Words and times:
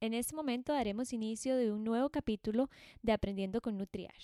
En 0.00 0.14
este 0.14 0.36
momento 0.36 0.72
daremos 0.72 1.12
inicio 1.12 1.56
de 1.56 1.72
un 1.72 1.82
nuevo 1.82 2.08
capítulo 2.08 2.70
de 3.02 3.10
Aprendiendo 3.10 3.60
con 3.60 3.76
Nutriash. 3.76 4.22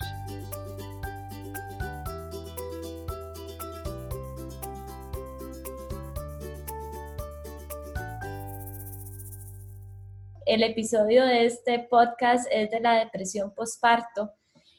El 10.46 10.62
episodio 10.62 11.24
de 11.24 11.46
este 11.46 11.80
podcast 11.90 12.46
es 12.52 12.70
de 12.70 12.78
la 12.78 13.00
depresión 13.00 13.52
postparto 13.52 14.30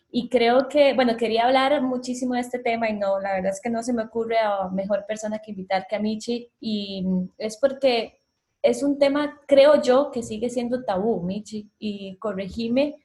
y 0.10 0.30
creo 0.30 0.70
que, 0.70 0.94
bueno, 0.94 1.18
quería 1.18 1.44
hablar 1.44 1.82
muchísimo 1.82 2.36
de 2.36 2.40
este 2.40 2.60
tema 2.60 2.90
y 2.90 2.94
no, 2.94 3.20
la 3.20 3.34
verdad 3.34 3.52
es 3.52 3.60
que 3.62 3.70
no 3.70 3.84
se 3.84 3.92
me 3.92 4.04
ocurre 4.04 4.38
a 4.38 4.70
mejor 4.70 5.06
persona 5.06 5.40
que 5.40 5.52
invitar 5.52 5.88
que 5.90 5.98
a 5.98 6.00
Michi 6.00 6.54
y 6.62 7.06
es 7.38 7.58
porque 7.58 8.22
es 8.66 8.84
un 8.84 8.98
tema, 8.98 9.40
creo 9.48 9.82
yo, 9.82 10.12
que 10.12 10.24
sigue 10.24 10.50
siendo 10.50 10.84
tabú, 10.84 11.22
Michi, 11.22 11.70
y 11.80 12.18
corregime 12.18 12.98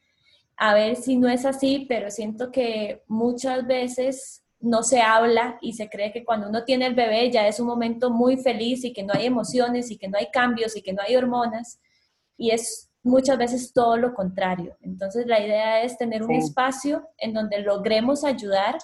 a 0.56 0.74
ver 0.74 0.96
si 0.96 1.16
no 1.16 1.28
es 1.28 1.44
así, 1.46 1.86
pero 1.88 2.10
siento 2.10 2.50
que 2.50 3.02
muchas 3.06 3.66
veces 3.66 4.42
no 4.58 4.82
se 4.82 5.00
habla 5.00 5.58
y 5.62 5.72
se 5.72 5.88
cree 5.88 6.12
que 6.12 6.24
cuando 6.24 6.48
uno 6.48 6.64
tiene 6.64 6.86
el 6.86 6.94
bebé 6.94 7.30
ya 7.30 7.46
es 7.46 7.60
un 7.60 7.66
momento 7.66 8.10
muy 8.10 8.36
feliz 8.36 8.84
y 8.84 8.92
que 8.92 9.02
no 9.02 9.14
hay 9.14 9.24
emociones 9.24 9.90
y 9.90 9.96
que 9.96 10.08
no 10.08 10.18
hay 10.18 10.30
cambios 10.30 10.76
y 10.76 10.82
que 10.82 10.92
no 10.92 11.02
hay 11.02 11.16
hormonas. 11.16 11.80
Y 12.36 12.50
es 12.50 12.89
muchas 13.02 13.38
veces 13.38 13.72
todo 13.72 13.96
lo 13.96 14.14
contrario. 14.14 14.76
Entonces 14.82 15.26
la 15.26 15.40
idea 15.40 15.82
es 15.82 15.96
tener 15.96 16.22
un 16.22 16.32
espacio 16.32 17.08
en 17.18 17.32
donde 17.32 17.60
logremos 17.60 18.24
ayudar 18.24 18.78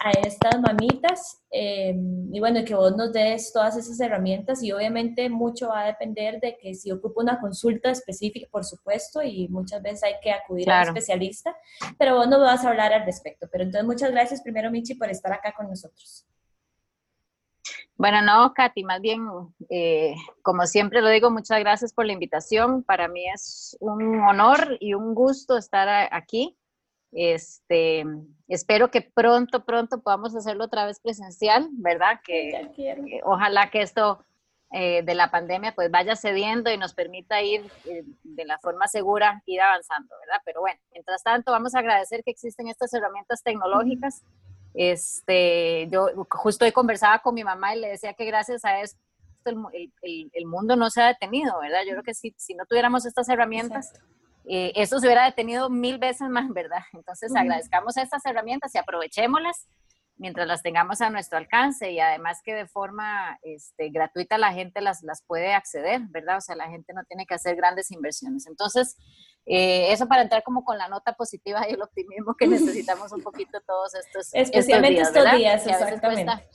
a 0.00 0.10
estas 0.10 0.60
mamitas 0.60 1.42
eh, 1.50 1.94
y 2.32 2.40
bueno, 2.40 2.64
que 2.64 2.74
vos 2.74 2.96
nos 2.96 3.12
des 3.12 3.52
todas 3.52 3.76
esas 3.76 3.98
herramientas 4.00 4.62
y 4.62 4.72
obviamente 4.72 5.28
mucho 5.28 5.68
va 5.68 5.82
a 5.82 5.86
depender 5.86 6.40
de 6.40 6.56
que 6.56 6.74
si 6.74 6.90
ocupa 6.92 7.22
una 7.22 7.40
consulta 7.40 7.90
específica, 7.90 8.46
por 8.50 8.64
supuesto, 8.64 9.22
y 9.22 9.48
muchas 9.48 9.82
veces 9.82 10.04
hay 10.04 10.14
que 10.22 10.30
acudir 10.30 10.70
a 10.70 10.82
un 10.82 10.88
especialista, 10.88 11.56
pero 11.98 12.16
vos 12.16 12.28
nos 12.28 12.40
vas 12.40 12.64
a 12.64 12.70
hablar 12.70 12.92
al 12.92 13.04
respecto. 13.04 13.48
Pero 13.50 13.64
entonces 13.64 13.86
muchas 13.86 14.10
gracias 14.10 14.42
primero, 14.42 14.70
Michi, 14.70 14.94
por 14.94 15.10
estar 15.10 15.32
acá 15.32 15.52
con 15.56 15.68
nosotros. 15.68 16.26
Bueno, 17.98 18.22
no, 18.22 18.54
Katy, 18.54 18.84
más 18.84 19.00
bien, 19.00 19.26
eh, 19.70 20.14
como 20.42 20.66
siempre 20.66 21.02
lo 21.02 21.08
digo, 21.08 21.32
muchas 21.32 21.58
gracias 21.58 21.92
por 21.92 22.06
la 22.06 22.12
invitación. 22.12 22.84
Para 22.84 23.08
mí 23.08 23.28
es 23.28 23.76
un 23.80 24.20
honor 24.20 24.76
y 24.78 24.94
un 24.94 25.16
gusto 25.16 25.58
estar 25.58 26.08
aquí. 26.12 26.56
Este, 27.10 28.04
espero 28.46 28.92
que 28.92 29.02
pronto, 29.02 29.64
pronto 29.64 30.00
podamos 30.00 30.36
hacerlo 30.36 30.66
otra 30.66 30.86
vez 30.86 31.00
presencial, 31.00 31.70
¿verdad? 31.72 32.20
Que, 32.22 32.70
ojalá 33.24 33.68
que 33.70 33.82
esto 33.82 34.24
eh, 34.70 35.02
de 35.02 35.14
la 35.16 35.32
pandemia 35.32 35.74
pues 35.74 35.90
vaya 35.90 36.14
cediendo 36.14 36.70
y 36.70 36.76
nos 36.76 36.94
permita 36.94 37.42
ir 37.42 37.68
eh, 37.86 38.04
de 38.22 38.44
la 38.44 38.60
forma 38.60 38.86
segura, 38.86 39.42
ir 39.44 39.60
avanzando, 39.60 40.14
¿verdad? 40.20 40.40
Pero 40.44 40.60
bueno, 40.60 40.78
mientras 40.92 41.24
tanto 41.24 41.50
vamos 41.50 41.74
a 41.74 41.80
agradecer 41.80 42.22
que 42.22 42.30
existen 42.30 42.68
estas 42.68 42.94
herramientas 42.94 43.42
tecnológicas. 43.42 44.22
Este, 44.80 45.88
yo 45.90 46.06
justo 46.30 46.64
hoy 46.64 46.70
conversaba 46.70 47.18
con 47.18 47.34
mi 47.34 47.42
mamá 47.42 47.74
y 47.74 47.80
le 47.80 47.88
decía 47.88 48.14
que 48.14 48.24
gracias 48.24 48.64
a 48.64 48.80
esto 48.80 48.96
el, 49.72 49.90
el, 50.32 50.46
mundo 50.46 50.76
no 50.76 50.88
se 50.88 51.02
ha 51.02 51.08
detenido, 51.08 51.58
¿verdad? 51.58 51.80
Yo 51.84 51.94
creo 51.94 52.04
que 52.04 52.14
si, 52.14 52.32
si 52.38 52.54
no 52.54 52.64
tuviéramos 52.64 53.04
estas 53.04 53.28
herramientas, 53.28 53.92
eh, 54.48 54.70
eso 54.76 55.00
se 55.00 55.06
hubiera 55.06 55.24
detenido 55.24 55.68
mil 55.68 55.98
veces 55.98 56.28
más, 56.28 56.48
¿verdad? 56.50 56.82
Entonces 56.92 57.34
agradezcamos 57.34 57.96
estas 57.96 58.24
herramientas 58.24 58.72
y 58.72 58.78
aprovechémoslas 58.78 59.66
mientras 60.16 60.46
las 60.46 60.62
tengamos 60.62 61.00
a 61.00 61.10
nuestro 61.10 61.38
alcance 61.38 61.90
y 61.90 61.98
además 61.98 62.40
que 62.44 62.54
de 62.54 62.68
forma 62.68 63.36
este, 63.42 63.88
gratuita 63.90 64.38
la 64.38 64.52
gente 64.52 64.80
las, 64.80 65.02
las 65.02 65.24
puede 65.24 65.54
acceder, 65.54 66.02
¿verdad? 66.08 66.36
O 66.36 66.40
sea, 66.40 66.54
la 66.54 66.68
gente 66.68 66.92
no 66.92 67.02
tiene 67.04 67.26
que 67.26 67.34
hacer 67.34 67.56
grandes 67.56 67.90
inversiones. 67.90 68.46
Entonces, 68.46 68.96
eh, 69.50 69.92
eso 69.92 70.06
para 70.06 70.20
entrar 70.20 70.42
como 70.42 70.62
con 70.62 70.76
la 70.76 70.88
nota 70.88 71.14
positiva 71.14 71.66
y 71.66 71.72
el 71.72 71.80
optimismo 71.80 72.34
que 72.34 72.46
necesitamos 72.46 73.12
un 73.12 73.22
poquito 73.22 73.60
todos 73.62 73.94
estos, 73.94 74.28
Especialmente 74.34 75.00
estos 75.00 75.32
días, 75.32 75.66
exactamente. 75.66 76.46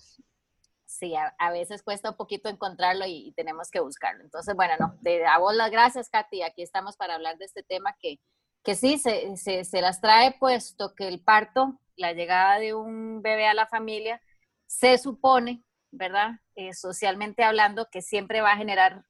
sí, 0.86 1.16
a, 1.16 1.52
veces 1.52 1.82
cuesta 1.82 2.12
un 2.12 2.16
poquito 2.16 2.50
encontrarlo 2.50 3.06
y, 3.08 3.34
tenemos 3.36 3.72
que 3.72 3.80
buscarlo. 3.80 4.24
Entonces, 4.24 4.56
bueno, 4.56 4.76
no, 4.80 4.96
te 5.02 5.26
a 5.26 5.40
vos 5.40 5.56
las 5.56 5.72
gracias, 5.72 6.08
Katy. 6.08 6.44
Aquí 6.44 6.62
estamos 6.62 6.96
para 6.96 7.16
hablar 7.16 7.40
de 7.40 7.46
este 7.46 7.64
tema 7.64 7.96
que, 8.00 8.20
que 8.64 8.76
sí, 8.76 9.00
se, 9.00 9.36
se, 9.38 9.64
se 9.64 9.82
las 9.82 10.00
trae 10.00 10.38
puesto 10.40 10.94
que 10.94 11.08
el 11.08 11.20
parto, 11.20 11.80
la 11.96 12.14
llegada 12.14 12.60
de 12.60 12.76
un 12.76 13.24
bebé 13.24 13.48
a 13.48 13.56
la 13.56 13.66
familia, 13.66 14.22
se 14.68 15.00
supone, 15.00 15.64
¿verdad? 15.90 16.34
Eh, 16.56 16.74
socialmente 16.74 17.44
hablando, 17.44 17.90
que 17.90 18.04
siempre 18.04 18.42
va 18.42 18.52
a 18.52 18.58
generar 18.58 19.04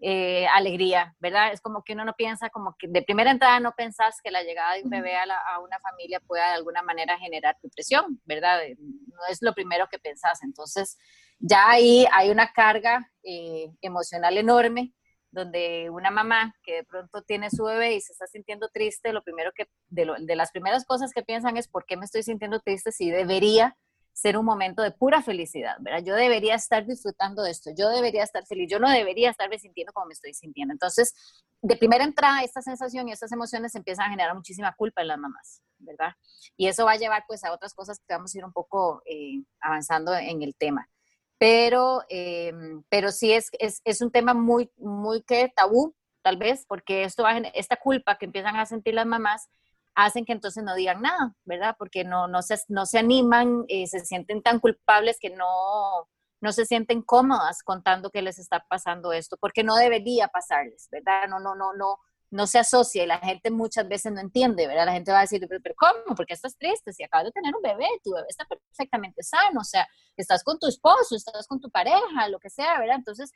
eh, 0.00 0.46
alegría, 0.48 1.14
¿verdad? 1.20 1.52
Es 1.52 1.60
como 1.60 1.82
que 1.82 1.94
uno 1.94 2.04
no 2.04 2.14
piensa, 2.14 2.50
como 2.50 2.76
que 2.78 2.86
de 2.86 3.02
primera 3.02 3.30
entrada 3.30 3.60
no 3.60 3.72
pensás 3.72 4.20
que 4.22 4.30
la 4.30 4.42
llegada 4.42 4.74
de 4.74 4.82
un 4.82 4.90
bebé 4.90 5.16
a, 5.16 5.58
una 5.60 5.78
familia 5.80 6.20
pueda 6.20 6.48
de 6.48 6.54
alguna 6.54 6.82
manera 6.82 7.18
generar 7.18 7.56
depresión, 7.62 8.20
¿verdad? 8.24 8.62
Eh, 8.64 8.76
no 8.78 9.20
es 9.30 9.38
lo 9.40 9.54
primero 9.54 9.88
que 9.90 9.98
pensás. 9.98 10.42
Entonces, 10.42 10.98
ya 11.38 11.70
ahí 11.70 12.06
hay 12.12 12.30
una 12.30 12.52
carga 12.52 13.10
eh, 13.22 13.70
emocional 13.80 14.36
enorme 14.36 14.92
donde 15.30 15.90
una 15.90 16.10
mamá 16.10 16.54
que 16.62 16.76
de 16.76 16.84
pronto 16.84 17.22
tiene 17.22 17.50
su 17.50 17.64
bebé 17.64 17.94
y 17.94 18.00
se 18.00 18.12
está 18.12 18.26
sintiendo 18.26 18.68
triste, 18.68 19.12
lo 19.12 19.22
primero 19.22 19.50
que, 19.54 19.66
de, 19.88 20.10
de 20.20 20.36
las 20.36 20.50
primeras 20.50 20.86
cosas 20.86 21.12
que 21.12 21.22
piensan 21.22 21.56
es, 21.56 21.68
¿por 21.68 21.84
qué 21.84 21.96
me 21.96 22.06
estoy 22.06 22.22
sintiendo 22.22 22.60
triste 22.60 22.90
si 22.90 23.10
debería 23.10 23.76
ser 24.16 24.38
un 24.38 24.46
momento 24.46 24.80
de 24.80 24.92
pura 24.92 25.20
felicidad, 25.20 25.76
¿verdad? 25.78 26.02
Yo 26.02 26.14
debería 26.14 26.54
estar 26.54 26.86
disfrutando 26.86 27.42
de 27.42 27.50
esto, 27.50 27.70
yo 27.76 27.90
debería 27.90 28.22
estar 28.24 28.46
feliz, 28.46 28.66
yo 28.70 28.78
no 28.78 28.88
debería 28.90 29.28
estarme 29.28 29.58
sintiendo 29.58 29.92
como 29.92 30.06
me 30.06 30.14
estoy 30.14 30.32
sintiendo. 30.32 30.72
Entonces, 30.72 31.12
de 31.60 31.76
primera 31.76 32.02
entrada, 32.02 32.42
esta 32.42 32.62
sensación 32.62 33.06
y 33.06 33.12
estas 33.12 33.30
emociones 33.32 33.74
empiezan 33.74 34.06
a 34.06 34.10
generar 34.10 34.34
muchísima 34.34 34.74
culpa 34.74 35.02
en 35.02 35.08
las 35.08 35.18
mamás, 35.18 35.60
¿verdad? 35.76 36.14
Y 36.56 36.66
eso 36.66 36.86
va 36.86 36.92
a 36.92 36.96
llevar 36.96 37.24
pues 37.28 37.44
a 37.44 37.52
otras 37.52 37.74
cosas 37.74 37.98
que 37.98 38.14
vamos 38.14 38.34
a 38.34 38.38
ir 38.38 38.44
un 38.46 38.54
poco 38.54 39.02
eh, 39.04 39.44
avanzando 39.60 40.14
en 40.14 40.40
el 40.40 40.56
tema. 40.56 40.88
Pero, 41.36 42.02
eh, 42.08 42.54
pero 42.88 43.12
sí 43.12 43.34
es, 43.34 43.50
es, 43.58 43.82
es, 43.84 44.00
un 44.00 44.10
tema 44.10 44.32
muy, 44.32 44.72
muy 44.78 45.22
que 45.24 45.52
tabú, 45.54 45.94
tal 46.22 46.38
vez, 46.38 46.64
porque 46.66 47.04
esto 47.04 47.24
va 47.24 47.36
esta 47.52 47.76
culpa 47.76 48.16
que 48.16 48.24
empiezan 48.24 48.56
a 48.56 48.64
sentir 48.64 48.94
las 48.94 49.04
mamás 49.04 49.50
hacen 49.96 50.24
que 50.24 50.32
entonces 50.32 50.62
no 50.62 50.74
digan 50.74 51.02
nada, 51.02 51.34
¿verdad? 51.44 51.74
Porque 51.78 52.04
no, 52.04 52.28
no, 52.28 52.42
se, 52.42 52.56
no 52.68 52.86
se 52.86 52.98
animan, 52.98 53.64
eh, 53.68 53.86
se 53.86 54.00
sienten 54.00 54.42
tan 54.42 54.60
culpables 54.60 55.18
que 55.18 55.30
no, 55.30 56.06
no 56.40 56.52
se 56.52 56.66
sienten 56.66 57.02
cómodas 57.02 57.62
contando 57.62 58.10
que 58.10 58.22
les 58.22 58.38
está 58.38 58.64
pasando 58.68 59.12
esto, 59.12 59.38
porque 59.40 59.64
no 59.64 59.74
debería 59.74 60.28
pasarles, 60.28 60.88
¿verdad? 60.92 61.28
No, 61.28 61.40
no, 61.40 61.54
no, 61.54 61.72
no, 61.72 61.98
no 62.30 62.46
se 62.46 62.58
asocia 62.58 63.04
y 63.04 63.06
la 63.06 63.18
gente 63.18 63.50
muchas 63.50 63.88
veces 63.88 64.12
no 64.12 64.20
entiende, 64.20 64.66
¿verdad? 64.66 64.84
La 64.84 64.92
gente 64.92 65.12
va 65.12 65.18
a 65.18 65.22
decir, 65.22 65.46
pero, 65.48 65.74
¿cómo? 65.76 66.14
¿Por 66.14 66.26
qué 66.26 66.34
estás 66.34 66.58
triste? 66.58 66.92
Si 66.92 67.02
acabas 67.02 67.24
de 67.24 67.32
tener 67.32 67.54
un 67.56 67.62
bebé, 67.62 67.88
tu 68.04 68.12
bebé 68.12 68.26
está 68.28 68.44
perfectamente 68.44 69.22
sano, 69.22 69.60
o 69.60 69.64
sea, 69.64 69.88
estás 70.14 70.44
con 70.44 70.58
tu 70.58 70.66
esposo, 70.66 71.16
estás 71.16 71.46
con 71.46 71.58
tu 71.58 71.70
pareja, 71.70 72.28
lo 72.28 72.38
que 72.38 72.50
sea, 72.50 72.78
¿verdad? 72.78 72.96
Entonces, 72.96 73.32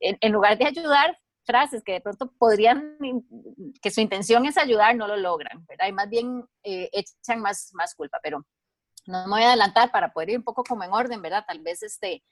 en, 0.00 0.18
en 0.20 0.32
lugar 0.32 0.58
de 0.58 0.66
ayudar, 0.66 1.18
frases 1.44 1.82
que 1.84 1.92
de 1.92 2.00
pronto 2.00 2.32
podrían, 2.38 2.96
que 3.80 3.90
su 3.90 4.00
intención 4.00 4.46
es 4.46 4.56
ayudar, 4.56 4.96
no 4.96 5.06
lo 5.06 5.16
logran, 5.16 5.64
¿verdad? 5.66 5.88
Y 5.88 5.92
más 5.92 6.08
bien 6.08 6.44
eh, 6.62 6.90
echan 6.92 7.40
más, 7.40 7.70
más 7.74 7.94
culpa, 7.94 8.18
pero 8.22 8.44
no 9.06 9.24
me 9.24 9.30
voy 9.30 9.42
a 9.42 9.48
adelantar 9.48 9.90
para 9.90 10.12
poder 10.12 10.30
ir 10.30 10.38
un 10.38 10.44
poco 10.44 10.64
como 10.64 10.84
en 10.84 10.92
orden, 10.92 11.20
¿verdad? 11.20 11.44
Tal 11.46 11.60
vez 11.60 11.82
este, 11.82 12.22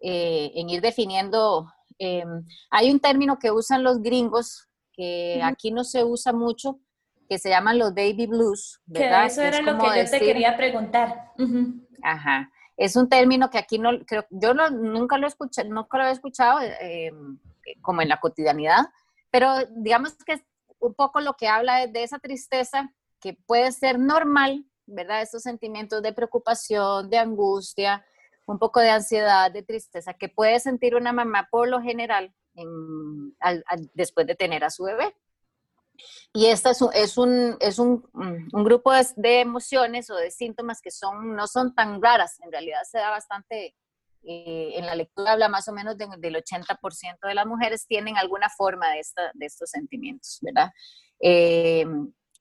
eh, 0.00 0.52
en 0.54 0.70
ir 0.70 0.80
definiendo, 0.80 1.70
em, 1.98 2.46
hay 2.70 2.90
un 2.90 3.00
término 3.00 3.38
que 3.38 3.50
usan 3.50 3.82
los 3.82 4.00
gringos, 4.00 4.68
que 4.92 5.40
aquí 5.42 5.70
no 5.70 5.84
se 5.84 6.04
usa 6.04 6.32
mucho, 6.32 6.80
que 7.28 7.38
se 7.38 7.50
llaman 7.50 7.78
los 7.78 7.94
baby 7.94 8.26
blues, 8.26 8.80
¿verdad? 8.86 9.22
Que 9.22 9.26
eso 9.26 9.42
era 9.42 9.62
lo 9.62 9.78
que 9.78 10.04
yo 10.04 10.10
te 10.10 10.18
quería 10.18 10.56
preguntar. 10.56 11.32
Ajá. 12.02 12.50
Es 12.76 12.96
un 12.96 13.08
término 13.08 13.50
que 13.50 13.58
aquí 13.58 13.78
no, 13.78 13.90
creo, 14.06 14.24
yo 14.30 14.54
nunca 14.54 15.18
lo 15.18 15.26
escuché, 15.26 15.64
nunca 15.64 15.98
lo 15.98 16.06
he 16.06 16.12
escuchado, 16.12 16.60
eh, 16.62 17.12
como 17.80 18.02
en 18.02 18.08
la 18.08 18.20
cotidianidad, 18.20 18.86
pero 19.30 19.54
digamos 19.70 20.14
que 20.24 20.34
es 20.34 20.42
un 20.78 20.94
poco 20.94 21.20
lo 21.20 21.34
que 21.34 21.48
habla 21.48 21.86
de, 21.86 22.02
esa 22.02 22.18
tristeza 22.18 22.92
que 23.20 23.34
puede 23.34 23.70
ser 23.72 23.98
normal, 23.98 24.64
¿verdad? 24.86 25.22
Esos 25.22 25.42
sentimientos 25.42 26.02
de 26.02 26.12
preocupación, 26.12 27.10
de 27.10 27.18
angustia, 27.18 28.04
un 28.46 28.58
poco 28.58 28.80
de 28.80 28.90
ansiedad, 28.90 29.50
de 29.52 29.62
tristeza, 29.62 30.14
que 30.14 30.28
puede 30.28 30.58
sentir 30.58 30.96
una 30.96 31.12
mamá 31.12 31.48
por 31.50 31.68
lo 31.68 31.80
general 31.80 32.34
después 33.94 34.26
de 34.26 34.34
tener 34.34 34.64
a 34.64 34.70
su 34.70 34.84
bebé. 34.84 35.14
Y 36.32 36.46
esta 36.46 36.70
es 36.70 36.80
un, 36.80 36.90
es 36.94 37.18
un, 37.18 37.56
es 37.60 37.78
un, 37.78 38.02
grupo 38.52 38.92
de, 38.92 39.06
de, 39.16 39.40
emociones 39.40 40.08
o 40.10 40.16
de 40.16 40.30
síntomas 40.30 40.80
que 40.80 40.90
son, 40.90 41.36
no 41.36 41.46
son 41.46 41.74
tan 41.74 42.00
raras, 42.00 42.40
en 42.40 42.50
realidad 42.50 42.80
se 42.90 42.98
da 42.98 43.10
bastante 43.10 43.76
eh, 44.22 44.72
en 44.76 44.86
la 44.86 44.94
lectura 44.94 45.32
habla 45.32 45.48
más 45.48 45.68
o 45.68 45.72
menos 45.72 45.96
del 45.96 46.36
80% 46.36 47.18
de 47.22 47.34
las 47.34 47.46
mujeres 47.46 47.86
tienen 47.86 48.16
alguna 48.16 48.48
forma 48.50 48.90
de, 48.90 49.00
esta, 49.00 49.30
de 49.34 49.46
estos 49.46 49.70
sentimientos, 49.70 50.38
¿verdad? 50.42 50.70
Eh, 51.20 51.86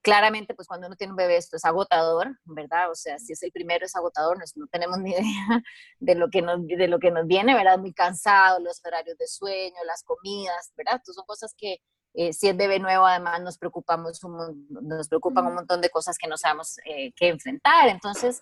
claramente, 0.02 0.54
pues 0.54 0.68
cuando 0.68 0.88
uno 0.88 0.96
tiene 0.96 1.12
un 1.12 1.18
bebé 1.18 1.38
esto 1.38 1.58
es 1.58 1.66
agotador, 1.66 2.38
¿verdad? 2.46 2.92
O 2.92 2.96
sea, 2.96 3.20
si 3.20 3.34
es 3.34 3.44
el 3.44 3.52
primero 3.52 3.86
es 3.86 3.96
agotador, 3.96 4.38
no, 4.56 4.68
tenemos 4.68 4.98
ni 5.00 5.12
idea 5.14 5.64
de 6.00 6.16
lo, 6.16 6.30
que 6.30 6.42
nos, 6.42 6.66
de 6.66 6.88
lo 6.88 7.00
que 7.00 7.12
nos 7.12 7.28
viene, 7.28 7.54
¿verdad? 7.54 7.78
Muy 7.80 7.94
cansado, 7.94 8.60
los 8.60 8.82
horarios 8.86 9.18
de 9.18 9.28
sueño, 9.28 9.78
las 9.86 10.04
comidas, 10.04 10.72
¿verdad? 10.76 10.96
Entonces 10.96 11.16
son 11.16 11.26
cosas 11.26 11.54
que, 11.58 11.82
Eh, 12.16 12.34
si 12.34 12.48
es 12.48 12.58
bebé 12.58 12.80
nuevo, 12.80 13.06
además 13.06 13.40
nos 13.42 13.58
preocupamos 13.58 14.20
nos 14.24 15.08
preocupan 15.08 15.46
un 15.46 15.54
montón 15.54 15.80
de 15.80 15.92
cosas 15.92 16.18
que 16.18 16.28
no 16.28 16.38
sabemos 16.38 16.78
eh, 16.86 17.14
qué 17.16 17.28
enfrentar. 17.28 17.88
Entonces, 17.88 18.42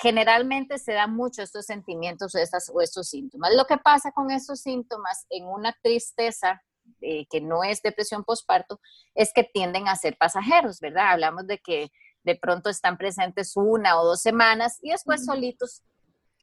generalmente 0.00 0.78
se 0.78 0.92
dan 0.92 1.14
mucho 1.14 1.42
estos 1.42 1.66
sentimientos 1.66 2.34
o, 2.34 2.38
estas, 2.38 2.70
o 2.72 2.80
estos 2.80 3.08
síntomas. 3.08 3.54
Lo 3.54 3.66
que 3.66 3.76
pasa 3.76 4.12
con 4.12 4.30
estos 4.30 4.60
síntomas 4.60 5.26
en 5.28 5.46
una 5.46 5.76
tristeza 5.82 6.62
eh, 7.02 7.26
que 7.28 7.40
no 7.40 7.62
es 7.62 7.82
depresión 7.82 8.24
postparto 8.24 8.80
es 9.14 9.32
que 9.34 9.44
tienden 9.44 9.88
a 9.88 9.96
ser 9.96 10.16
pasajeros, 10.16 10.80
¿verdad? 10.80 11.12
Hablamos 11.12 11.46
de 11.46 11.58
que 11.58 11.90
de 12.22 12.34
pronto 12.34 12.70
están 12.70 12.96
presentes 12.96 13.52
una 13.56 14.00
o 14.00 14.04
dos 14.04 14.20
semanas 14.20 14.78
y 14.82 14.90
después 14.90 15.24
solitos 15.24 15.82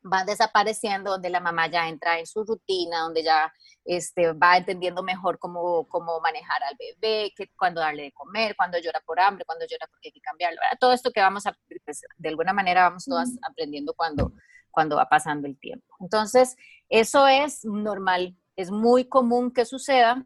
van 0.10 0.26
desapareciendo, 0.26 1.12
donde 1.12 1.30
la 1.30 1.40
mamá 1.40 1.68
ya 1.68 1.88
entra 1.88 2.20
en 2.20 2.26
su 2.26 2.44
rutina, 2.44 3.02
donde 3.02 3.24
ya 3.24 3.52
este, 3.86 4.34
va 4.34 4.58
entendiendo 4.58 5.04
mejor 5.04 5.40
cómo, 5.40 5.88
cómo 5.88 6.20
manejar 6.20 6.62
al 6.64 6.76
bebé, 6.78 7.34
que, 7.36 7.50
cuándo 7.58 7.82
darle 7.82 8.04
de 8.04 8.12
comer, 8.12 8.56
cuando 8.56 8.78
llora 8.80 9.02
por 9.06 9.20
hambre, 9.20 9.46
cuando 9.46 9.66
llora 9.66 9.88
porque 9.88 10.10
hay 10.10 10.12
que 10.12 10.22
cambiarlo. 10.22 10.60
Todo 10.80 10.94
esto 10.94 11.12
que 11.12 11.22
vamos 11.22 11.46
a, 11.46 11.58
pues, 11.86 12.02
de 12.18 12.30
alguna 12.30 12.54
manera 12.54 12.84
vamos 12.84 13.06
todas 13.06 13.30
aprendiendo 13.48 13.94
cuando, 13.94 14.34
cuando 14.72 14.98
va 14.98 15.08
pasando 15.08 15.48
el 15.48 15.58
tiempo. 15.60 15.96
Entonces, 16.00 16.56
eso 16.90 17.28
es 17.28 17.64
normal, 17.66 18.36
es 18.56 18.72
muy 18.72 19.06
común 19.06 19.52
que 19.52 19.66
suceda 19.66 20.26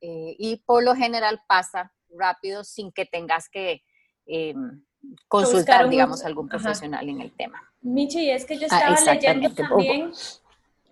eh, 0.00 0.36
y 0.38 0.56
por 0.64 0.82
lo 0.82 0.94
general 0.94 1.42
pasa 1.46 1.92
rápido 2.10 2.64
sin 2.64 2.92
que 2.92 3.06
tengas 3.06 3.48
que... 3.48 3.82
Em, 4.26 4.82
consultar, 5.28 5.88
digamos, 5.88 6.24
algún 6.24 6.48
profesional 6.48 7.08
en 7.08 7.20
el 7.20 7.32
tema. 7.32 7.67
Michi, 7.80 8.20
y 8.20 8.30
es 8.30 8.44
que 8.44 8.58
yo 8.58 8.66
ah, 8.70 8.94
estaba 8.94 9.14
leyendo 9.14 9.50
también, 9.54 10.12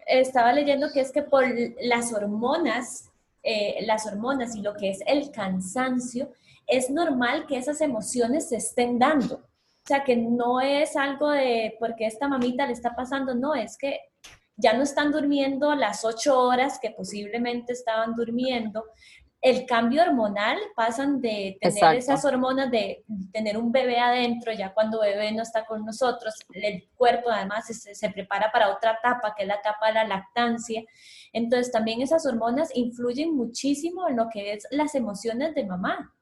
estaba 0.06 0.52
leyendo 0.52 0.90
que 0.92 1.00
es 1.00 1.10
que 1.10 1.22
por 1.22 1.44
las 1.80 2.12
hormonas, 2.12 3.10
eh, 3.42 3.78
las 3.82 4.06
hormonas 4.06 4.54
y 4.54 4.62
lo 4.62 4.74
que 4.74 4.90
es 4.90 5.00
el 5.06 5.30
cansancio, 5.30 6.30
es 6.66 6.90
normal 6.90 7.46
que 7.46 7.58
esas 7.58 7.80
emociones 7.80 8.48
se 8.48 8.56
estén 8.56 8.98
dando. 8.98 9.36
O 9.36 9.88
sea, 9.88 10.02
que 10.02 10.16
no 10.16 10.60
es 10.60 10.96
algo 10.96 11.30
de 11.30 11.76
porque 11.78 12.06
esta 12.06 12.26
mamita 12.28 12.66
le 12.66 12.72
está 12.72 12.96
pasando, 12.96 13.34
no, 13.34 13.54
es 13.54 13.78
que 13.78 14.00
ya 14.56 14.72
no 14.72 14.82
están 14.82 15.12
durmiendo 15.12 15.74
las 15.74 16.04
ocho 16.04 16.40
horas 16.40 16.78
que 16.80 16.90
posiblemente 16.90 17.72
estaban 17.72 18.16
durmiendo, 18.16 18.84
el 19.40 19.66
cambio 19.66 20.02
hormonal, 20.02 20.58
pasan 20.74 21.20
de 21.20 21.58
tener 21.60 21.96
esas 21.96 22.24
hormonas, 22.24 22.70
de 22.70 23.04
tener 23.32 23.56
un 23.58 23.70
bebé 23.70 23.98
adentro, 23.98 24.52
ya 24.52 24.72
cuando 24.72 25.00
bebé 25.00 25.30
no 25.32 25.42
está 25.42 25.66
con 25.66 25.84
nosotros, 25.84 26.34
el 26.52 26.88
cuerpo 26.96 27.30
además 27.30 27.66
se, 27.66 28.10
prepara 28.10 28.50
para 28.50 28.70
otra 28.70 28.92
etapa, 28.98 29.34
que 29.36 29.42
es 29.42 29.48
la 29.48 29.56
etapa 29.56 29.88
de 29.88 29.94
la 29.94 30.04
lactancia. 30.04 30.82
Entonces 31.32 31.70
también 31.70 32.00
esas 32.00 32.26
hormonas 32.26 32.70
influyen 32.74 33.36
muchísimo 33.36 34.08
en 34.08 34.16
lo 34.16 34.28
que 34.30 34.54
es 34.54 34.66
las 34.70 34.94
emociones 34.94 35.54
de 35.54 35.64
mamá. 35.64 36.12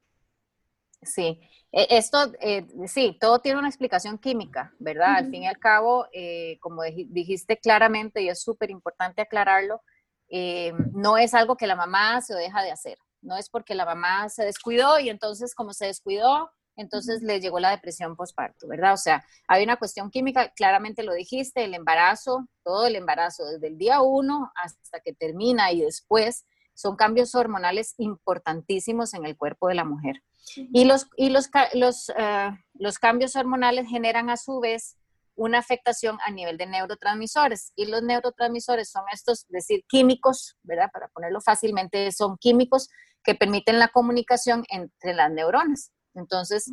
Sí, 1.03 1.41
e, 1.71 1.87
esto, 1.91 2.33
eh, 2.41 2.67
sí, 2.87 3.17
todo 3.21 3.39
tiene 3.39 3.59
una 3.59 3.69
explicación 3.69 4.19
química, 4.19 4.75
¿verdad? 4.79 5.17
Al 5.17 5.31
fin 5.31 5.45
y 5.45 5.47
al 5.47 5.59
cabo, 5.59 6.07
eh, 6.13 6.59
como 6.61 6.83
dijiste 6.83 7.59
claramente, 7.59 8.23
y 8.23 8.29
es 8.29 8.43
súper 8.43 8.71
importante 8.71 9.23
aclararlo, 9.23 9.81
eh, 10.29 10.73
no 10.93 11.17
es 11.17 11.33
algo 11.33 11.57
que 11.57 11.67
la 11.67 11.77
mamá 11.77 12.21
se 12.21 12.35
deja 12.35 12.63
de 12.63 12.71
hacer 12.71 12.99
no 13.25 13.37
es 13.37 13.49
porque 13.49 13.75
la 13.75 13.85
mamá 13.85 14.29
se 14.29 14.45
descuidó 14.45 15.01
y 15.01 15.09
entonces 15.09 15.55
como 15.55 15.73
se 15.73 15.87
descuidó, 15.87 16.51
entonces 16.77 17.23
le 17.23 17.41
llegó 17.41 17.61
la 17.61 17.71
depresión 17.71 18.17
postparto, 18.17 18.67
¿verdad? 18.67 18.95
O 18.95 18.97
sea, 18.97 19.25
hay 19.49 19.65
una 19.65 19.77
cuestión 19.77 20.11
química, 20.11 20.51
claramente 20.51 21.03
lo 21.03 21.15
dijiste, 21.15 21.65
el 21.65 21.75
embarazo, 21.75 22.49
todo 22.65 22.87
el 22.87 22.97
embarazo, 22.97 23.45
desde 23.47 23.69
el 23.69 23.79
día 23.79 24.01
uno 24.01 24.53
hasta 24.63 25.01
que 25.01 25.13
termina 25.13 25.73
y 25.73 25.83
después, 25.83 26.45
son 26.75 26.97
cambios 26.97 27.35
hormonales 27.35 27.95
importantísimos 27.99 29.15
en 29.15 29.25
el 29.25 29.37
cuerpo 29.37 29.69
de 29.69 29.75
la 29.75 29.85
mujer. 29.85 30.23
Y 30.57 30.85
los, 30.85 31.09
y 31.17 31.31
los, 31.31 31.49
los, 31.73 32.13
eh, 32.17 32.51
los 32.75 32.99
cambios 32.99 33.37
hormonales 33.37 33.89
generan 33.89 34.29
a 34.29 34.37
su 34.37 34.61
vez 34.61 34.97
una 35.37 35.59
afectación 35.59 36.19
a 36.25 36.31
nivel 36.31 36.57
de 36.57 36.67
neurotransmisores. 36.67 37.73
Y 37.77 37.87
los 37.87 38.03
neurotransmisores 38.03 38.91
son 38.91 39.05
estos, 39.13 39.45
es 39.45 39.49
decir, 39.49 39.85
químicos, 39.89 40.57
¿verdad? 40.63 40.91
Para 40.93 41.09
ponerlo 41.09 41.41
fácilmente, 41.41 42.11
son 42.13 42.37
químicos 42.39 42.89
que 43.23 43.35
permiten 43.35 43.79
la 43.79 43.89
comunicación 43.89 44.65
entre 44.69 45.15
las 45.15 45.31
neuronas. 45.31 45.93
Entonces, 46.15 46.71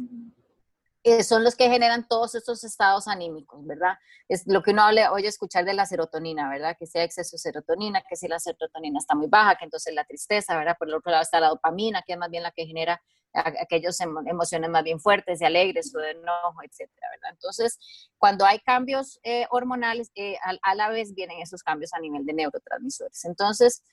eh, 1.03 1.23
son 1.23 1.43
los 1.43 1.55
que 1.55 1.67
generan 1.67 2.07
todos 2.07 2.35
estos 2.35 2.63
estados 2.63 3.07
anímicos, 3.07 3.65
¿verdad? 3.65 3.97
Es 4.27 4.43
lo 4.45 4.61
que 4.61 4.69
uno 4.69 4.85
oye 5.11 5.27
escuchar 5.27 5.65
de 5.65 5.73
la 5.73 5.87
serotonina, 5.87 6.47
¿verdad? 6.47 6.75
Que 6.77 6.85
sea 6.85 7.03
exceso 7.03 7.37
de 7.37 7.39
serotonina, 7.39 8.03
que 8.07 8.15
si 8.15 8.27
la 8.27 8.37
serotonina 8.37 8.99
está 8.99 9.15
muy 9.15 9.27
baja, 9.27 9.55
que 9.55 9.65
entonces 9.65 9.95
la 9.95 10.03
tristeza, 10.03 10.55
¿verdad? 10.55 10.77
Por 10.77 10.89
el 10.89 10.93
otro 10.93 11.11
lado 11.11 11.23
está 11.23 11.39
la 11.39 11.49
dopamina, 11.49 12.03
que 12.03 12.13
es 12.13 12.19
más 12.19 12.29
bien 12.29 12.43
la 12.43 12.51
que 12.51 12.67
genera 12.67 13.01
aquellas 13.33 13.99
emociones 13.99 14.69
más 14.69 14.83
bien 14.83 14.99
fuertes, 14.99 15.39
de 15.39 15.45
alegres 15.45 15.93
o 15.95 15.99
de 15.99 16.11
enojo, 16.11 16.61
etcétera. 16.63 17.07
Entonces, 17.31 17.79
cuando 18.17 18.45
hay 18.45 18.59
cambios 18.59 19.19
eh, 19.23 19.45
hormonales, 19.49 20.11
eh, 20.15 20.37
a, 20.61 20.75
la 20.75 20.89
vez 20.89 21.13
vienen 21.13 21.39
esos 21.41 21.63
cambios 21.63 21.93
a 21.93 21.99
nivel 21.99 22.25
de 22.25 22.33
neurotransmisores. 22.33 23.25
Entonces, 23.25 23.83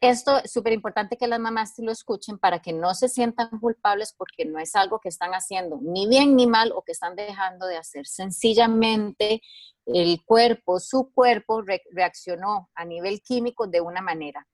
esto 0.00 0.38
es 0.38 0.50
súper 0.50 0.72
importante 0.72 1.18
que 1.18 1.26
las 1.26 1.38
mamás 1.38 1.74
lo 1.78 1.92
escuchen 1.92 2.38
para 2.38 2.62
que 2.62 2.72
no 2.72 2.94
se 2.94 3.08
sientan 3.08 3.60
culpables 3.60 4.14
porque 4.16 4.46
no 4.46 4.58
es 4.58 4.74
algo 4.74 4.98
que 4.98 5.10
están 5.10 5.32
haciendo 5.32 5.78
ni 5.82 6.08
bien 6.08 6.36
ni 6.36 6.46
mal 6.46 6.72
o 6.74 6.82
que 6.82 6.92
están 6.92 7.16
dejando 7.16 7.66
de 7.66 7.76
hacer. 7.76 8.06
Sencillamente 8.06 9.42
el 9.84 10.24
cuerpo, 10.24 10.80
su 10.80 11.12
cuerpo 11.12 11.62
reaccionó 11.90 12.70
a 12.74 12.86
nivel 12.86 13.20
químico 13.20 13.66
de 13.66 13.82
una 13.82 14.00
manera 14.00 14.46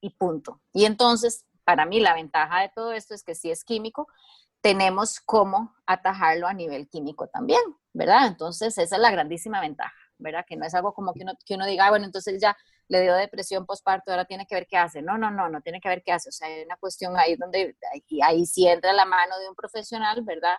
y 0.00 0.10
punto. 0.10 0.60
Y 0.72 0.84
entonces, 0.84 1.44
para 1.70 1.86
mí 1.86 2.00
la 2.00 2.14
ventaja 2.14 2.62
de 2.62 2.68
todo 2.74 2.92
esto 2.92 3.14
es 3.14 3.22
que 3.22 3.36
si 3.36 3.48
es 3.48 3.62
químico, 3.62 4.08
tenemos 4.60 5.20
cómo 5.20 5.72
atajarlo 5.86 6.48
a 6.48 6.52
nivel 6.52 6.88
químico 6.88 7.28
también, 7.28 7.60
¿verdad? 7.92 8.26
Entonces, 8.26 8.76
esa 8.76 8.96
es 8.96 9.00
la 9.00 9.12
grandísima 9.12 9.60
ventaja, 9.60 9.94
¿verdad? 10.18 10.44
Que 10.44 10.56
no 10.56 10.66
es 10.66 10.74
algo 10.74 10.92
como 10.92 11.14
que 11.14 11.22
uno, 11.22 11.34
que 11.46 11.54
uno 11.54 11.66
diga, 11.66 11.86
ah, 11.86 11.90
bueno, 11.90 12.06
entonces 12.06 12.40
ya 12.42 12.56
le 12.88 13.02
dio 13.02 13.14
depresión 13.14 13.66
postparto, 13.66 14.10
ahora 14.10 14.24
tiene 14.24 14.46
que 14.46 14.56
ver 14.56 14.66
qué 14.66 14.78
hace. 14.78 15.00
No, 15.00 15.16
no, 15.16 15.30
no, 15.30 15.48
no 15.48 15.60
tiene 15.60 15.80
que 15.80 15.88
ver 15.88 16.02
qué 16.02 16.10
hace. 16.10 16.30
O 16.30 16.32
sea, 16.32 16.48
hay 16.48 16.64
una 16.64 16.76
cuestión 16.76 17.16
ahí 17.16 17.36
donde, 17.36 17.76
ahí, 17.92 18.20
ahí 18.20 18.46
sí 18.46 18.66
entra 18.66 18.92
la 18.92 19.04
mano 19.04 19.38
de 19.38 19.48
un 19.48 19.54
profesional, 19.54 20.22
¿verdad? 20.24 20.56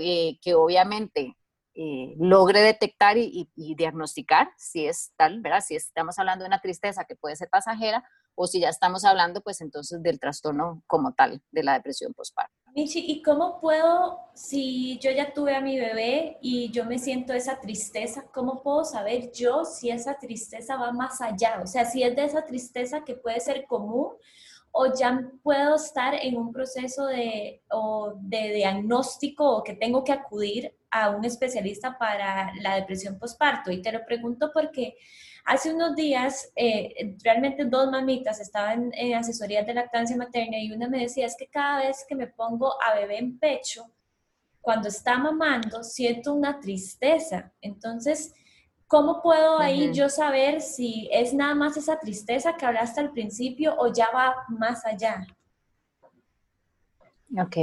Eh, 0.00 0.38
que 0.40 0.54
obviamente 0.54 1.36
eh, 1.74 2.14
logre 2.20 2.60
detectar 2.60 3.18
y, 3.18 3.50
y, 3.56 3.74
diagnosticar 3.74 4.48
si 4.56 4.86
es 4.86 5.12
tal, 5.16 5.40
¿verdad? 5.40 5.60
Si 5.60 5.74
estamos 5.74 6.16
hablando 6.20 6.44
de 6.44 6.48
una 6.48 6.60
tristeza 6.60 7.04
que 7.04 7.16
puede 7.16 7.34
ser 7.34 7.48
pasajera 7.50 8.04
o 8.36 8.46
si 8.46 8.60
ya 8.60 8.68
estamos 8.68 9.04
hablando, 9.04 9.40
pues 9.40 9.60
entonces 9.60 10.02
del 10.02 10.20
trastorno 10.20 10.82
como 10.86 11.12
tal, 11.14 11.42
de 11.50 11.62
la 11.62 11.74
depresión 11.74 12.12
postparto. 12.14 12.54
Michi, 12.74 13.04
¿y 13.10 13.22
cómo 13.22 13.58
puedo, 13.58 14.20
si 14.34 14.98
yo 14.98 15.10
ya 15.10 15.32
tuve 15.32 15.56
a 15.56 15.62
mi 15.62 15.78
bebé 15.78 16.36
y 16.42 16.70
yo 16.70 16.84
me 16.84 16.98
siento 16.98 17.32
esa 17.32 17.58
tristeza, 17.58 18.26
cómo 18.34 18.62
puedo 18.62 18.84
saber 18.84 19.32
yo 19.32 19.64
si 19.64 19.90
esa 19.90 20.18
tristeza 20.18 20.76
va 20.76 20.92
más 20.92 21.22
allá? 21.22 21.60
O 21.62 21.66
sea, 21.66 21.86
si 21.86 22.02
es 22.02 22.14
de 22.14 22.24
esa 22.24 22.44
tristeza 22.44 23.02
que 23.02 23.14
puede 23.14 23.40
ser 23.40 23.64
común 23.66 24.12
o 24.72 24.92
ya 24.92 25.26
puedo 25.42 25.76
estar 25.76 26.14
en 26.14 26.36
un 26.36 26.52
proceso 26.52 27.06
de, 27.06 27.62
de 28.20 28.52
diagnóstico 28.52 29.56
o 29.56 29.64
que 29.64 29.72
tengo 29.72 30.04
que 30.04 30.12
acudir 30.12 30.76
a 30.90 31.08
un 31.08 31.24
especialista 31.24 31.96
para 31.96 32.52
la 32.60 32.74
depresión 32.74 33.18
postparto. 33.18 33.70
Y 33.70 33.80
te 33.80 33.90
lo 33.90 34.04
pregunto 34.04 34.50
porque 34.52 34.96
Hace 35.46 35.72
unos 35.72 35.94
días, 35.94 36.50
eh, 36.56 37.16
realmente 37.22 37.64
dos 37.64 37.88
mamitas 37.88 38.40
estaban 38.40 38.90
en 38.94 39.14
asesorías 39.14 39.64
de 39.64 39.74
lactancia 39.74 40.16
materna 40.16 40.58
y 40.58 40.72
una 40.72 40.88
me 40.88 41.02
decía, 41.02 41.24
es 41.24 41.36
que 41.38 41.46
cada 41.46 41.86
vez 41.86 42.04
que 42.08 42.16
me 42.16 42.26
pongo 42.26 42.74
a 42.82 42.96
bebé 42.96 43.18
en 43.18 43.38
pecho, 43.38 43.88
cuando 44.60 44.88
está 44.88 45.16
mamando, 45.18 45.84
siento 45.84 46.34
una 46.34 46.58
tristeza. 46.58 47.52
Entonces, 47.60 48.34
¿cómo 48.88 49.22
puedo 49.22 49.60
ahí 49.60 49.92
yo 49.92 50.08
saber 50.08 50.60
si 50.60 51.08
es 51.12 51.32
nada 51.32 51.54
más 51.54 51.76
esa 51.76 51.96
tristeza 52.00 52.56
que 52.56 52.66
hablaste 52.66 53.00
al 53.00 53.12
principio 53.12 53.76
o 53.78 53.92
ya 53.92 54.08
va 54.12 54.34
más 54.48 54.84
allá? 54.84 55.24
Ok. 57.38 57.56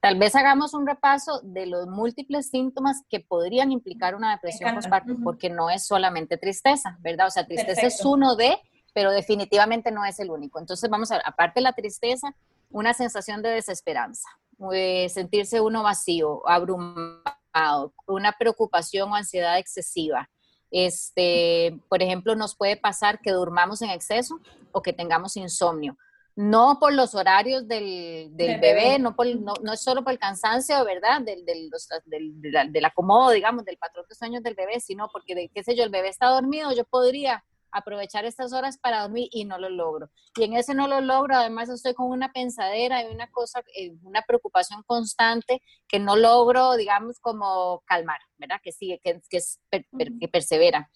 Tal 0.00 0.18
vez 0.18 0.34
hagamos 0.34 0.72
un 0.72 0.86
repaso 0.86 1.40
de 1.42 1.66
los 1.66 1.86
múltiples 1.86 2.48
síntomas 2.48 3.02
que 3.10 3.20
podrían 3.20 3.70
implicar 3.70 4.14
una 4.14 4.30
depresión 4.32 4.74
postparto, 4.74 5.14
porque 5.22 5.50
no 5.50 5.68
es 5.68 5.86
solamente 5.86 6.38
tristeza, 6.38 6.96
¿verdad? 7.00 7.26
O 7.26 7.30
sea, 7.30 7.46
tristeza 7.46 7.82
es 7.82 8.02
uno 8.02 8.34
de, 8.34 8.58
pero 8.94 9.12
definitivamente 9.12 9.90
no 9.90 10.06
es 10.06 10.18
el 10.18 10.30
único. 10.30 10.58
Entonces, 10.58 10.88
vamos 10.88 11.10
a 11.10 11.16
ver, 11.16 11.22
aparte 11.26 11.60
de 11.60 11.64
la 11.64 11.74
tristeza, 11.74 12.34
una 12.70 12.94
sensación 12.94 13.42
de 13.42 13.50
desesperanza, 13.50 14.26
eh, 14.72 15.10
sentirse 15.10 15.60
uno 15.60 15.82
vacío, 15.82 16.48
abrumado, 16.48 17.92
una 18.06 18.32
preocupación 18.32 19.12
o 19.12 19.16
ansiedad 19.16 19.58
excesiva. 19.58 20.30
Este, 20.70 21.78
por 21.90 22.02
ejemplo, 22.02 22.34
nos 22.36 22.56
puede 22.56 22.78
pasar 22.78 23.20
que 23.20 23.32
durmamos 23.32 23.82
en 23.82 23.90
exceso 23.90 24.40
o 24.72 24.80
que 24.80 24.94
tengamos 24.94 25.36
insomnio 25.36 25.98
no 26.40 26.78
por 26.80 26.94
los 26.94 27.14
horarios 27.14 27.68
del, 27.68 28.30
bebé, 28.34 28.98
No, 28.98 29.14
por, 29.14 29.26
no, 29.36 29.72
es 29.74 29.82
solo 29.82 30.02
por 30.02 30.14
el 30.14 30.18
cansancio, 30.18 30.82
¿verdad? 30.86 31.20
Del, 31.20 31.44
del, 31.44 32.84
acomodo, 32.86 33.30
digamos, 33.32 33.66
del 33.66 33.76
patrón 33.76 34.06
de 34.08 34.14
sueños 34.14 34.42
del 34.42 34.54
bebé, 34.54 34.80
sino 34.80 35.10
porque, 35.12 35.50
qué 35.54 35.62
sé 35.62 35.76
yo, 35.76 35.84
el 35.84 35.90
bebé 35.90 36.08
está 36.08 36.28
dormido, 36.28 36.72
yo 36.72 36.84
podría 36.84 37.44
aprovechar 37.72 38.24
estas 38.24 38.54
horas 38.54 38.78
para 38.78 39.02
dormir 39.02 39.28
y 39.32 39.44
no 39.44 39.58
lo 39.58 39.68
logro. 39.68 40.10
Y 40.34 40.44
en 40.44 40.54
ese 40.54 40.72
no 40.72 40.88
lo 40.88 41.02
logro, 41.02 41.36
además 41.36 41.68
estoy 41.68 41.92
con 41.92 42.06
una 42.10 42.32
pensadera 42.32 43.02
y 43.02 43.12
una 43.12 43.30
cosa, 43.30 43.62
eh, 43.76 43.92
una 44.02 44.22
preocupación 44.22 44.82
constante 44.86 45.60
que 45.86 45.98
no 45.98 46.16
logro, 46.16 46.74
digamos, 46.76 47.20
como 47.20 47.82
calmar, 47.84 48.20
¿verdad? 48.38 48.60
Que 48.62 48.72
sigue, 48.72 48.98
que, 49.04 49.20
es, 49.30 49.60
que 49.70 50.28
persevera. 50.28 50.90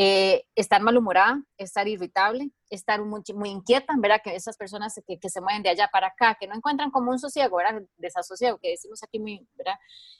Eh, 0.00 0.44
estar 0.54 0.80
malhumorada, 0.80 1.42
estar 1.56 1.88
irritable, 1.88 2.52
estar 2.70 3.04
muy, 3.04 3.20
muy 3.34 3.48
inquieta, 3.48 3.94
¿verdad? 3.98 4.20
Que 4.22 4.36
esas 4.36 4.56
personas 4.56 4.94
que, 5.04 5.18
que, 5.18 5.28
se 5.28 5.40
mueven 5.40 5.64
de 5.64 5.70
allá 5.70 5.88
para 5.92 6.06
acá, 6.06 6.36
que 6.38 6.46
no 6.46 6.54
encuentran 6.54 6.92
como 6.92 7.10
un 7.10 7.18
sosiego, 7.18 7.56
¿verdad? 7.56 7.82
Desasosiego, 7.96 8.58
que 8.58 8.70
decimos 8.70 9.02
aquí 9.02 9.18
muy, 9.18 9.44
¿verdad? 9.56 9.74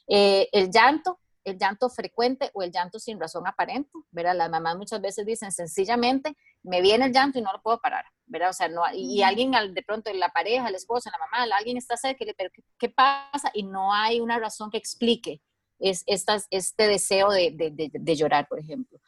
Eh, 0.09 0.49
el 0.51 0.73
llanto, 0.73 1.21
el 1.45 1.57
llanto 1.57 1.89
frecuente 1.91 2.51
o 2.55 2.65
el 2.65 2.73
llanto 2.73 2.99
sin 2.99 3.21
razón 3.21 3.47
aparente, 3.47 3.93
¿verdad? 4.11 4.35
Las 4.35 4.51
mamás 4.51 4.77
muchas 4.77 5.01
veces 5.01 5.25
dicen 5.25 5.53
sencillamente, 5.53 6.37
me 6.65 6.83
viene 6.83 7.05
el 7.05 7.13
llanto 7.13 7.39
y 7.39 7.43
no 7.43 7.53
lo 7.53 7.63
puedo 7.63 7.79
parar, 7.79 8.05
¿verdad? 8.27 8.51
O 8.51 8.55
sea, 8.55 8.69
no, 8.69 8.83
y, 8.93 9.23
alguien 9.23 9.53
de 9.53 9.83
pronto, 9.85 10.13
la 10.13 10.31
pareja, 10.31 10.69
el 10.69 10.75
esposo, 10.75 11.09
la 11.09 11.19
mamá, 11.19 11.57
alguien 11.57 11.77
está 11.77 11.97
cerca, 11.97 12.25
pero 12.37 12.51
¿qué, 12.53 12.65
¿qué, 12.81 12.89
pasa? 12.89 13.53
Y 13.55 13.63
no 13.63 13.95
hay 13.95 14.19
una 14.19 14.41
razón 14.41 14.73
que 14.73 14.79
explique 14.79 15.41
es, 15.79 16.05
estas, 16.07 16.47
este 16.51 16.87
deseo 16.87 17.31
de, 17.31 17.53
de, 17.53 17.91
de, 17.93 18.17
llorar, 18.17 18.49
por 18.49 18.59
ejemplo. 18.59 18.99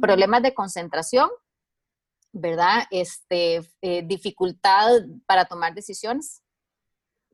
Problemas 0.00 0.42
de 0.42 0.54
concentración, 0.54 1.30
¿verdad? 2.32 2.84
Este, 2.90 3.62
eh, 3.82 4.02
dificultad 4.04 4.90
para 5.26 5.46
tomar 5.46 5.74
decisiones, 5.74 6.42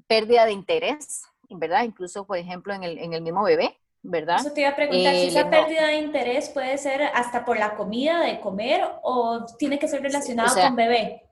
pérdida 0.07 0.47
de 0.47 0.53
interés, 0.53 1.23
¿verdad? 1.49 1.85
Incluso, 1.85 2.27
por 2.27 2.39
ejemplo, 2.39 2.73
en 2.75 2.85
el, 2.85 2.99
en 2.99 3.13
el 3.13 3.23
mismo 3.23 3.43
bebé, 3.45 3.79
¿verdad? 4.03 4.41
Eso 4.41 4.53
te 4.53 4.61
iba 4.61 4.71
a 4.71 4.77
preguntar, 4.77 5.15
si 5.15 5.21
eh, 5.21 5.27
esa 5.29 5.51
pérdida 5.51 5.87
de 5.87 5.97
interés 5.97 6.49
puede 6.51 6.77
ser 6.79 7.03
hasta 7.03 7.45
por 7.45 7.59
la 7.59 7.75
comida 7.75 8.21
de 8.21 8.41
comer 8.41 8.85
o 9.03 9.47
tiene 9.59 9.79
que 9.79 9.89
ser 9.89 10.03
relacionado 10.03 10.55
con 10.55 10.77
bebé. 10.77 11.23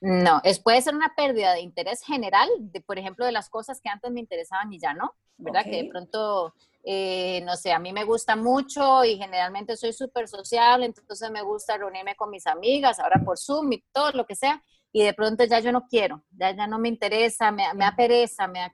No, 0.00 0.40
es, 0.44 0.60
puede 0.60 0.80
ser 0.80 0.94
una 0.94 1.14
pérdida 1.14 1.52
de 1.52 1.60
interés 1.60 2.02
general, 2.02 2.48
de, 2.58 2.80
por 2.80 2.98
ejemplo, 2.98 3.26
de 3.26 3.32
las 3.32 3.48
cosas 3.48 3.80
que 3.80 3.88
antes 3.88 4.10
me 4.10 4.20
interesaban 4.20 4.72
y 4.72 4.78
ya 4.78 4.94
no, 4.94 5.14
¿verdad? 5.36 5.64
Que 5.64 5.82
de 5.82 5.88
pronto, 5.88 6.54
eh, 6.84 7.40
no 7.44 7.56
sé, 7.56 7.72
a 7.72 7.78
mí 7.78 7.92
me 7.92 8.04
gusta 8.04 8.34
mucho 8.34 9.04
y 9.04 9.16
generalmente 9.16 9.76
soy 9.76 9.92
súper 9.92 10.28
sociable, 10.28 10.86
entonces 10.86 11.30
me 11.30 11.42
gusta 11.42 11.78
reunirme 11.78 12.16
con 12.16 12.30
mis 12.30 12.46
amigas, 12.46 12.98
ahora 12.98 13.22
por 13.24 13.38
Zoom 13.38 13.72
y 13.72 13.84
todo 13.92 14.10
lo 14.12 14.26
que 14.26 14.34
sea, 14.34 14.62
y 14.94 15.02
de 15.04 15.14
pronto 15.14 15.44
ya 15.44 15.60
yo 15.60 15.72
no 15.72 15.86
quiero, 15.86 16.22
ya, 16.32 16.54
ya 16.54 16.66
no 16.66 16.78
me 16.78 16.88
interesa, 16.88 17.50
me, 17.50 17.64
me 17.74 17.84
apereza, 17.84 18.46
me, 18.46 18.72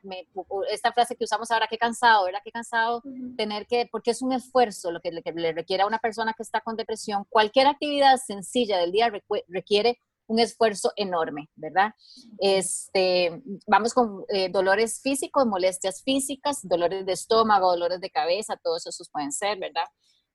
esta 0.71 0.93
frase 0.93 1.15
que 1.15 1.25
usamos 1.25 1.51
ahora, 1.51 1.69
qué 1.69 1.79
cansado, 1.79 2.25
¿verdad? 2.25 2.41
Qué 2.43 2.51
cansado 2.51 3.03
tener 3.37 3.67
que, 3.67 3.89
porque 3.91 4.11
es 4.11 4.21
un 4.21 4.33
esfuerzo 4.33 4.91
lo 4.91 5.01
que 5.01 5.13
le, 5.13 5.23
que 5.23 5.33
le, 5.33 5.53
requiere 5.53 5.85
a 5.85 5.87
una 5.87 5.99
persona 5.99 6.35
que 6.35 6.43
está 6.43 6.61
con 6.61 6.77
depresión. 6.77 7.25
Cualquier 7.29 7.69
actividad 7.69 8.17
sencilla 8.17 8.79
del 8.79 8.91
día 8.91 9.13
requiere 9.47 10.01
un 10.29 10.39
esfuerzo 10.39 10.93
enorme, 10.95 11.51
¿verdad? 11.57 11.93
Este, 12.39 13.43
vamos 13.67 13.93
con 13.95 14.25
eh, 14.29 14.49
dolores 14.51 15.01
físicos, 15.03 15.47
molestias 15.47 16.03
físicas, 16.03 16.61
dolores 16.63 17.05
de 17.05 17.13
estómago, 17.13 17.71
dolores 17.71 18.01
de 18.01 18.11
cabeza, 18.11 18.61
todos 18.63 18.87
esos 18.87 19.11
pueden 19.11 19.33
ser, 19.33 19.59
¿verdad? 19.59 19.85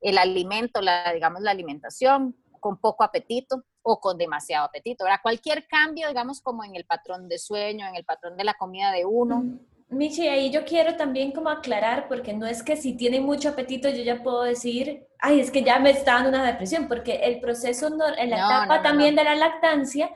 El 0.01 0.17
alimento, 0.17 0.81
la, 0.81 1.13
digamos, 1.13 1.41
la 1.41 1.51
alimentación, 1.51 2.35
con 2.59 2.77
poco 2.77 3.03
apetito 3.03 3.63
o 3.81 4.00
con 4.00 4.17
demasiado 4.17 4.65
apetito, 4.65 5.03
¿verdad? 5.03 5.19
Cualquier 5.21 5.67
cambio, 5.67 6.07
digamos, 6.07 6.41
como 6.41 6.63
en 6.63 6.75
el 6.75 6.85
patrón 6.85 7.27
de 7.27 7.38
sueño, 7.38 7.85
en 7.88 7.95
el 7.95 8.05
patrón 8.05 8.35
de 8.35 8.45
la 8.45 8.53
comida 8.53 8.91
de 8.91 9.05
uno, 9.05 9.43
Michi, 9.93 10.27
ahí 10.27 10.51
yo 10.51 10.65
quiero 10.65 10.95
también 10.95 11.31
como 11.31 11.50
aclarar, 11.50 12.07
porque 12.07 12.33
no 12.33 12.45
es 12.45 12.63
que 12.63 12.75
si 12.75 12.95
tiene 12.95 13.19
mucho 13.19 13.50
apetito 13.50 13.89
yo 13.89 14.03
ya 14.03 14.21
puedo 14.21 14.43
decir, 14.43 15.07
ay, 15.19 15.39
es 15.39 15.51
que 15.51 15.63
ya 15.63 15.79
me 15.79 15.91
está 15.91 16.13
dando 16.13 16.29
una 16.29 16.45
depresión, 16.45 16.88
porque 16.88 17.15
el 17.23 17.39
proceso 17.39 17.88
en 18.17 18.29
la 18.29 18.35
etapa 18.35 18.81
también 18.81 19.15
de 19.15 19.23
la 19.23 19.35
lactancia 19.35 20.09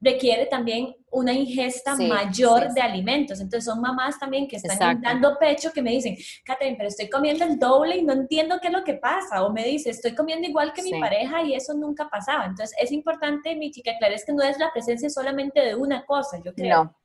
requiere 0.00 0.46
también 0.46 0.96
una 1.10 1.32
ingesta 1.32 1.94
mayor 1.94 2.72
de 2.72 2.80
alimentos. 2.80 3.38
Entonces 3.40 3.64
son 3.66 3.80
mamás 3.80 4.18
también 4.18 4.48
que 4.48 4.56
están 4.56 5.00
dando 5.00 5.38
pecho 5.38 5.72
que 5.72 5.82
me 5.82 5.90
dicen, 5.90 6.16
Catherine, 6.44 6.76
pero 6.76 6.88
estoy 6.88 7.10
comiendo 7.10 7.44
el 7.44 7.58
doble 7.58 7.98
y 7.98 8.02
no 8.02 8.14
entiendo 8.14 8.58
qué 8.60 8.68
es 8.68 8.72
lo 8.72 8.82
que 8.82 8.94
pasa. 8.94 9.44
O 9.44 9.52
me 9.52 9.64
dice, 9.64 9.90
estoy 9.90 10.14
comiendo 10.14 10.48
igual 10.48 10.72
que 10.72 10.82
mi 10.82 10.98
pareja 10.98 11.42
y 11.42 11.54
eso 11.54 11.74
nunca 11.74 12.08
pasaba. 12.08 12.46
Entonces 12.46 12.74
es 12.80 12.92
importante, 12.92 13.54
Michi, 13.54 13.82
que 13.82 13.90
aclares 13.90 14.24
que 14.24 14.32
no 14.32 14.42
es 14.42 14.58
la 14.58 14.72
presencia 14.72 15.10
solamente 15.10 15.60
de 15.60 15.74
una 15.74 16.04
cosa, 16.06 16.38
yo 16.42 16.54
creo. 16.54 16.84
No. 16.84 16.99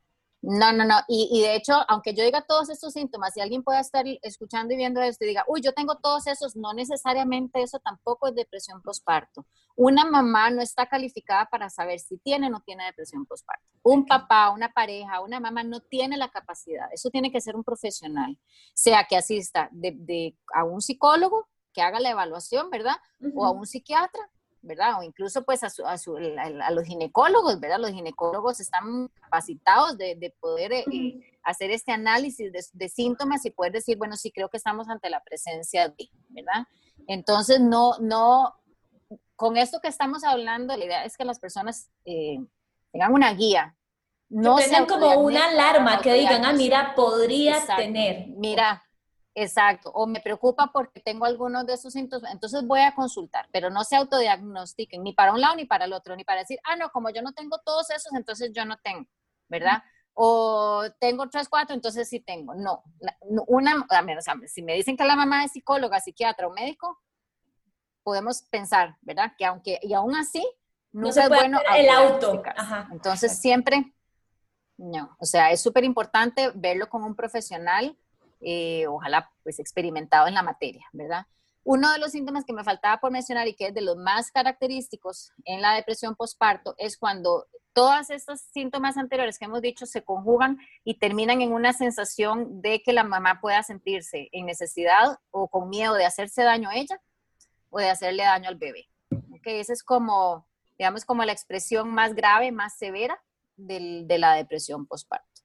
No, 0.47 0.71
no, 0.71 0.85
no. 0.85 0.99
Y, 1.07 1.27
y, 1.31 1.41
de 1.41 1.55
hecho, 1.55 1.73
aunque 1.87 2.13
yo 2.13 2.23
diga 2.23 2.45
todos 2.45 2.69
estos 2.69 2.93
síntomas, 2.93 3.33
si 3.33 3.41
alguien 3.41 3.63
pueda 3.63 3.79
estar 3.79 4.05
escuchando 4.21 4.75
y 4.75 4.77
viendo 4.77 5.01
esto 5.01 5.25
y 5.25 5.29
diga, 5.29 5.43
uy, 5.47 5.61
yo 5.61 5.73
tengo 5.73 5.95
todos 5.95 6.27
esos, 6.27 6.55
no 6.55 6.71
necesariamente 6.73 7.63
eso 7.63 7.79
tampoco 7.79 8.27
es 8.27 8.35
depresión 8.35 8.79
postparto. 8.83 9.47
Una 9.75 10.05
mamá 10.05 10.51
no 10.51 10.61
está 10.61 10.85
calificada 10.85 11.47
para 11.47 11.71
saber 11.71 11.99
si 11.99 12.17
tiene 12.19 12.47
o 12.47 12.49
no 12.51 12.61
tiene 12.61 12.85
depresión 12.85 13.25
postparto. 13.25 13.65
Un 13.81 14.05
papá, 14.05 14.51
una 14.51 14.71
pareja, 14.71 15.19
una 15.21 15.39
mamá 15.39 15.63
no 15.63 15.79
tiene 15.79 16.15
la 16.15 16.29
capacidad. 16.29 16.89
Eso 16.93 17.09
tiene 17.09 17.31
que 17.31 17.41
ser 17.41 17.55
un 17.55 17.63
profesional, 17.63 18.37
sea 18.75 19.05
que 19.05 19.17
asista 19.17 19.69
de, 19.71 20.37
a 20.53 20.63
un 20.63 20.79
psicólogo 20.79 21.47
que 21.73 21.81
haga 21.81 21.99
la 21.99 22.11
evaluación, 22.11 22.69
¿verdad? 22.69 22.97
O 23.33 23.45
a 23.45 23.51
un 23.51 23.65
psiquiatra 23.65 24.29
¿verdad? 24.65 24.99
O 24.99 25.03
incluso 25.03 25.43
pues 25.43 25.63
a, 25.63 25.67
a, 25.85 26.71
los 26.71 26.83
ginecólogos, 26.85 27.59
¿verdad? 27.59 27.79
Los 27.79 27.91
ginecólogos 27.91 28.59
están 28.59 29.09
capacitados 29.21 29.97
de, 29.97 30.33
poder 30.39 30.73
eh, 30.73 30.83
hacer 31.43 31.71
este 31.71 31.91
análisis 31.91 32.51
de, 32.51 32.89
síntomas 32.89 33.45
y 33.45 33.51
poder 33.51 33.71
decir, 33.71 33.97
bueno, 33.97 34.15
sí 34.15 34.31
creo 34.31 34.49
que 34.49 34.57
estamos 34.57 34.89
ante 34.89 35.09
la 35.09 35.21
presencia 35.23 35.89
de, 35.89 36.09
¿verdad? 36.29 36.65
Entonces, 37.07 37.59
no, 37.59 37.97
no, 37.99 38.53
con 39.35 39.57
esto 39.57 39.79
que 39.81 39.87
estamos 39.87 40.23
hablando, 40.23 40.75
la 40.75 40.85
idea 40.85 41.05
es 41.05 41.17
que 41.17 41.25
las 41.25 41.39
personas 41.39 41.89
eh, 42.05 42.39
tengan 42.91 43.13
una 43.13 43.33
guía. 43.33 43.75
No 44.27 44.55
tengan 44.55 44.87
como 44.87 45.19
una 45.19 45.49
alarma 45.49 46.01
que 46.01 46.13
digan, 46.13 46.45
ah, 46.45 46.53
mira, 46.53 46.95
podría 46.95 47.63
tener. 47.77 48.27
Mira, 48.29 48.83
Exacto, 49.37 49.91
o 49.91 50.07
me 50.07 50.21
preocupa 50.21 50.71
porque 50.71 51.01
tengo 51.01 51.25
algunos 51.25 51.65
de 51.65 51.73
esos 51.73 51.91
síntomas, 51.91 52.31
entonces 52.31 52.65
voy 52.65 52.79
a 52.79 52.95
consultar, 52.95 53.49
pero 53.51 53.69
no 53.69 53.83
se 53.83 53.97
autodiagnostiquen 53.97 55.03
ni 55.03 55.11
para 55.11 55.33
un 55.33 55.41
lado 55.41 55.57
ni 55.57 55.65
para 55.65 55.83
el 55.83 55.91
otro, 55.91 56.15
ni 56.15 56.23
para 56.23 56.39
decir, 56.39 56.57
ah, 56.63 56.77
no, 56.77 56.89
como 56.89 57.09
yo 57.09 57.21
no 57.21 57.33
tengo 57.33 57.59
todos 57.65 57.89
esos, 57.89 58.13
entonces 58.13 58.51
yo 58.53 58.63
no 58.63 58.77
tengo, 58.77 59.05
¿verdad? 59.49 59.83
O 60.13 60.83
tengo 61.01 61.29
tres, 61.29 61.49
cuatro, 61.49 61.75
entonces 61.75 62.07
sí 62.07 62.21
tengo. 62.21 62.55
No, 62.55 62.81
una, 63.47 63.85
a 63.89 64.01
menos, 64.03 64.23
si 64.47 64.63
me 64.63 64.73
dicen 64.73 64.95
que 64.95 65.03
la 65.03 65.17
mamá 65.17 65.43
es 65.43 65.51
psicóloga, 65.51 65.99
psiquiatra 65.99 66.47
o 66.47 66.53
médico, 66.53 67.01
podemos 68.03 68.41
pensar, 68.43 68.95
¿verdad? 69.01 69.33
Que 69.37 69.45
aunque, 69.45 69.79
y 69.81 69.93
aún 69.93 70.15
así, 70.15 70.49
no, 70.93 71.09
es 71.09 71.27
bueno 71.27 71.59
el 71.75 71.89
auto. 71.89 72.41
Entonces 72.89 73.37
siempre, 73.37 73.93
no, 74.77 75.13
o 75.19 75.25
sea, 75.25 75.51
es 75.51 75.61
súper 75.61 75.83
importante 75.83 76.51
verlo 76.55 76.87
con 76.87 77.03
un 77.03 77.17
profesional 77.17 77.97
eh, 78.41 78.85
ojalá 78.87 79.31
pues 79.43 79.59
experimentado 79.59 80.27
en 80.27 80.33
la 80.33 80.43
materia, 80.43 80.85
¿verdad? 80.93 81.25
Uno 81.63 81.91
de 81.91 81.97
los 81.97 82.11
síntomas 82.11 82.45
que 82.45 82.53
me 82.53 82.63
faltaba 82.63 82.99
por 82.99 83.11
mencionar 83.11 83.47
y 83.47 83.55
que 83.55 83.67
es 83.67 83.73
de 83.73 83.81
los 83.81 83.97
más 83.97 84.31
característicos 84.31 85.31
en 85.45 85.61
la 85.61 85.73
depresión 85.73 86.15
postparto 86.15 86.75
es 86.77 86.95
cuando 86.95 87.47
todos 87.73 88.09
estos 88.11 88.39
síntomas 88.39 88.97
anteriores 88.97 89.37
que 89.37 89.45
hemos 89.45 89.61
dicho 89.61 89.85
se 89.85 90.03
conjugan 90.03 90.59
y 90.83 90.99
terminan 90.99 91.41
en 91.41 91.51
una 91.51 91.73
sensación 91.73 92.61
de 92.61 92.81
que 92.83 92.93
la 92.93 93.03
mamá 93.03 93.41
pueda 93.41 93.63
sentirse 93.63 94.29
en 94.31 94.45
necesidad 94.45 95.19
o 95.31 95.49
con 95.49 95.69
miedo 95.69 95.95
de 95.95 96.05
hacerse 96.05 96.43
daño 96.43 96.69
a 96.69 96.75
ella 96.75 97.01
o 97.69 97.79
de 97.79 97.89
hacerle 97.89 98.23
daño 98.23 98.47
al 98.47 98.55
bebé. 98.55 98.87
¿Okay? 99.39 99.59
Esa 99.59 99.73
es 99.73 99.83
como, 99.83 100.47
digamos, 100.77 101.03
como 101.03 101.25
la 101.25 101.33
expresión 101.33 101.91
más 101.93 102.13
grave, 102.13 102.51
más 102.51 102.77
severa 102.77 103.21
del, 103.57 104.07
de 104.07 104.19
la 104.19 104.35
depresión 104.35 104.85
postparto. 104.85 105.41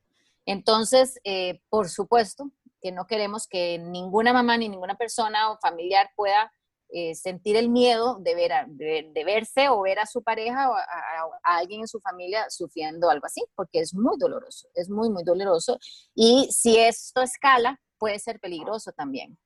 Entonces, 0.47 1.21
eh, 1.25 1.61
por 1.69 1.89
supuesto, 1.89 2.51
que 2.81 2.93
no 2.93 3.07
queremos 3.07 3.47
que 3.47 3.79
ninguna 3.79 4.33
mamá 4.33 4.57
ni 4.57 4.69
ninguna 4.69 4.97
persona 4.97 5.51
o 5.51 5.59
familiar 5.59 6.11
pueda 6.17 6.51
eh, 6.93 7.15
sentir 7.15 7.57
el 7.57 7.69
miedo 7.69 8.19
de, 8.19 8.35
ver 8.35 8.53
de, 8.67 9.25
verse 9.25 9.69
o 9.69 9.81
ver 9.83 10.01
a 10.01 10.07
su 10.07 10.25
pareja 10.25 10.71
o 10.71 10.75
a, 10.75 11.57
alguien 11.59 11.83
en 11.83 11.89
su 11.89 12.01
familia 12.01 12.51
sufriendo 12.51 13.09
algo 13.09 13.27
así, 13.27 13.45
porque 13.55 13.79
es 13.79 13.95
muy 13.95 14.17
doloroso, 14.19 14.69
es 14.75 14.91
muy, 14.91 15.09
muy 15.09 15.23
doloroso. 15.23 15.79
Y 16.17 16.49
si 16.51 16.79
esto 16.79 17.23
escala, 17.23 17.81
puede 17.97 18.19
ser 18.19 18.41
peligroso 18.41 18.91
también. 18.91 19.39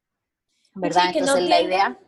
¿Verdad? 0.75 1.13
Entonces 1.15 1.49
la 1.49 1.61
idea... 1.61 1.99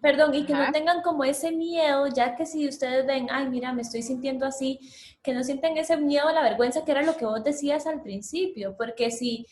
Perdón, 0.00 0.34
y 0.34 0.46
que 0.46 0.52
no 0.52 0.70
tengan 0.70 1.02
como 1.02 1.24
ese 1.24 1.50
miedo, 1.50 2.06
ya 2.06 2.36
que 2.36 2.46
si 2.46 2.68
ustedes 2.68 3.04
ven, 3.06 3.26
ay, 3.28 3.48
mira, 3.48 3.72
me 3.72 3.82
estoy 3.82 4.02
sintiendo 4.02 4.46
así, 4.46 4.78
que 5.20 5.32
no 5.32 5.42
sienten 5.42 5.76
ese 5.76 5.96
miedo, 5.96 6.30
la 6.30 6.42
vergüenza, 6.42 6.84
que 6.84 6.92
era 6.92 7.02
lo 7.02 7.16
que 7.16 7.24
vos 7.24 7.42
decías 7.42 7.88
al 7.88 8.00
principio, 8.00 8.76
porque 8.76 9.10
si 9.10 9.46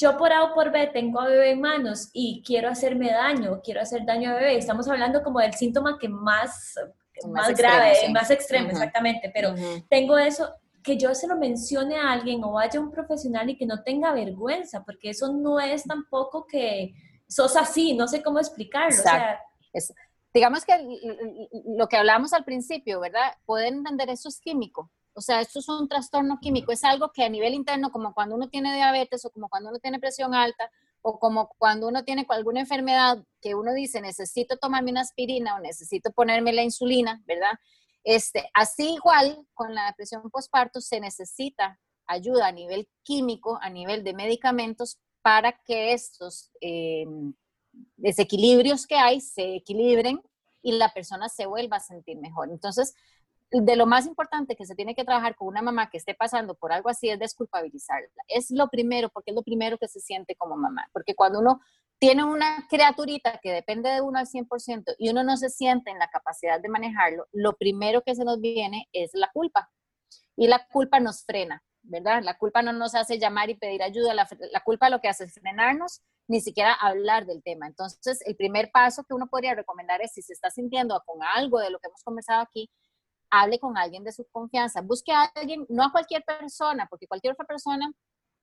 yo 0.00 0.16
por 0.16 0.32
A 0.32 0.44
o 0.44 0.54
por 0.54 0.72
B 0.72 0.86
tengo 0.86 1.20
a 1.20 1.26
bebé 1.26 1.50
en 1.50 1.60
manos 1.60 2.08
y 2.14 2.42
quiero 2.44 2.70
hacerme 2.70 3.12
daño, 3.12 3.60
quiero 3.62 3.82
hacer 3.82 4.06
daño 4.06 4.30
a 4.30 4.34
bebé, 4.34 4.56
estamos 4.56 4.88
hablando 4.88 5.22
como 5.22 5.40
del 5.40 5.52
síntoma 5.52 5.98
que 5.98 6.08
más, 6.08 6.74
más, 7.28 7.54
grave, 7.54 8.08
más 8.10 8.30
extremo, 8.30 8.70
exactamente, 8.70 9.30
pero 9.34 9.54
tengo 9.90 10.16
eso, 10.16 10.54
que 10.82 10.96
yo 10.96 11.14
se 11.14 11.26
lo 11.26 11.36
mencione 11.36 11.96
a 11.96 12.12
alguien 12.12 12.42
o 12.42 12.52
vaya 12.52 12.80
a 12.80 12.82
un 12.82 12.90
profesional 12.90 13.50
y 13.50 13.58
que 13.58 13.66
no 13.66 13.82
tenga 13.82 14.12
vergüenza, 14.12 14.82
porque 14.84 15.10
eso 15.10 15.34
no 15.34 15.60
es 15.60 15.84
tampoco 15.84 16.46
que 16.46 16.94
sos 17.28 17.54
así, 17.56 17.92
no 17.94 18.08
sé 18.08 18.22
cómo 18.22 18.38
explicarlo. 18.38 18.96
digamos 20.32 20.64
que 20.64 20.72
lo 21.76 21.88
que 21.88 21.98
hablábamos 21.98 22.32
al 22.32 22.44
principio, 22.44 23.00
¿verdad? 23.00 23.34
Poder 23.44 23.74
entender 23.74 24.08
eso 24.08 24.30
es 24.30 24.40
químico. 24.40 24.90
O 25.20 25.22
sea, 25.22 25.42
esto 25.42 25.58
es 25.58 25.68
un 25.68 25.86
trastorno 25.86 26.38
químico, 26.40 26.72
es 26.72 26.82
algo 26.82 27.12
que 27.12 27.22
a 27.22 27.28
nivel 27.28 27.52
interno, 27.52 27.92
como 27.92 28.14
cuando 28.14 28.36
uno 28.36 28.48
tiene 28.48 28.74
diabetes 28.74 29.22
o 29.26 29.30
como 29.30 29.50
cuando 29.50 29.68
uno 29.68 29.78
tiene 29.78 30.00
presión 30.00 30.34
alta 30.34 30.70
o 31.02 31.18
como 31.18 31.50
cuando 31.58 31.88
uno 31.88 32.04
tiene 32.04 32.24
alguna 32.30 32.60
enfermedad 32.60 33.22
que 33.42 33.54
uno 33.54 33.74
dice 33.74 34.00
necesito 34.00 34.56
tomarme 34.56 34.92
una 34.92 35.02
aspirina 35.02 35.56
o 35.56 35.60
necesito 35.60 36.10
ponerme 36.12 36.54
la 36.54 36.62
insulina, 36.62 37.22
¿verdad? 37.26 37.52
Este, 38.02 38.48
así 38.54 38.94
igual 38.94 39.46
con 39.52 39.74
la 39.74 39.88
depresión 39.88 40.22
postparto 40.30 40.80
se 40.80 41.00
necesita 41.00 41.78
ayuda 42.06 42.46
a 42.46 42.52
nivel 42.52 42.88
químico, 43.02 43.58
a 43.60 43.68
nivel 43.68 44.02
de 44.04 44.14
medicamentos 44.14 45.00
para 45.20 45.52
que 45.66 45.92
estos 45.92 46.50
eh, 46.62 47.04
desequilibrios 47.96 48.86
que 48.86 48.96
hay 48.96 49.20
se 49.20 49.56
equilibren 49.56 50.22
y 50.62 50.72
la 50.72 50.94
persona 50.94 51.28
se 51.28 51.44
vuelva 51.44 51.76
a 51.76 51.80
sentir 51.80 52.16
mejor. 52.16 52.48
Entonces, 52.50 52.94
de 53.50 53.76
lo 53.76 53.86
más 53.86 54.06
importante 54.06 54.54
que 54.54 54.64
se 54.64 54.74
tiene 54.74 54.94
que 54.94 55.04
trabajar 55.04 55.34
con 55.34 55.48
una 55.48 55.62
mamá 55.62 55.90
que 55.90 55.98
esté 55.98 56.14
pasando 56.14 56.54
por 56.54 56.72
algo 56.72 56.88
así 56.88 57.08
es 57.10 57.18
desculpabilizarla. 57.18 58.08
Es 58.28 58.50
lo 58.50 58.68
primero, 58.68 59.08
porque 59.08 59.32
es 59.32 59.34
lo 59.34 59.42
primero 59.42 59.76
que 59.78 59.88
se 59.88 60.00
siente 60.00 60.36
como 60.36 60.56
mamá. 60.56 60.88
Porque 60.92 61.14
cuando 61.14 61.40
uno 61.40 61.60
tiene 61.98 62.24
una 62.24 62.66
criaturita 62.68 63.38
que 63.42 63.52
depende 63.52 63.90
de 63.90 64.00
uno 64.00 64.18
al 64.18 64.26
100% 64.26 64.94
y 64.98 65.10
uno 65.10 65.24
no 65.24 65.36
se 65.36 65.50
siente 65.50 65.90
en 65.90 65.98
la 65.98 66.08
capacidad 66.08 66.60
de 66.60 66.68
manejarlo, 66.68 67.26
lo 67.32 67.56
primero 67.56 68.02
que 68.02 68.14
se 68.14 68.24
nos 68.24 68.40
viene 68.40 68.88
es 68.92 69.10
la 69.14 69.30
culpa. 69.32 69.70
Y 70.36 70.46
la 70.46 70.66
culpa 70.68 71.00
nos 71.00 71.24
frena, 71.24 71.62
¿verdad? 71.82 72.22
La 72.22 72.38
culpa 72.38 72.62
no 72.62 72.72
nos 72.72 72.94
hace 72.94 73.18
llamar 73.18 73.50
y 73.50 73.56
pedir 73.56 73.82
ayuda, 73.82 74.14
la, 74.14 74.28
la 74.52 74.60
culpa 74.60 74.88
lo 74.88 75.00
que 75.00 75.08
hace 75.08 75.24
es 75.24 75.34
frenarnos, 75.34 76.02
ni 76.28 76.40
siquiera 76.40 76.72
hablar 76.72 77.26
del 77.26 77.42
tema. 77.42 77.66
Entonces, 77.66 78.22
el 78.24 78.36
primer 78.36 78.70
paso 78.70 79.02
que 79.02 79.14
uno 79.14 79.26
podría 79.26 79.54
recomendar 79.54 80.00
es 80.00 80.12
si 80.12 80.22
se 80.22 80.32
está 80.32 80.50
sintiendo 80.50 81.02
con 81.04 81.18
algo 81.34 81.58
de 81.58 81.70
lo 81.70 81.80
que 81.80 81.88
hemos 81.88 82.04
conversado 82.04 82.42
aquí, 82.42 82.70
hable 83.30 83.58
con 83.58 83.76
alguien 83.78 84.04
de 84.04 84.12
su 84.12 84.26
confianza, 84.30 84.80
busque 84.80 85.12
a 85.12 85.30
alguien, 85.34 85.66
no 85.68 85.84
a 85.84 85.92
cualquier 85.92 86.24
persona, 86.24 86.86
porque 86.88 87.06
cualquier 87.06 87.34
otra 87.34 87.46
persona 87.46 87.92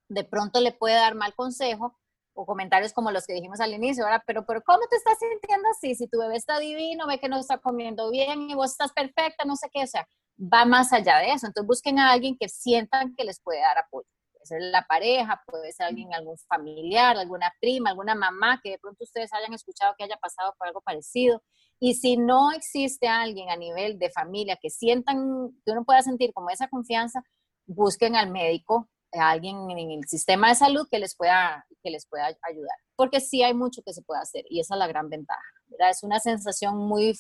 de 0.10 0.24
pronto 0.24 0.62
le 0.62 0.72
puede 0.72 0.96
dar 0.96 1.16
mal 1.16 1.34
consejo 1.36 1.98
o 2.34 2.46
comentarios 2.46 2.94
como 2.94 3.12
los 3.12 3.26
que 3.26 3.34
dijimos 3.34 3.60
al 3.60 3.74
inicio, 3.74 4.06
¿verdad? 4.06 4.22
Pero, 4.26 4.46
pero 4.46 4.62
¿cómo 4.64 4.80
te 4.90 4.96
estás 4.96 5.18
sintiendo 5.20 5.68
así? 5.70 5.96
Si 5.96 6.08
tu 6.08 6.20
bebé 6.20 6.36
está 6.36 6.60
divino, 6.60 7.08
ve 7.08 7.20
que 7.20 7.30
no 7.30 7.40
está 7.40 7.58
comiendo 7.58 8.12
bien 8.12 8.50
y 8.50 8.56
vos 8.56 8.72
estás 8.72 8.94
perfecta, 8.94 9.44
no 9.46 9.56
sé 9.56 9.70
qué, 9.74 9.84
o 9.84 9.88
sea, 9.88 10.08
va 10.40 10.66
más 10.66 10.94
allá 10.94 11.18
de 11.18 11.32
eso. 11.32 11.48
Entonces 11.48 11.68
busquen 11.68 12.00
a 12.00 12.12
alguien 12.12 12.38
que 12.38 12.48
sientan 12.48 13.16
que 13.16 13.24
les 13.24 13.42
puede 13.42 13.62
dar 13.62 13.78
apoyo. 13.80 14.08
Ser 14.48 14.62
la 14.62 14.86
pareja, 14.88 15.44
puede 15.46 15.72
ser 15.72 15.88
alguien, 15.88 16.14
algún 16.14 16.38
familiar, 16.48 17.18
alguna 17.18 17.54
prima, 17.62 17.92
alguna 17.92 18.16
mamá 18.16 18.60
que 18.64 18.72
de 18.72 18.80
pronto 18.80 19.04
ustedes 19.04 19.34
hayan 19.34 19.54
escuchado 19.54 19.94
que 19.98 20.06
haya 20.06 20.18
pasado 20.18 20.56
por 20.58 20.68
algo 20.68 20.82
parecido. 20.82 21.44
Y 21.80 21.94
si 21.94 22.18
no 22.18 22.52
existe 22.52 23.08
alguien 23.08 23.50
a 23.50 23.56
nivel 23.56 24.00
de 24.00 24.10
familia 24.10 24.58
que 24.62 24.70
sientan, 24.70 25.52
que 25.66 25.72
uno 25.72 25.86
pueda 25.86 26.02
sentir 26.02 26.34
como 26.34 26.50
esa 26.50 26.68
confianza, 26.68 27.22
busquen 27.66 28.16
al 28.16 28.32
médico, 28.32 28.90
a 29.14 29.32
alguien 29.32 29.70
en 29.70 29.92
el 29.92 30.08
sistema 30.08 30.50
de 30.50 30.56
salud 30.56 30.88
que 30.90 31.00
les 31.00 31.16
pueda, 31.16 31.66
que 31.84 31.90
les 31.90 32.08
pueda 32.08 32.28
ayudar. 32.42 32.78
Porque 32.96 33.20
sí 33.20 33.44
hay 33.44 33.54
mucho 33.54 33.82
que 33.84 33.94
se 33.94 34.02
puede 34.02 34.22
hacer 34.22 34.46
y 34.50 34.60
esa 34.60 34.76
es 34.76 34.80
la 34.80 34.88
gran 34.88 35.10
ventaja. 35.10 35.44
¿verdad? 35.68 35.90
Es 35.92 36.04
una 36.04 36.20
sensación 36.20 36.78
muy, 36.78 37.18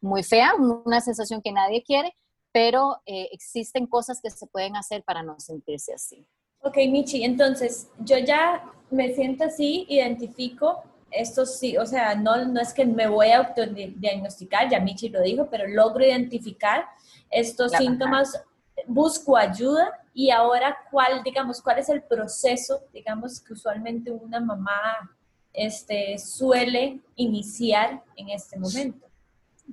muy 0.00 0.22
fea, 0.22 0.54
una 0.54 1.00
sensación 1.00 1.42
que 1.42 1.52
nadie 1.52 1.82
quiere, 1.82 2.16
pero 2.52 3.00
eh, 3.06 3.28
existen 3.32 3.86
cosas 3.86 4.20
que 4.22 4.30
se 4.30 4.46
pueden 4.46 4.76
hacer 4.76 5.04
para 5.04 5.22
no 5.22 5.38
sentirse 5.38 5.94
así. 5.94 6.26
Ok, 6.62 6.76
Michi, 6.88 7.24
entonces 7.24 7.88
yo 7.98 8.18
ya 8.18 8.64
me 8.90 9.14
siento 9.14 9.44
así, 9.44 9.86
identifico 9.88 10.82
esto 11.10 11.44
sí, 11.44 11.76
o 11.76 11.86
sea, 11.86 12.14
no, 12.14 12.44
no 12.46 12.60
es 12.60 12.72
que 12.72 12.84
me 12.84 13.08
voy 13.08 13.28
a 13.28 13.38
autodiagnosticar, 13.38 14.70
ya 14.70 14.80
Michi 14.80 15.08
lo 15.08 15.20
dijo, 15.22 15.48
pero 15.50 15.66
logro 15.66 16.04
identificar 16.04 16.84
estos 17.30 17.72
síntomas, 17.72 18.44
busco 18.86 19.36
ayuda 19.36 19.90
y 20.14 20.30
ahora 20.30 20.76
cuál, 20.90 21.22
digamos, 21.22 21.60
cuál 21.60 21.78
es 21.78 21.88
el 21.88 22.02
proceso, 22.02 22.82
digamos, 22.92 23.40
que 23.40 23.52
usualmente 23.52 24.10
una 24.10 24.40
mamá 24.40 25.16
este, 25.52 26.18
suele 26.18 27.00
iniciar 27.16 28.02
en 28.16 28.30
este 28.30 28.58
momento. 28.58 29.06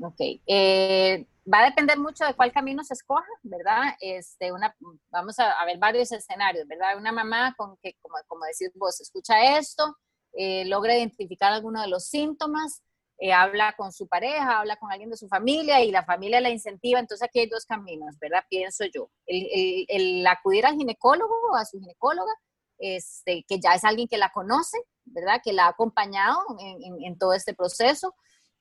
Ok, 0.02 0.20
eh, 0.46 1.26
va 1.52 1.60
a 1.60 1.66
depender 1.66 1.98
mucho 1.98 2.26
de 2.26 2.34
cuál 2.34 2.52
camino 2.52 2.84
se 2.84 2.94
escoja, 2.94 3.28
¿verdad? 3.44 3.96
Este, 4.00 4.52
una, 4.52 4.76
vamos 5.10 5.40
a, 5.40 5.64
ver 5.66 5.78
varios 5.78 6.12
escenarios, 6.12 6.68
¿verdad? 6.68 6.98
Una 6.98 7.12
mamá 7.12 7.54
con 7.58 7.78
que, 7.78 7.96
como, 8.02 8.16
como 8.28 8.46
decís 8.46 8.72
vos, 8.76 9.00
escucha 9.00 9.58
esto, 9.58 9.98
eh, 10.34 10.66
logra 10.66 10.98
identificar 10.98 11.52
alguno 11.54 11.82
de 11.82 11.88
los 11.88 12.06
síntomas, 12.06 12.84
eh, 13.20 13.34
habla 13.34 13.74
con 13.76 13.92
su 13.92 14.08
pareja, 14.08 14.60
habla 14.60 14.76
con 14.76 14.92
alguien 14.92 15.10
de 15.10 15.18
su 15.18 15.28
familia 15.28 15.84
y 15.84 15.90
la 15.90 16.06
familia 16.06 16.40
la 16.40 16.52
incentiva. 16.52 17.00
Entonces 17.00 17.28
aquí 17.28 17.40
hay 17.40 17.48
dos 17.48 17.66
caminos, 17.66 18.18
¿verdad? 18.20 18.44
Pienso 18.50 18.86
yo. 18.86 19.10
El, 19.26 20.26
acudir 20.28 20.66
al 20.66 20.76
ginecólogo 20.76 21.34
o 21.52 21.56
a 21.56 21.66
su 21.66 21.80
ginecóloga, 21.80 22.32
este, 22.78 23.44
que 23.48 23.60
ya 23.60 23.74
es 23.74 23.84
alguien 23.84 24.08
que 24.08 24.20
la 24.20 24.30
conoce, 24.30 24.78
¿verdad? 25.06 25.42
Que 25.44 25.54
la 25.54 25.66
ha 25.66 25.70
acompañado 25.70 26.40
en, 26.60 27.18
todo 27.18 27.34
este 27.34 27.56
proceso. 27.56 28.14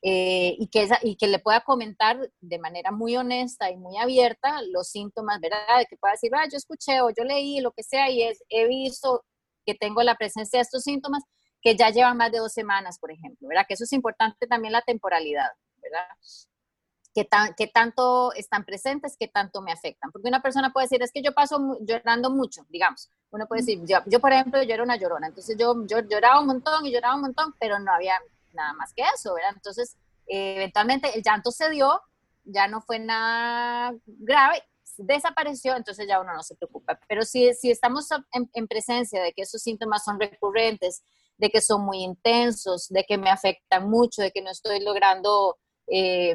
Eh, 0.09 0.55
y, 0.61 0.69
que 0.69 0.89
y 1.03 1.17
que 1.17 1.27
le 1.27 1.41
pueda 1.41 1.63
comentar 1.63 2.31
de 2.41 2.59
manera 2.61 2.93
muy 2.93 3.17
honesta 3.17 3.73
y 3.73 3.77
muy 3.77 3.99
abierta 3.99 4.63
los 4.71 4.89
síntomas, 4.89 5.41
¿verdad? 5.41 5.79
De 5.79 5.87
que 5.87 5.97
pueda 5.97 6.13
decir, 6.13 6.31
ah, 6.33 6.47
yo 6.49 6.57
escuché 6.57 7.01
o 7.01 7.11
yo 7.11 7.25
leí, 7.25 7.59
lo 7.59 7.73
que 7.73 7.83
sea, 7.83 8.09
y 8.09 8.23
es, 8.23 8.41
he 8.49 8.69
visto 8.69 9.25
que 9.65 9.75
tengo 9.75 10.05
la 10.05 10.15
presencia 10.15 10.59
de 10.59 10.63
estos 10.63 10.85
síntomas, 10.85 11.25
que 11.61 11.75
ya 11.75 11.91
llevan 11.91 12.17
más 12.17 12.31
de 12.31 12.39
dos 12.39 12.53
semanas, 12.53 13.01
por 13.01 13.11
ejemplo, 13.11 13.49
¿verdad? 13.49 13.65
Que 13.67 13.75
eso 13.75 13.83
es 13.83 13.93
importante 13.93 14.47
también 14.47 14.71
la 14.71 14.83
temporalidad, 14.83 15.51
¿verdad? 15.83 16.07
¿Qué, 17.13 17.25
tan, 17.25 17.55
qué 17.55 17.67
tanto 17.67 18.33
están 18.35 18.65
presentes, 18.65 19.17
qué 19.19 19.27
tanto 19.27 19.61
me 19.61 19.73
afectan. 19.73 20.13
Porque 20.13 20.29
una 20.29 20.41
persona 20.41 20.73
puede 20.73 20.85
decir, 20.85 21.03
es 21.03 21.11
que 21.11 21.23
yo 21.23 21.35
paso 21.35 21.79
llorando 21.81 22.31
mucho, 22.31 22.65
digamos. 22.69 23.11
Uno 23.31 23.49
puede 23.49 23.63
decir, 23.63 23.81
yo, 23.85 23.99
yo 24.07 24.21
por 24.21 24.33
ejemplo, 24.33 24.63
yo 24.63 24.73
era 24.73 24.85
una 24.85 24.97
llorona, 24.97 25.27
entonces 25.27 25.57
yo, 25.59 25.85
yo 25.85 25.99
lloraba 25.99 26.39
un 26.39 26.47
montón 26.47 26.87
y 26.87 26.93
lloraba 26.93 27.17
un 27.17 27.23
montón, 27.23 27.55
pero 27.59 27.81
no 27.81 27.93
había 27.93 28.15
nada 28.57 28.73
más 28.75 28.93
que 28.95 29.03
eso, 29.15 29.35
¿verdad? 29.35 29.53
Entonces, 29.55 29.97
eh, 30.27 30.57
eventualmente 30.57 31.17
el 31.17 31.23
llanto 31.23 31.51
se 31.51 31.71
dio, 31.71 32.01
ya 32.45 32.67
no 32.69 32.81
fue 32.81 32.99
nada 32.99 33.95
grave, 34.07 34.63
desapareció, 34.99 35.77
entonces 35.77 36.07
ya 36.09 36.21
uno 36.21 36.33
no 36.35 36.43
se 36.43 36.57
preocupa. 36.57 36.99
Pero 37.09 37.23
si, 37.23 37.55
si 37.55 37.71
estamos 37.71 38.09
en, 38.33 38.51
en 38.55 38.67
presencia 38.67 39.23
de 39.23 39.33
que 39.33 39.43
esos 39.43 39.63
síntomas 39.63 40.05
son 40.05 40.19
recurrentes, 40.19 41.03
de 41.39 41.51
que 41.51 41.61
son 41.61 41.85
muy 41.85 41.99
intensos, 41.99 42.89
de 42.89 43.05
que 43.05 43.19
me 43.19 43.31
afectan 43.31 43.89
mucho, 43.89 44.23
de 44.23 44.33
que 44.33 44.43
no 44.43 44.51
estoy 44.51 44.81
logrando 44.81 45.59
eh, 45.87 46.35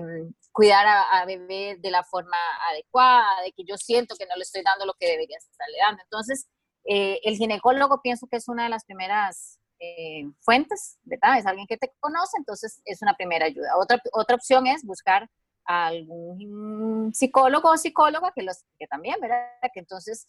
cuidar 0.51 0.86
a, 0.88 1.25
bebé 1.25 1.77
de 1.79 1.91
la 1.91 2.03
forma 2.03 2.38
adecuada, 2.69 3.41
de 3.43 3.51
que 3.53 3.63
yo 3.63 3.77
siento 3.77 4.15
que 4.15 4.25
no 4.25 4.36
le 4.36 4.43
estoy 4.43 4.62
dando 4.63 4.86
lo 4.86 4.93
que 4.93 5.07
debería 5.07 5.38
estarle 5.38 5.77
dando. 5.86 6.03
Entonces, 6.03 6.47
eh, 6.84 7.19
el 7.23 7.38
ginecólogo 7.38 8.01
pienso 8.01 8.27
que 8.27 8.38
es 8.38 8.47
una 8.47 8.63
de 8.63 8.69
las 8.69 8.86
primeras 8.86 9.60
eh, 9.81 10.31
fuentes, 10.41 10.99
¿verdad? 11.03 11.39
Es 11.39 11.45
alguien 11.45 11.67
que 11.67 11.75
te 11.75 11.91
conoce, 11.99 12.37
entonces 12.37 12.81
es 12.85 13.01
una 13.01 13.15
primera 13.15 13.47
ayuda. 13.47 13.77
Otra, 13.77 14.01
otra 14.13 14.35
opción 14.35 14.67
es 14.67 14.85
buscar 14.85 15.27
a 15.65 15.87
algún 15.87 17.11
psicólogo 17.13 17.71
o 17.71 17.77
psicóloga 17.77 18.31
que, 18.35 18.43
los, 18.43 18.63
que 18.79 18.87
también, 18.87 19.19
¿verdad? 19.19 19.49
Que 19.73 19.79
entonces 19.79 20.27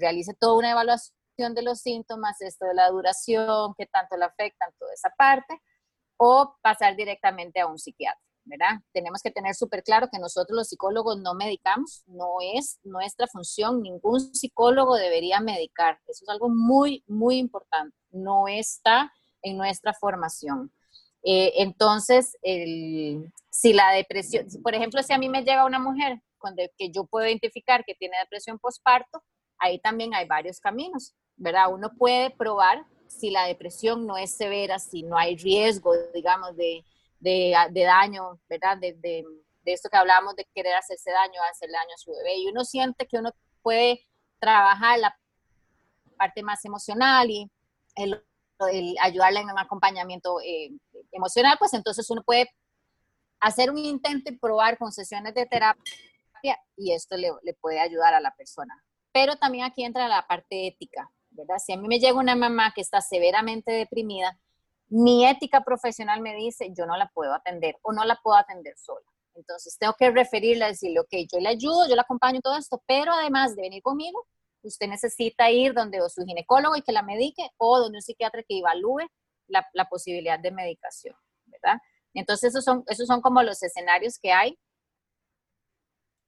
realice 0.00 0.32
toda 0.34 0.56
una 0.56 0.70
evaluación 0.70 1.54
de 1.54 1.62
los 1.62 1.80
síntomas, 1.80 2.40
esto 2.40 2.64
de 2.64 2.74
la 2.74 2.88
duración, 2.88 3.74
qué 3.76 3.86
tanto 3.86 4.16
le 4.16 4.24
afectan, 4.24 4.70
toda 4.78 4.92
esa 4.94 5.10
parte, 5.10 5.60
o 6.16 6.56
pasar 6.62 6.96
directamente 6.96 7.60
a 7.60 7.66
un 7.66 7.78
psiquiatra, 7.78 8.22
¿verdad? 8.44 8.80
Tenemos 8.92 9.20
que 9.22 9.30
tener 9.30 9.54
súper 9.54 9.82
claro 9.82 10.08
que 10.12 10.18
nosotros 10.18 10.56
los 10.56 10.68
psicólogos 10.68 11.18
no 11.20 11.34
medicamos, 11.34 12.02
no 12.06 12.36
es 12.54 12.78
nuestra 12.82 13.26
función, 13.26 13.82
ningún 13.82 14.20
psicólogo 14.34 14.96
debería 14.96 15.40
medicar, 15.40 15.98
eso 16.06 16.24
es 16.24 16.28
algo 16.28 16.48
muy, 16.48 17.02
muy 17.06 17.38
importante, 17.38 17.96
no 18.10 18.48
está 18.48 19.12
en 19.42 19.56
nuestra 19.56 19.92
formación. 19.94 20.72
Eh, 21.22 21.54
entonces, 21.56 22.36
si 22.42 23.72
la 23.72 23.92
depresión, 23.92 24.46
por 24.62 24.74
ejemplo, 24.74 25.02
si 25.02 25.12
a 25.12 25.18
mí 25.18 25.28
me 25.28 25.42
llega 25.42 25.64
una 25.64 25.78
mujer 25.78 26.20
con 26.38 26.54
que 26.56 26.90
yo 26.90 27.04
puedo 27.04 27.26
identificar 27.26 27.84
que 27.84 27.94
tiene 27.94 28.18
depresión 28.18 28.58
postparto, 28.58 29.22
ahí 29.58 29.78
también 29.78 30.14
hay 30.14 30.26
varios 30.26 30.60
caminos. 30.60 31.14
¿verdad? 31.36 31.72
Uno 31.72 31.90
puede 31.96 32.30
probar 32.30 32.84
si 33.08 33.30
la 33.30 33.46
depresión 33.46 34.06
no 34.06 34.16
es 34.16 34.36
severa, 34.36 34.78
si 34.78 35.02
no 35.02 35.16
hay 35.16 35.36
riesgo, 35.36 35.92
digamos, 36.12 36.56
de, 36.56 36.84
daño, 37.24 38.40
¿verdad? 38.48 38.78
De, 38.78 38.94
de, 38.94 39.24
esto 39.64 39.88
que 39.88 39.96
hablamos 39.96 40.36
de 40.36 40.46
querer 40.54 40.74
hacerse 40.74 41.10
daño, 41.10 41.40
hacerle 41.50 41.76
daño 41.78 41.94
a 41.94 41.98
su 41.98 42.12
bebé. 42.12 42.36
Y 42.36 42.48
uno 42.48 42.64
siente 42.64 43.06
que 43.06 43.18
uno 43.18 43.32
puede 43.62 44.06
trabajar 44.38 44.98
la 44.98 45.18
parte 46.18 46.42
más 46.42 46.64
emocional 46.64 47.30
y 47.30 47.50
el, 47.96 48.22
ayudarle 49.00 49.40
en 49.40 49.50
un 49.50 49.58
acompañamiento 49.58 50.40
eh, 50.40 50.70
emocional, 51.12 51.56
pues 51.58 51.74
entonces 51.74 52.08
uno 52.10 52.22
puede 52.22 52.48
hacer 53.40 53.70
un 53.70 53.78
intento 53.78 54.30
y 54.32 54.38
probar 54.38 54.78
con 54.78 54.92
sesiones 54.92 55.34
de 55.34 55.46
terapia 55.46 55.82
y 56.76 56.92
esto 56.92 57.16
le, 57.16 57.30
le 57.42 57.54
puede 57.54 57.80
ayudar 57.80 58.14
a 58.14 58.20
la 58.20 58.34
persona. 58.34 58.74
Pero 59.12 59.36
también 59.36 59.64
aquí 59.64 59.84
entra 59.84 60.08
la 60.08 60.26
parte 60.26 60.66
ética, 60.66 61.10
¿verdad? 61.30 61.56
Si 61.58 61.72
a 61.72 61.76
mí 61.76 61.88
me 61.88 61.98
llega 61.98 62.18
una 62.18 62.36
mamá 62.36 62.72
que 62.74 62.80
está 62.80 63.00
severamente 63.00 63.72
deprimida, 63.72 64.38
mi 64.94 65.26
ética 65.26 65.64
profesional 65.64 66.20
me 66.20 66.36
dice, 66.36 66.70
yo 66.72 66.86
no 66.86 66.96
la 66.96 67.08
puedo 67.08 67.34
atender 67.34 67.76
o 67.82 67.92
no 67.92 68.04
la 68.04 68.20
puedo 68.22 68.36
atender 68.36 68.76
sola. 68.78 69.04
Entonces 69.34 69.76
tengo 69.76 69.94
que 69.94 70.08
referirle, 70.12 70.66
decirle, 70.66 71.00
ok, 71.00 71.12
yo 71.32 71.40
le 71.40 71.48
ayudo, 71.48 71.88
yo 71.88 71.96
le 71.96 72.00
acompaño 72.00 72.40
todo 72.40 72.56
esto, 72.56 72.80
pero 72.86 73.12
además 73.12 73.56
de 73.56 73.62
venir 73.62 73.82
conmigo, 73.82 74.24
usted 74.62 74.86
necesita 74.86 75.50
ir 75.50 75.74
donde 75.74 75.98
su 76.08 76.24
ginecólogo 76.24 76.76
y 76.76 76.82
que 76.82 76.92
la 76.92 77.02
medique 77.02 77.44
o 77.56 77.80
donde 77.80 77.98
un 77.98 78.02
psiquiatra 78.02 78.44
que 78.44 78.60
evalúe 78.60 79.00
la, 79.48 79.66
la 79.72 79.88
posibilidad 79.88 80.38
de 80.38 80.52
medicación, 80.52 81.16
¿verdad? 81.46 81.78
Entonces 82.12 82.50
esos 82.50 82.64
son, 82.64 82.84
esos 82.86 83.08
son 83.08 83.20
como 83.20 83.42
los 83.42 83.60
escenarios 83.64 84.16
que 84.16 84.30
hay. 84.30 84.56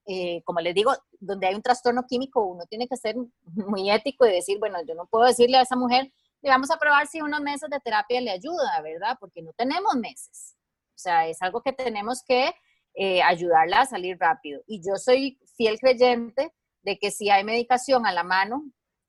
Eh, 0.07 0.43
como 0.43 0.59
les 0.59 0.75
digo, 0.75 0.93
donde 1.21 1.47
hay 1.47 1.55
un 1.55 1.63
trastorno 1.63 2.05
químico, 2.05 2.45
uno 2.45 2.65
tiene 2.67 2.89
que 2.89 2.97
ser 2.97 3.15
muy 3.45 3.93
ético 3.93 4.27
y 4.27 4.33
decir, 4.33 4.59
bueno, 4.59 4.79
yo 4.85 4.97
no 4.97 5.07
puedo 5.07 5.25
decirle 5.25 5.57
a 5.57 5.63
esa 5.63 5.77
mujer, 5.77 6.13
le 6.43 6.51
vamos 6.51 6.71
a 6.71 6.79
probar 6.79 7.07
si 7.07 7.21
unos 7.21 7.41
meses 7.41 7.69
de 7.71 7.81
terapia 7.81 8.21
le 8.21 8.31
ayuda, 8.31 8.81
¿verdad? 8.83 9.17
Porque 9.19 9.43
no 9.43 9.53
tenemos 9.53 9.95
meses. 9.97 10.57
O 10.95 10.99
sea, 10.99 11.27
es 11.27 11.41
algo 11.43 11.63
que 11.63 11.73
tenemos 11.73 12.23
que 12.23 12.55
eh, 12.95 13.23
ayudarla 13.23 13.83
a 13.83 13.87
salir 13.87 14.17
rápido. 14.19 14.63
Y 14.67 14.81
yo 14.87 14.97
soy 14.97 15.39
fiel 15.57 15.79
creyente 15.79 16.53
de 16.83 16.99
que 16.99 17.11
si 17.11 17.31
hay 17.31 17.45
medicación 17.45 18.07
a 18.07 18.13
la 18.13 18.23
mano 18.23 18.65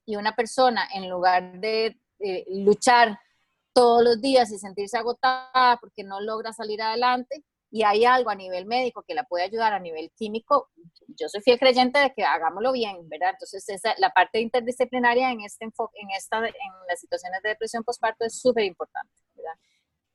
y 0.05 0.15
una 0.15 0.35
persona 0.35 0.87
en 0.93 1.09
lugar 1.09 1.59
de 1.59 1.99
eh, 2.19 2.45
luchar 2.49 3.19
todos 3.73 4.03
los 4.03 4.19
días 4.19 4.51
y 4.51 4.57
sentirse 4.57 4.97
agotada 4.97 5.77
porque 5.79 6.03
no 6.03 6.19
logra 6.19 6.51
salir 6.51 6.81
adelante 6.81 7.43
y 7.69 7.83
hay 7.83 8.05
algo 8.05 8.29
a 8.29 8.35
nivel 8.35 8.65
médico 8.65 9.03
que 9.03 9.13
la 9.13 9.23
puede 9.23 9.45
ayudar 9.45 9.73
a 9.73 9.79
nivel 9.79 10.11
químico, 10.11 10.69
yo 11.07 11.27
soy 11.27 11.41
fiel 11.41 11.59
creyente 11.59 11.99
de 11.99 12.13
que 12.13 12.23
hagámoslo 12.23 12.71
bien, 12.71 13.07
¿verdad? 13.09 13.31
Entonces, 13.31 13.67
esa, 13.69 13.93
la 13.97 14.09
parte 14.11 14.39
interdisciplinaria 14.39 15.31
en 15.31 15.41
este 15.41 15.65
enfoque, 15.65 15.97
en, 15.99 16.11
esta, 16.11 16.37
en 16.39 16.53
las 16.87 16.99
situaciones 16.99 17.41
de 17.41 17.49
depresión 17.49 17.83
postparto 17.83 18.25
es 18.25 18.39
súper 18.39 18.63
importante, 18.63 19.13
¿verdad? 19.35 19.53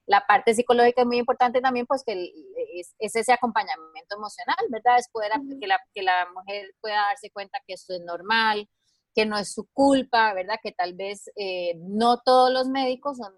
La 0.07 0.27
parte 0.27 0.55
psicológica 0.55 1.03
es 1.03 1.07
muy 1.07 1.19
importante 1.19 1.61
también, 1.61 1.87
pues 1.87 2.03
que 2.05 2.33
es, 2.75 2.95
ese 2.99 3.33
acompañamiento 3.33 4.17
emocional, 4.17 4.57
¿verdad? 4.71 4.99
Es 4.99 5.09
poder 5.09 5.31
que, 5.61 5.67
la, 5.67 5.79
que 5.95 6.03
la 6.03 6.29
mujer 6.35 6.75
pueda 6.81 6.97
darse 6.97 7.31
cuenta 7.31 7.61
que 7.67 7.75
esto 7.75 7.95
es 7.95 8.01
normal, 8.01 8.69
que 9.15 9.27
no 9.27 9.39
es 9.39 9.53
su 9.53 9.69
culpa, 9.73 10.33
¿verdad? 10.35 10.59
Que 10.63 10.73
tal 10.73 10.95
vez 10.95 11.31
eh, 11.37 11.75
no 11.77 12.21
todos 12.21 12.51
los 12.51 12.67
médicos 12.69 13.19
son, 13.19 13.33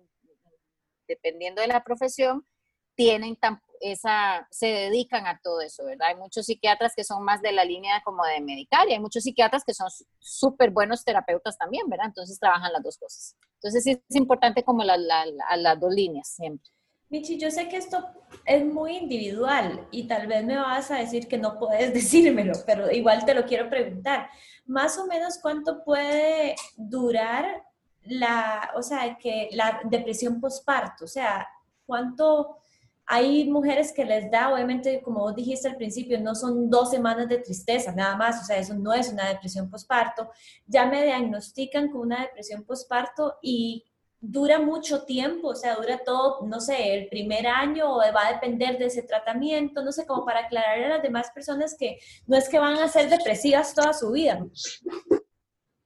dependiendo 1.06 1.60
de 1.60 1.68
la 1.68 1.84
profesión, 1.84 2.46
tienen 2.94 3.36
tan, 3.36 3.60
esa, 3.84 4.48
se 4.50 4.66
dedican 4.66 5.26
a 5.26 5.38
todo 5.42 5.60
eso, 5.60 5.84
¿verdad? 5.84 6.08
Hay 6.08 6.16
muchos 6.16 6.46
psiquiatras 6.46 6.94
que 6.96 7.04
son 7.04 7.22
más 7.22 7.42
de 7.42 7.52
la 7.52 7.64
línea 7.64 8.00
como 8.02 8.24
de 8.24 8.40
medicar 8.40 8.88
y 8.88 8.94
hay 8.94 8.98
muchos 8.98 9.24
psiquiatras 9.24 9.62
que 9.62 9.74
son 9.74 9.88
súper 10.18 10.70
buenos 10.70 11.04
terapeutas 11.04 11.58
también, 11.58 11.86
¿verdad? 11.88 12.06
Entonces 12.06 12.40
trabajan 12.40 12.72
las 12.72 12.82
dos 12.82 12.96
cosas. 12.96 13.36
Entonces 13.56 13.84
sí 13.84 13.90
es 14.08 14.16
importante 14.16 14.62
como 14.62 14.82
la, 14.84 14.96
las 14.96 15.80
dos 15.80 15.92
líneas 15.92 16.28
siempre. 16.28 16.70
Michi, 17.10 17.38
yo 17.38 17.50
sé 17.50 17.68
que 17.68 17.76
esto 17.76 18.02
es 18.46 18.64
muy 18.64 18.96
individual 18.96 19.86
y 19.90 20.08
tal 20.08 20.26
vez 20.28 20.44
me 20.46 20.56
vas 20.56 20.90
a 20.90 20.96
decir 20.96 21.28
que 21.28 21.36
no 21.36 21.58
puedes 21.58 21.92
decírmelo, 21.94 22.54
pero 22.64 22.90
igual 22.90 23.26
te 23.26 23.34
lo 23.34 23.44
quiero 23.44 23.68
preguntar. 23.68 24.30
Más 24.64 24.96
o 24.96 25.06
menos 25.06 25.38
cuánto 25.42 25.84
puede 25.84 26.56
durar 26.76 27.62
la, 28.02 28.70
o 28.76 28.82
sea, 28.82 29.18
que 29.18 29.50
la 29.52 29.82
depresión 29.84 30.40
postparto, 30.40 31.04
o 31.04 31.08
sea, 31.08 31.46
cuánto 31.84 32.63
hay 33.06 33.48
mujeres 33.50 33.92
que 33.92 34.04
les 34.04 34.30
da, 34.30 34.52
obviamente, 34.52 35.02
como 35.02 35.20
vos 35.20 35.34
dijiste 35.34 35.68
al 35.68 35.76
principio, 35.76 36.20
no 36.20 36.34
son 36.34 36.70
dos 36.70 36.90
semanas 36.90 37.28
de 37.28 37.38
tristeza, 37.38 37.92
nada 37.92 38.16
más, 38.16 38.42
o 38.42 38.44
sea, 38.44 38.56
eso 38.56 38.74
no 38.74 38.92
es 38.94 39.12
una 39.12 39.28
depresión 39.28 39.68
posparto. 39.70 40.30
Ya 40.66 40.86
me 40.86 41.04
diagnostican 41.04 41.90
con 41.90 42.02
una 42.02 42.22
depresión 42.22 42.64
posparto 42.64 43.36
y 43.42 43.84
dura 44.20 44.58
mucho 44.58 45.04
tiempo, 45.04 45.48
o 45.48 45.54
sea, 45.54 45.74
dura 45.76 45.98
todo, 45.98 46.46
no 46.46 46.60
sé, 46.60 46.94
el 46.94 47.08
primer 47.08 47.46
año 47.46 47.94
o 47.94 47.98
va 47.98 48.26
a 48.26 48.32
depender 48.32 48.78
de 48.78 48.86
ese 48.86 49.02
tratamiento, 49.02 49.84
no 49.84 49.92
sé, 49.92 50.06
como 50.06 50.24
para 50.24 50.40
aclararle 50.40 50.86
a 50.86 50.88
las 50.90 51.02
demás 51.02 51.30
personas 51.34 51.76
que 51.78 51.98
no 52.26 52.36
es 52.36 52.48
que 52.48 52.58
van 52.58 52.78
a 52.78 52.88
ser 52.88 53.10
depresivas 53.10 53.74
toda 53.74 53.92
su 53.92 54.10
vida. 54.12 54.44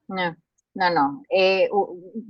No. 0.06 0.36
No, 0.78 0.90
no. 0.90 1.24
Eh, 1.28 1.68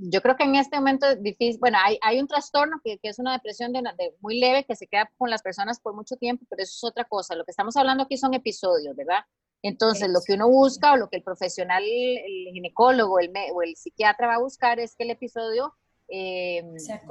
yo 0.09 0.23
creo 0.23 0.35
que 0.35 0.43
en 0.43 0.55
este 0.55 0.75
momento 0.77 1.05
es 1.05 1.21
difícil. 1.21 1.59
Bueno, 1.59 1.77
hay, 1.85 1.99
hay 2.01 2.19
un 2.19 2.27
trastorno 2.27 2.81
que, 2.83 2.97
que, 2.97 3.09
es 3.09 3.19
una 3.19 3.33
depresión 3.33 3.71
de, 3.71 3.83
muy 4.21 4.39
leve 4.39 4.65
que 4.65 4.75
se 4.75 4.87
queda 4.87 5.07
con 5.19 5.29
las 5.29 5.43
personas 5.43 5.79
por 5.79 5.93
mucho 5.93 6.15
tiempo, 6.15 6.47
pero 6.49 6.63
eso 6.63 6.73
es 6.75 6.83
otra 6.83 7.05
cosa. 7.05 7.35
Lo 7.35 7.45
que 7.45 7.51
estamos 7.51 7.77
hablando 7.77 8.05
aquí 8.05 8.17
son 8.17 8.33
episodios, 8.33 8.95
¿verdad? 8.95 9.19
Entonces, 9.61 10.09
lo 10.09 10.19
que 10.25 10.33
uno 10.33 10.49
busca 10.49 10.93
o 10.93 10.97
lo 10.97 11.09
que 11.09 11.17
el 11.17 11.23
profesional, 11.23 11.83
el 11.83 12.51
ginecólogo 12.51 13.19
el, 13.19 13.31
o 13.53 13.61
el 13.61 13.75
psiquiatra 13.75 14.25
va 14.25 14.35
a 14.35 14.41
buscar 14.41 14.79
es 14.79 14.95
que 14.95 15.03
el 15.03 15.11
episodio 15.11 15.75
eh, 16.07 16.63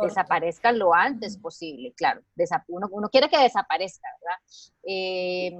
desaparezca 0.02 0.72
lo 0.72 0.92
antes 0.92 1.38
posible. 1.38 1.92
Claro, 1.96 2.20
uno, 2.66 2.88
uno, 2.90 3.08
quiere 3.10 3.28
que 3.28 3.38
desaparezca, 3.38 4.08
¿verdad? 4.20 4.38
Eh, 4.82 5.56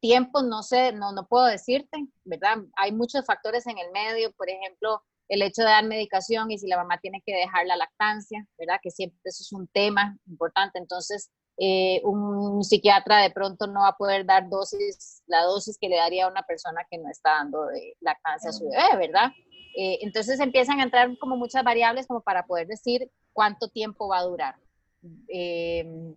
tiempos 0.00 0.44
no 0.44 0.62
sé, 0.62 0.92
no, 0.92 1.12
no 1.12 1.26
puedo 1.26 1.46
decirte, 1.46 2.06
¿verdad? 2.24 2.58
Hay 2.76 2.92
muchos 2.92 3.24
factores 3.24 3.66
en 3.66 3.78
el 3.78 3.90
medio, 3.92 4.32
por 4.32 4.48
ejemplo, 4.48 5.02
el 5.28 5.42
hecho 5.42 5.62
de 5.62 5.68
dar 5.68 5.84
medicación 5.84 6.50
y 6.50 6.58
si 6.58 6.66
la 6.66 6.76
mamá 6.76 6.98
tiene 6.98 7.22
que 7.24 7.34
dejar 7.34 7.66
la 7.66 7.76
lactancia, 7.76 8.44
¿verdad? 8.58 8.80
Que 8.82 8.90
siempre 8.90 9.18
eso 9.24 9.42
es 9.42 9.52
un 9.52 9.68
tema 9.68 10.18
importante. 10.26 10.78
Entonces, 10.78 11.30
eh, 11.56 12.00
un 12.04 12.64
psiquiatra 12.64 13.18
de 13.18 13.30
pronto 13.30 13.66
no 13.66 13.82
va 13.82 13.88
a 13.88 13.96
poder 13.96 14.26
dar 14.26 14.48
dosis, 14.48 15.22
la 15.26 15.42
dosis 15.42 15.78
que 15.78 15.88
le 15.88 15.96
daría 15.96 16.24
a 16.24 16.30
una 16.30 16.42
persona 16.42 16.84
que 16.90 16.98
no 16.98 17.08
está 17.08 17.30
dando 17.34 17.66
de 17.66 17.96
lactancia 18.00 18.50
a 18.50 18.52
su 18.52 18.68
bebé, 18.68 19.06
¿verdad? 19.06 19.30
Eh, 19.76 19.98
entonces 20.02 20.40
empiezan 20.40 20.80
a 20.80 20.84
entrar 20.84 21.16
como 21.18 21.36
muchas 21.36 21.62
variables 21.62 22.06
como 22.06 22.22
para 22.22 22.44
poder 22.46 22.66
decir 22.66 23.08
cuánto 23.32 23.68
tiempo 23.68 24.08
va 24.08 24.18
a 24.18 24.24
durar. 24.24 24.56
Eh, 25.28 26.14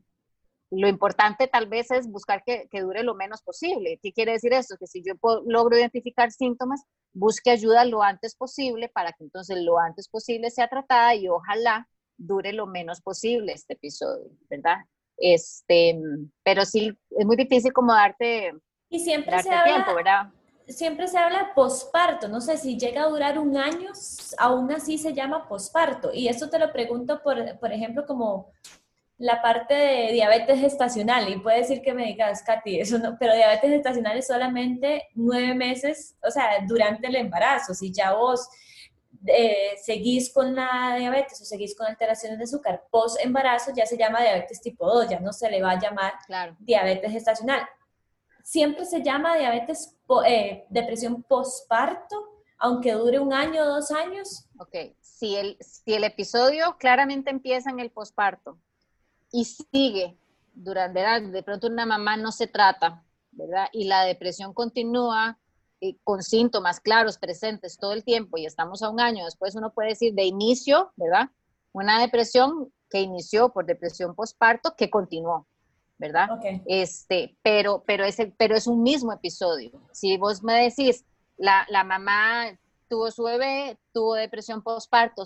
lo 0.76 0.88
importante 0.88 1.48
tal 1.48 1.68
vez 1.68 1.92
es 1.92 2.10
buscar 2.10 2.44
que, 2.44 2.68
dure 2.72 3.04
lo 3.04 3.16
menos 3.16 3.42
posible. 3.42 4.00
¿Qué 4.02 4.12
quiere 4.12 4.34
decir 4.34 4.54
eso? 4.54 4.76
Que 4.80 4.88
si 4.88 5.04
yo 5.04 5.14
logro 5.46 5.78
identificar 5.78 6.32
síntomas, 6.32 6.84
busque 7.14 7.52
ayuda 7.52 7.86
lo 7.86 8.02
antes 8.02 8.36
posible 8.36 8.90
para 8.90 9.12
que 9.12 9.24
entonces 9.24 9.58
lo 9.62 9.78
antes 9.80 10.10
posible 10.10 10.50
sea 10.50 10.68
tratada 10.68 11.16
y 11.16 11.28
ojalá 11.28 11.88
dure 12.18 12.54
lo 12.54 12.68
menos 12.68 13.02
posible 13.02 13.54
este 13.54 13.74
episodio, 13.74 14.32
¿verdad? 14.50 14.78
Este, 15.18 16.00
pero 16.44 16.66
sí, 16.66 16.98
es 17.12 17.26
muy 17.26 17.36
difícil 17.36 17.72
como 17.72 17.94
darte, 17.94 18.54
y 18.94 19.00
siempre 19.00 19.42
se 19.42 19.50
habla, 19.50 19.64
tiempo, 19.64 19.96
¿verdad? 19.96 20.32
Siempre 20.68 21.08
se 21.08 21.18
habla 21.18 21.40
de 21.40 21.54
posparto, 21.56 22.28
no 22.28 22.42
sé 22.42 22.58
si 22.58 22.78
llega 22.78 23.04
a 23.04 23.10
durar 23.10 23.40
un 23.40 23.58
año, 23.58 23.92
aún 24.38 24.72
así 24.72 25.00
se 25.00 25.14
llama 25.14 25.48
posparto. 25.48 26.12
Y 26.14 26.28
esto 26.28 26.50
te 26.50 26.60
lo 26.60 26.72
pregunto, 26.72 27.22
por, 27.24 27.58
por 27.58 27.74
ejemplo, 27.74 28.06
como 28.06 28.52
la 29.18 29.42
parte 29.42 29.74
de 29.74 30.12
diabetes 30.12 30.60
gestacional 30.60 31.30
y 31.30 31.40
puede 31.40 31.60
decir 31.60 31.82
que 31.82 31.94
me 31.94 32.06
digas, 32.06 32.44
Katy, 32.44 32.80
eso 32.80 32.98
no, 32.98 33.16
pero 33.20 33.36
diabetes 33.36 33.70
gestacional 33.70 34.18
es 34.18 34.28
solamente 34.28 35.08
nueve 35.14 35.54
meses, 35.54 36.16
o 36.28 36.32
sea, 36.32 36.66
durante 36.68 37.08
el 37.08 37.16
embarazo. 37.16 37.74
Si 37.74 37.94
ya 37.94 38.14
vos 38.14 38.50
eh, 39.26 39.76
seguís 39.82 40.34
con 40.34 40.56
la 40.56 40.96
diabetes 40.98 41.42
o 41.42 41.46
seguís 41.46 41.76
con 41.78 41.88
alteraciones 41.88 42.38
de 42.38 42.44
azúcar 42.44 42.86
post 42.92 43.18
embarazo, 43.24 43.72
ya 43.76 43.86
se 43.86 43.98
llama 43.98 44.22
diabetes 44.22 44.62
tipo 44.62 44.86
2, 44.86 45.10
ya 45.10 45.20
no 45.20 45.32
se 45.32 45.50
le 45.50 45.62
va 45.62 45.72
a 45.72 45.80
llamar 45.80 46.14
diabetes 46.60 47.12
gestacional. 47.12 47.62
Siempre 48.44 48.84
se 48.86 49.02
llama 49.02 49.38
diabetes, 49.38 49.96
eh, 50.26 50.66
depresión 50.70 51.24
postparto, 51.24 52.44
aunque 52.58 52.92
dure 52.92 53.20
un 53.20 53.32
año 53.32 53.62
o 53.62 53.66
dos 53.66 53.92
años. 53.92 54.50
Ok, 54.60 54.76
si 55.00 55.38
el, 55.38 55.58
si 55.62 55.94
el 55.94 56.04
episodio 56.04 56.76
claramente 56.78 57.30
empieza 57.30 57.70
en 57.70 57.80
el 57.80 57.92
posparto, 57.92 58.60
y 59.34 59.46
sigue 59.46 60.16
durante, 60.54 61.02
de 61.02 61.44
pronto 61.44 61.68
una 61.68 61.86
mamá 61.86 62.16
no 62.16 62.32
se 62.32 62.48
trata, 62.48 63.04
¿verdad? 63.32 63.68
Y 63.74 63.86
la 63.86 64.04
depresión 64.04 64.54
continúa 64.54 65.40
eh, 65.82 65.96
con 66.04 66.22
síntomas 66.22 66.80
claros, 66.80 67.18
presentes 67.18 67.78
todo 67.78 67.94
el 67.94 68.04
tiempo 68.04 68.38
y 68.38 68.46
estamos 68.46 68.84
a 68.84 68.90
un 68.90 69.02
año, 69.02 69.26
después 69.26 69.56
uno 69.56 69.74
puede 69.74 69.90
decir 69.90 70.14
de 70.14 70.24
inicio, 70.24 70.94
¿verdad? 70.96 71.32
Una 71.74 72.00
depresión 72.00 72.72
que 72.92 73.02
inició 73.02 73.50
por 73.50 73.66
depresión 73.66 74.14
postparto 74.14 74.76
que 74.78 74.92
continuó, 74.92 75.48
¿verdad? 75.98 76.30
Este, 76.68 77.36
pero, 77.42 77.84
pero, 77.88 78.06
es 78.06 78.18
pero 78.38 78.56
es 78.56 78.68
un 78.68 78.84
mismo 78.84 79.12
episodio. 79.12 79.72
Si 79.92 80.16
vos 80.18 80.44
me 80.44 80.54
decís, 80.54 81.06
la, 81.38 81.66
la 81.70 81.84
mamá 81.84 82.56
tuvo 82.88 83.10
su 83.10 83.24
bebé, 83.24 83.80
tuvo 83.94 84.14
depresión 84.14 84.62
postparto, 84.62 85.24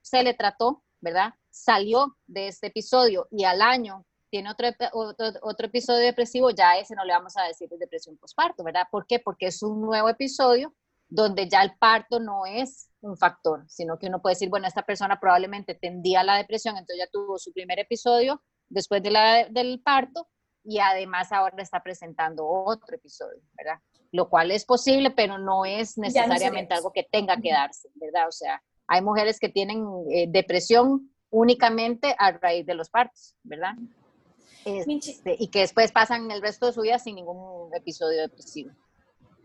se 0.00 0.22
le 0.22 0.32
trató, 0.32 0.82
¿verdad? 1.02 1.34
Salió 1.56 2.16
de 2.26 2.48
este 2.48 2.66
episodio 2.66 3.28
y 3.30 3.44
al 3.44 3.62
año 3.62 4.04
tiene 4.30 4.50
otro, 4.50 4.68
otro, 5.42 5.66
episodio 5.66 6.04
depresivo, 6.04 6.50
ya 6.50 6.76
ese 6.76 6.94
no 6.94 7.04
le 7.04 7.14
vamos 7.14 7.34
a 7.38 7.44
decir 7.44 7.68
de 7.70 7.78
depresión 7.78 8.18
postparto, 8.18 8.62
¿verdad? 8.62 8.86
¿Por 8.90 9.06
qué? 9.06 9.20
Porque 9.20 9.46
es 9.46 9.62
un 9.62 9.80
nuevo 9.80 10.08
episodio 10.10 10.74
donde 11.08 11.48
ya 11.48 11.62
el 11.62 11.74
parto 11.78 12.20
no 12.20 12.44
es 12.44 12.90
un 13.00 13.16
factor, 13.16 13.64
sino 13.68 13.98
que 13.98 14.08
uno 14.08 14.20
puede 14.20 14.34
decir, 14.34 14.50
bueno, 14.50 14.66
esta 14.66 14.82
persona 14.82 15.18
probablemente 15.18 15.74
tendía 15.74 16.22
la 16.24 16.36
depresión, 16.36 16.76
entonces 16.76 16.98
ya 16.98 17.10
tuvo 17.10 17.38
su 17.38 17.52
primer 17.54 17.78
episodio 17.78 18.42
después 18.68 19.02
de 19.02 19.12
la, 19.12 19.44
del 19.48 19.80
parto 19.82 20.28
y 20.62 20.80
además 20.80 21.32
ahora 21.32 21.62
está 21.62 21.82
presentando 21.82 22.46
otro 22.46 22.96
episodio, 22.96 23.40
¿verdad? 23.54 23.80
Lo 24.12 24.28
cual 24.28 24.50
es 24.50 24.66
posible, 24.66 25.10
pero 25.10 25.38
no 25.38 25.64
es 25.64 25.96
necesariamente 25.96 26.74
algo 26.74 26.92
que 26.92 27.08
tenga 27.10 27.40
que 27.40 27.52
darse, 27.52 27.88
¿verdad? 27.94 28.28
O 28.28 28.32
sea, 28.32 28.62
hay 28.88 29.00
mujeres 29.00 29.38
que 29.38 29.48
tienen 29.48 29.86
eh, 30.10 30.26
depresión 30.28 31.10
únicamente 31.36 32.16
a 32.18 32.32
raíz 32.32 32.64
de 32.64 32.74
los 32.74 32.88
partos, 32.88 33.34
¿verdad? 33.42 33.74
Este, 34.64 35.36
y 35.38 35.48
que 35.48 35.60
después 35.60 35.92
pasan 35.92 36.30
el 36.30 36.40
resto 36.40 36.64
de 36.64 36.72
su 36.72 36.80
vida 36.80 36.98
sin 36.98 37.16
ningún 37.16 37.72
episodio 37.74 38.22
depresivo. 38.22 38.70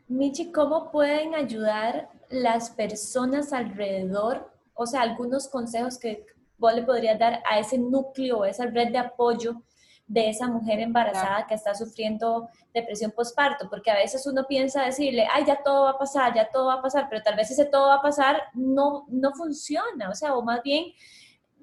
Michi, 0.08 0.54
¿cómo 0.54 0.89
pueden 0.89 1.36
ayudar 1.36 2.10
las 2.30 2.69
personas 2.69 3.51
alrededor? 3.51 4.49
O 4.73 4.86
sea, 4.86 5.01
algunos 5.01 5.49
consejos 5.49 5.99
que 5.99 6.25
vos 6.58 6.73
le 6.73 6.84
podrías 6.84 7.19
dar 7.19 7.43
a 7.49 7.60
ese 7.60 7.77
núcleo, 7.77 8.43
a 8.43 8.49
esa 8.49 8.67
red 8.67 8.93
de 8.93 8.97
apoyo 8.97 9.62
de 10.08 10.30
esa 10.30 10.47
mujer 10.47 10.80
embarazada 10.80 11.45
que 11.45 11.56
está 11.56 11.75
sufriendo 11.75 12.47
depresión 12.73 13.12
postparto, 13.12 13.69
porque 13.69 13.91
a 13.91 13.95
veces 13.95 14.25
uno 14.25 14.45
piensa 14.47 14.84
decirle, 14.84 15.27
ay, 15.30 15.43
ya 15.45 15.62
todo 15.62 15.84
va 15.84 15.91
a 15.91 15.97
pasar, 15.97 16.34
ya 16.34 16.49
todo 16.49 16.67
va 16.67 16.75
a 16.75 16.82
pasar, 16.82 17.08
pero 17.10 17.21
tal 17.21 17.36
vez 17.36 17.51
ese 17.51 17.65
todo 17.65 17.88
va 17.88 17.95
a 17.95 18.01
pasar 18.01 18.41
no, 18.54 19.06
no 19.10 19.34
funciona, 19.34 20.10
o 20.10 20.15
sea, 20.15 20.36
o 20.36 20.41
más 20.41 20.62
bien 20.63 20.86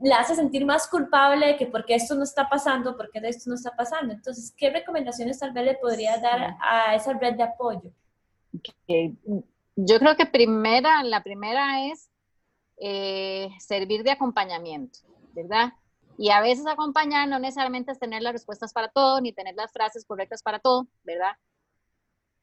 la 0.00 0.20
hace 0.20 0.34
sentir 0.34 0.64
más 0.64 0.86
culpable 0.88 1.46
de 1.46 1.56
que 1.56 1.66
porque 1.66 1.94
esto 1.94 2.14
no 2.14 2.22
está 2.22 2.48
pasando, 2.48 2.96
porque 2.96 3.20
esto 3.22 3.50
no 3.50 3.56
está 3.56 3.74
pasando. 3.74 4.12
Entonces, 4.12 4.52
¿qué 4.56 4.70
recomendaciones 4.70 5.38
tal 5.38 5.52
vez 5.52 5.64
le 5.64 5.74
podría 5.74 6.18
dar 6.18 6.56
a 6.60 6.94
esa 6.94 7.12
red 7.14 7.34
de 7.34 7.42
apoyo? 7.42 7.90
yo 9.76 9.98
creo 9.98 10.16
que 10.16 10.26
primera, 10.26 11.02
la 11.04 11.22
primera 11.22 11.86
es 11.86 12.10
eh, 12.78 13.48
servir 13.60 14.02
de 14.02 14.10
acompañamiento, 14.10 15.00
¿verdad? 15.34 15.72
Y 16.16 16.30
a 16.30 16.40
veces 16.40 16.66
acompañar 16.66 17.28
no 17.28 17.38
necesariamente 17.38 17.92
es 17.92 17.98
tener 17.98 18.22
las 18.22 18.32
respuestas 18.32 18.72
para 18.72 18.88
todo, 18.88 19.20
ni 19.20 19.32
tener 19.32 19.54
las 19.54 19.70
frases 19.72 20.04
correctas 20.04 20.42
para 20.42 20.58
todo, 20.58 20.88
¿verdad? 21.04 21.32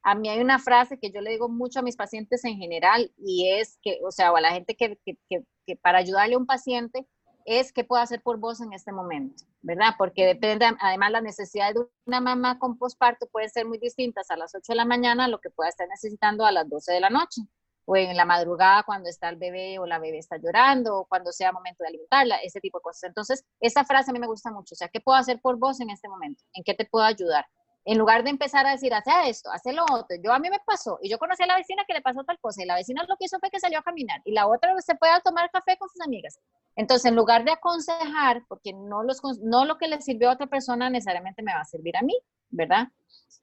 A 0.02 0.14
mí 0.14 0.28
hay 0.28 0.40
una 0.40 0.58
frase 0.58 0.98
que 0.98 1.10
yo 1.10 1.20
le 1.20 1.30
digo 1.30 1.48
mucho 1.48 1.80
a 1.80 1.82
mis 1.82 1.96
pacientes 1.96 2.44
en 2.44 2.56
general 2.56 3.12
y 3.18 3.50
es 3.50 3.78
que, 3.82 3.98
o 4.04 4.12
sea, 4.12 4.32
o 4.32 4.36
a 4.36 4.40
la 4.40 4.52
gente 4.52 4.76
que, 4.76 4.98
que, 5.04 5.18
que 5.66 5.76
para 5.76 5.98
ayudarle 5.98 6.36
a 6.36 6.38
un 6.38 6.46
paciente, 6.46 7.06
es 7.46 7.72
qué 7.72 7.84
puedo 7.84 8.02
hacer 8.02 8.20
por 8.22 8.38
vos 8.38 8.60
en 8.60 8.72
este 8.72 8.92
momento, 8.92 9.44
¿verdad? 9.62 9.94
Porque 9.96 10.26
depende, 10.26 10.66
además 10.80 11.12
las 11.12 11.22
necesidades 11.22 11.76
de 11.76 11.86
una 12.04 12.20
mamá 12.20 12.58
con 12.58 12.76
posparto 12.76 13.26
pueden 13.28 13.48
ser 13.48 13.66
muy 13.66 13.78
distintas 13.78 14.30
a 14.30 14.36
las 14.36 14.54
8 14.54 14.72
de 14.72 14.74
la 14.74 14.84
mañana 14.84 15.24
a 15.24 15.28
lo 15.28 15.40
que 15.40 15.50
pueda 15.50 15.70
estar 15.70 15.88
necesitando 15.88 16.44
a 16.44 16.52
las 16.52 16.68
12 16.68 16.92
de 16.92 17.00
la 17.00 17.08
noche, 17.08 17.42
o 17.86 17.96
en 17.96 18.16
la 18.16 18.24
madrugada 18.24 18.82
cuando 18.82 19.08
está 19.08 19.28
el 19.28 19.36
bebé 19.36 19.78
o 19.78 19.86
la 19.86 20.00
bebé 20.00 20.18
está 20.18 20.38
llorando, 20.38 20.98
o 20.98 21.04
cuando 21.06 21.30
sea 21.30 21.52
momento 21.52 21.84
de 21.84 21.88
alimentarla, 21.88 22.36
ese 22.38 22.60
tipo 22.60 22.78
de 22.78 22.82
cosas. 22.82 23.04
Entonces, 23.04 23.44
esa 23.60 23.84
frase 23.84 24.10
a 24.10 24.12
mí 24.12 24.18
me 24.18 24.26
gusta 24.26 24.50
mucho, 24.50 24.74
o 24.74 24.76
sea, 24.76 24.88
¿qué 24.88 25.00
puedo 25.00 25.16
hacer 25.16 25.40
por 25.40 25.56
vos 25.56 25.80
en 25.80 25.90
este 25.90 26.08
momento? 26.08 26.42
¿En 26.52 26.64
qué 26.64 26.74
te 26.74 26.84
puedo 26.84 27.04
ayudar? 27.04 27.46
en 27.86 27.98
lugar 27.98 28.24
de 28.24 28.30
empezar 28.30 28.66
a 28.66 28.72
decir, 28.72 28.92
hace 28.92 29.10
esto, 29.28 29.48
hace 29.52 29.72
lo 29.72 29.84
otro, 29.84 30.16
yo 30.22 30.32
a 30.32 30.40
mí 30.40 30.50
me 30.50 30.58
pasó, 30.66 30.98
y 31.00 31.08
yo 31.08 31.18
conocí 31.18 31.44
a 31.44 31.46
la 31.46 31.56
vecina 31.56 31.84
que 31.86 31.94
le 31.94 32.02
pasó 32.02 32.24
tal 32.24 32.36
cosa, 32.40 32.60
y 32.60 32.66
la 32.66 32.74
vecina 32.74 33.04
lo 33.08 33.16
que 33.16 33.26
hizo 33.26 33.38
fue 33.38 33.48
que 33.48 33.60
salió 33.60 33.78
a 33.78 33.82
caminar, 33.82 34.20
y 34.24 34.32
la 34.32 34.48
otra 34.48 34.74
se 34.80 34.96
puede 34.96 35.12
tomar 35.24 35.48
café 35.52 35.76
con 35.78 35.88
sus 35.88 36.00
amigas. 36.00 36.36
Entonces, 36.76 37.06
en 37.06 37.16
lugar 37.16 37.44
de 37.44 37.52
aconsejar, 37.52 38.44
porque 38.48 38.72
no, 38.74 39.02
lo 39.02 39.78
que 39.78 39.88
le 39.88 40.00
sirvió 40.02 40.28
a 40.28 40.34
otra 40.34 40.46
persona 40.46 40.90
necesariamente 40.90 41.42
me 41.42 41.54
va 41.54 41.60
a 41.60 41.64
servir 41.64 41.96
a 41.96 42.02
mí, 42.02 42.14
¿verdad? 42.50 42.88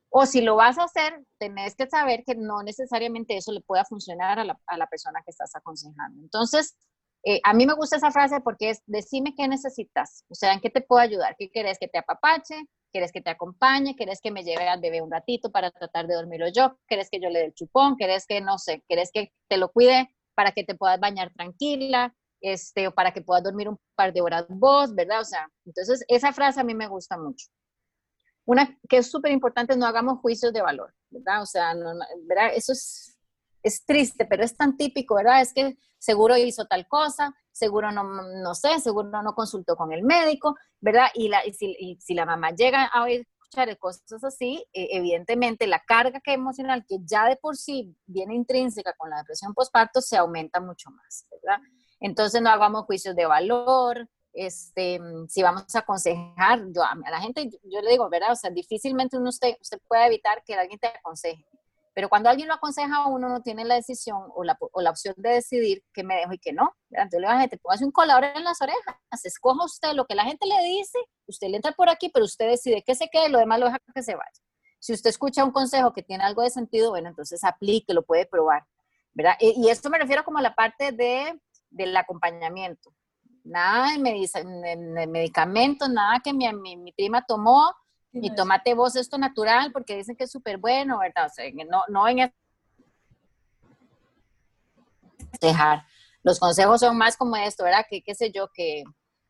O 0.10 0.28
si 0.28 0.42
lo 0.42 0.56
vas 0.56 0.78
a 0.78 0.84
hacer, 0.84 1.20
tenés 1.40 1.76
que 1.76 1.88
saber 1.88 2.24
que 2.24 2.36
no 2.36 2.62
necesariamente 2.62 3.36
eso 3.36 3.52
le 3.52 3.62
pueda 3.62 3.84
funcionar 3.86 4.40
a 4.40 4.46
la, 4.46 4.88
persona 4.88 5.22
que 5.26 5.32
estás 5.32 5.56
aconsejando. 5.56 6.22
Entonces, 6.22 6.76
eh, 7.24 7.40
a 7.44 7.54
mí 7.54 7.66
me 7.66 7.74
gusta 7.74 7.96
esa 7.96 8.12
frase 8.12 8.40
porque 8.42 8.70
es, 8.70 8.84
decime 8.86 9.34
qué 9.36 9.48
necesitas, 9.48 10.26
o 10.30 10.36
sea, 10.36 10.54
en 10.54 10.60
qué 10.60 10.70
te 10.70 10.82
puedo 10.82 11.02
ayudar, 11.02 11.36
qué 11.40 11.50
querés 11.50 11.80
que 11.80 11.88
te 11.88 11.98
apapache, 11.98 12.68
quieres 12.92 13.12
que 13.12 13.22
te 13.22 13.32
acompañe, 13.32 13.96
quieres 13.96 14.22
que 14.22 14.30
me 14.30 14.44
lleve 14.44 14.70
al 14.70 14.80
bebé 14.80 15.02
un 15.02 15.10
ratito 15.10 15.52
para 15.52 15.72
tratar 15.72 16.06
de 16.06 16.14
dormirlo 16.14 16.48
yo, 16.50 16.78
quieres 16.86 17.10
que 17.10 17.20
yo 17.20 17.30
le 17.30 17.40
dé 17.40 17.46
el 17.46 17.54
chupón, 17.56 17.96
quieres 17.96 18.28
que, 18.28 18.40
no 18.42 18.60
sé, 18.60 18.84
quieres 18.88 19.10
que 19.12 19.34
te 19.48 19.58
lo 19.58 19.72
cuide 19.72 20.14
para 20.36 20.52
que 20.52 20.64
te 20.64 20.76
puedas 20.76 21.00
bañar 21.00 21.34
tranquila, 21.34 22.14
este, 22.44 22.92
para 22.92 23.14
que 23.14 23.22
puedas 23.22 23.42
dormir 23.42 23.70
un 23.70 23.80
par 23.96 24.12
de 24.12 24.22
horas 24.22 24.46
vos, 24.50 24.94
¿verdad? 24.94 25.22
O 25.22 25.26
sea, 25.26 25.50
entonces 25.66 26.04
esa 26.10 26.34
frase 26.34 26.60
a 26.60 26.64
mí 26.64 26.76
me 26.76 26.90
gusta 26.90 27.18
mucho. 27.18 27.48
Una 28.46 28.78
que 28.90 28.98
es 28.98 29.10
súper 29.10 29.32
importante, 29.32 29.78
no 29.78 29.86
hagamos 29.86 30.20
juicios 30.20 30.52
de 30.52 30.62
valor, 30.62 30.94
¿verdad? 31.10 31.42
O 31.42 31.46
sea, 31.46 31.74
¿verdad? 32.28 32.52
Eso 32.54 32.74
es, 32.74 33.18
es 33.64 33.86
triste, 33.86 34.26
pero 34.26 34.44
es 34.44 34.58
tan 34.58 34.76
típico, 34.76 35.16
¿verdad? 35.16 35.42
Es 35.42 35.54
que 35.54 35.78
seguro 35.98 36.36
hizo 36.36 36.66
tal 36.66 36.86
cosa, 36.86 37.34
seguro 37.54 37.94
no, 37.94 38.04
no 38.04 38.54
sé, 38.56 38.78
seguro 38.82 39.10
no 39.24 39.34
consultó 39.34 39.78
con 39.78 39.94
el 39.94 40.04
médico, 40.04 40.58
¿verdad? 40.82 41.08
Y, 41.14 41.30
la, 41.30 41.46
y, 41.48 41.54
si, 42.02 42.14
la 42.14 42.26
mamá 42.26 42.52
llega 42.52 42.92
a 42.94 43.10
escuchar 43.10 43.78
cosas 43.78 44.22
así, 44.26 44.66
e, 44.74 44.98
evidentemente 44.98 45.66
la 45.66 45.80
carga 45.80 46.20
que 46.20 46.34
emocional 46.34 46.84
que 46.86 46.98
ya 47.06 47.26
de 47.30 47.38
por 47.38 47.56
sí 47.56 47.96
viene 48.06 48.36
intrínseca 48.36 48.94
con 48.98 49.10
la 49.10 49.20
depresión 49.20 49.54
postparto 49.54 50.02
se 50.02 50.18
aumenta 50.18 50.60
mucho 50.60 50.90
más, 50.92 51.26
¿verdad? 51.32 51.62
Entonces 52.04 52.42
no 52.42 52.50
hagamos 52.50 52.86
juicios 52.86 53.16
de 53.16 53.26
valor, 53.26 54.08
este, 54.34 55.00
si 55.30 55.42
vamos 55.42 55.74
a 55.74 55.80
aconsejar, 55.80 56.60
yo 56.74 56.84
a 56.84 56.96
la 57.10 57.22
gente, 57.22 57.50
yo 57.64 57.82
le 57.82 57.92
digo, 57.92 58.10
¿verdad? 58.10 58.34
O 58.34 58.36
sea, 58.36 58.50
difícilmente 58.50 59.18
uno 59.18 59.30
usted, 59.30 59.56
usted 59.62 59.80
puede 59.88 60.08
evitar 60.08 60.44
que 60.44 60.54
alguien 60.54 60.80
te 60.80 60.88
aconseje, 60.88 61.46
pero 61.94 62.10
cuando 62.10 62.30
alguien 62.30 62.50
lo 62.50 62.56
aconseja 62.56 63.08
uno, 63.08 63.30
no 63.30 63.42
tiene 63.42 63.64
la 63.64 63.76
decisión 63.76 64.22
o 64.36 64.44
la, 64.44 64.58
o 64.60 64.82
la 64.82 64.90
opción 64.90 65.14
de 65.18 65.30
decidir 65.30 65.84
qué 65.94 66.04
me 66.04 66.16
dejo 66.16 66.34
y 66.34 66.40
qué 66.40 66.52
no. 66.52 66.76
Entonces 66.90 67.20
le 67.22 67.28
digo 67.28 67.32
a 67.32 67.36
la 67.36 67.42
gente, 67.42 67.58
póngase 67.58 67.86
un 67.86 67.92
colador 67.92 68.26
en 68.26 68.44
las 68.44 68.62
orejas, 68.62 68.96
escoja 69.24 69.64
usted 69.64 69.94
lo 69.94 70.06
que 70.06 70.16
la 70.16 70.26
gente 70.26 70.46
le 70.46 70.62
dice, 70.62 71.00
usted 71.28 71.48
le 71.48 71.58
entra 71.58 71.72
por 71.72 71.90
aquí, 71.90 72.10
pero 72.10 72.26
usted 72.26 72.50
decide 72.50 72.84
que 72.84 72.96
se 72.96 73.08
quede, 73.10 73.30
lo 73.30 73.40
demás 73.40 73.60
lo 73.60 73.68
deja 73.68 73.80
que 73.94 74.04
se 74.04 74.16
vaya. 74.16 74.32
Si 74.80 74.92
usted 74.92 75.12
escucha 75.12 75.46
un 75.46 75.52
consejo 75.52 75.94
que 75.94 76.04
tiene 76.04 76.26
algo 76.26 76.42
de 76.42 76.50
sentido, 76.50 76.90
bueno, 76.90 77.08
entonces 77.08 77.44
aplique, 77.46 77.94
lo 77.94 78.04
puede 78.04 78.26
probar, 78.26 78.66
¿verdad? 79.14 79.36
Y, 79.40 79.70
esto 79.70 79.90
me 79.90 80.00
refiero 80.00 80.26
como 80.26 80.40
a 80.40 80.42
la 80.42 80.56
parte 80.56 80.92
de, 80.92 81.40
del 81.74 81.96
acompañamiento. 81.96 82.94
Nada 83.44 83.92
de, 83.92 85.08
medicamentos, 85.08 85.90
nada 85.90 86.22
que 86.24 86.34
mi, 86.34 86.52
mi, 86.54 86.78
mi 86.78 86.92
prima 86.94 87.26
tomó, 87.26 87.74
y 88.14 88.34
tomate 88.36 88.76
vos 88.76 88.96
esto 88.96 89.18
natural 89.18 89.72
porque 89.72 89.98
dicen 89.98 90.16
que 90.16 90.26
es 90.26 90.32
súper 90.32 90.58
bueno, 90.58 91.00
¿verdad? 91.00 91.26
O 91.26 91.30
sea, 91.30 91.46
no, 91.68 91.84
no 91.88 92.08
en 92.08 92.32
dejar. 95.42 95.84
Los 96.22 96.40
consejos 96.40 96.80
son 96.80 96.98
más 96.98 97.18
como 97.18 97.36
esto, 97.36 97.64
¿verdad? 97.64 97.86
Que 97.90 98.04
qué 98.04 98.14
sé 98.14 98.32
yo, 98.32 98.50
que 98.54 98.84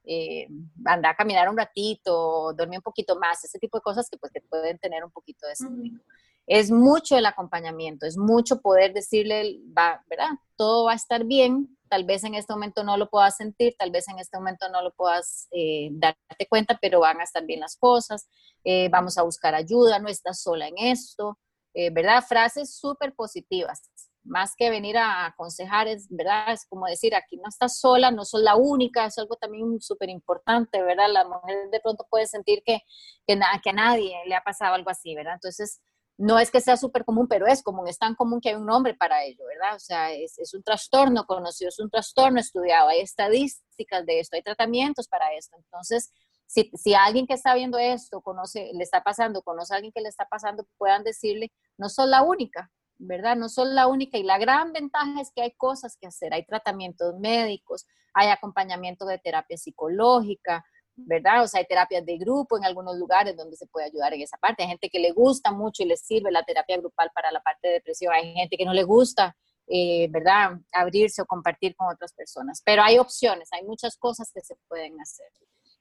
eh, 0.03 0.47
anda 0.85 1.11
a 1.11 1.15
caminar 1.15 1.49
un 1.49 1.57
ratito, 1.57 2.53
dormir 2.53 2.79
un 2.79 2.83
poquito 2.83 3.17
más, 3.17 3.43
ese 3.45 3.57
tipo 3.57 3.77
de 3.77 3.81
cosas 3.81 4.09
que 4.09 4.17
pues 4.17 4.31
que 4.33 4.41
pueden 4.41 4.77
tener 4.79 5.03
un 5.03 5.11
poquito 5.11 5.47
de 5.47 5.55
sentido. 5.55 6.01
Es 6.45 6.69
mucho 6.69 7.17
el 7.17 7.25
acompañamiento, 7.25 8.05
es 8.05 8.17
mucho 8.17 8.59
poder 8.61 8.93
decirle, 8.93 9.61
va, 9.75 10.03
¿verdad? 10.09 10.31
Todo 10.57 10.85
va 10.85 10.91
a 10.91 10.95
estar 10.95 11.23
bien, 11.23 11.77
tal 11.93 12.05
vez 12.05 12.23
en 12.23 12.33
este 12.33 12.51
momento 12.51 12.83
no 12.83 12.97
lo 12.97 13.07
puedas 13.07 13.37
sentir, 13.37 13.75
tal 13.77 13.91
vez 13.91 14.07
en 14.07 14.17
este 14.17 14.35
momento 14.35 14.67
no 14.69 14.81
lo 14.81 14.95
puedas 14.95 15.47
eh, 15.51 15.89
darte 15.91 16.47
cuenta, 16.49 16.75
pero 16.81 17.01
van 17.01 17.19
a 17.19 17.23
estar 17.23 17.45
bien 17.45 17.59
las 17.59 17.77
cosas, 17.77 18.27
eh, 18.63 18.89
vamos 18.89 19.15
a 19.19 19.21
buscar 19.21 19.53
ayuda, 19.53 19.99
no 19.99 20.07
estás 20.07 20.41
sola 20.41 20.67
en 20.67 20.79
esto, 20.79 21.37
eh, 21.75 21.91
¿verdad? 21.91 22.23
Frases 22.27 22.75
súper 22.75 23.13
positivas, 23.13 23.91
más 24.23 24.55
que 24.57 24.71
venir 24.71 24.97
a 24.97 25.27
aconsejar, 25.27 25.87
es, 25.87 26.07
¿verdad? 26.09 26.51
Es 26.51 26.65
como 26.67 26.87
decir, 26.87 27.13
aquí 27.13 27.37
no 27.37 27.47
estás 27.47 27.77
sola, 27.79 28.09
no 28.09 28.25
sos 28.25 28.41
la 28.41 28.55
única, 28.55 29.05
es 29.05 29.19
algo 29.19 29.35
también 29.35 29.79
súper 29.79 30.09
importante, 30.09 30.81
¿verdad? 30.81 31.09
La 31.11 31.25
mujer 31.25 31.69
de 31.71 31.79
pronto 31.79 32.07
puede 32.09 32.25
sentir 32.25 32.63
que, 32.65 32.79
que, 33.27 33.39
que 33.63 33.69
a 33.69 33.73
nadie 33.73 34.15
le 34.25 34.33
ha 34.33 34.41
pasado 34.41 34.73
algo 34.73 34.89
así, 34.89 35.13
¿verdad? 35.13 35.35
Entonces, 35.35 35.79
no 36.17 36.37
es 36.39 36.51
que 36.51 36.61
sea 36.61 36.77
súper 36.77 37.05
común, 37.05 37.27
pero 37.27 37.47
es 37.47 37.63
común, 37.63 37.87
es 37.87 37.97
tan 37.97 38.15
común 38.15 38.39
que 38.39 38.49
hay 38.49 38.55
un 38.55 38.65
nombre 38.65 38.93
para 38.93 39.23
ello, 39.23 39.43
¿verdad? 39.45 39.75
O 39.75 39.79
sea, 39.79 40.11
es, 40.11 40.53
un 40.53 40.63
trastorno 40.63 41.25
conocido, 41.25 41.69
es 41.69 41.79
un 41.79 41.89
trastorno 41.89 42.39
estudiado, 42.39 42.89
hay 42.89 43.01
estadísticas 43.01 44.05
de 44.05 44.19
esto, 44.19 44.35
hay 44.35 44.43
tratamientos 44.43 45.07
para 45.07 45.33
esto. 45.33 45.57
Entonces, 45.57 46.11
si, 46.45 46.93
alguien 46.93 47.25
que 47.25 47.33
está 47.33 47.55
viendo 47.55 47.79
esto, 47.79 48.21
conoce, 48.21 48.71
le 48.73 48.83
está 48.83 49.03
pasando, 49.03 49.41
conoce 49.41 49.73
a 49.73 49.77
alguien 49.77 49.91
que 49.91 50.01
le 50.01 50.09
está 50.09 50.27
pasando, 50.29 50.67
puedan 50.77 51.03
decirle, 51.03 51.51
no 51.77 51.89
son 51.89 52.11
la 52.11 52.21
única, 52.21 52.71
¿verdad? 52.99 53.35
No 53.35 53.49
son 53.49 53.73
la 53.73 53.87
única 53.87 54.17
y 54.17 54.23
la 54.23 54.37
gran 54.37 54.71
ventaja 54.71 55.19
es 55.19 55.31
que 55.35 55.41
hay 55.41 55.51
cosas 55.55 55.97
que 55.99 56.07
hacer, 56.07 56.33
hay 56.33 56.45
tratamientos 56.45 57.15
médicos, 57.19 57.87
hay 58.13 58.29
acompañamiento 58.29 59.05
de 59.05 59.17
terapia 59.17 59.57
psicológica, 59.57 60.63
¿verdad? 60.95 61.43
O 61.43 61.47
sea, 61.47 61.59
hay 61.59 61.65
terapias 61.65 62.05
de 62.05 62.17
grupo 62.17 62.57
en 62.57 62.65
algunos 62.65 62.97
lugares 62.97 63.35
donde 63.35 63.55
se 63.55 63.67
puede 63.67 63.87
ayudar 63.87 64.13
en 64.13 64.21
esa 64.21 64.37
parte. 64.37 64.63
Hay 64.63 64.69
gente 64.69 64.89
que 64.89 64.99
le 64.99 65.11
gusta 65.11 65.51
mucho 65.51 65.83
y 65.83 65.87
le 65.87 65.97
sirve 65.97 66.31
la 66.31 66.43
terapia 66.43 66.77
grupal 66.77 67.09
para 67.13 67.31
la 67.31 67.41
parte 67.41 67.67
de 67.67 67.73
depresión. 67.75 68.13
Hay 68.13 68.33
gente 68.33 68.57
que 68.57 68.65
no 68.65 68.73
le 68.73 68.83
gusta, 68.83 69.35
eh, 69.67 70.07
¿verdad? 70.09 70.59
Abrirse 70.71 71.21
o 71.21 71.25
compartir 71.25 71.75
con 71.75 71.87
otras 71.91 72.13
personas. 72.13 72.61
Pero 72.63 72.83
hay 72.83 72.99
opciones, 72.99 73.49
hay 73.51 73.63
muchas 73.63 73.97
cosas 73.97 74.31
que 74.33 74.41
se 74.41 74.55
pueden 74.67 74.99
hacer. 75.01 75.27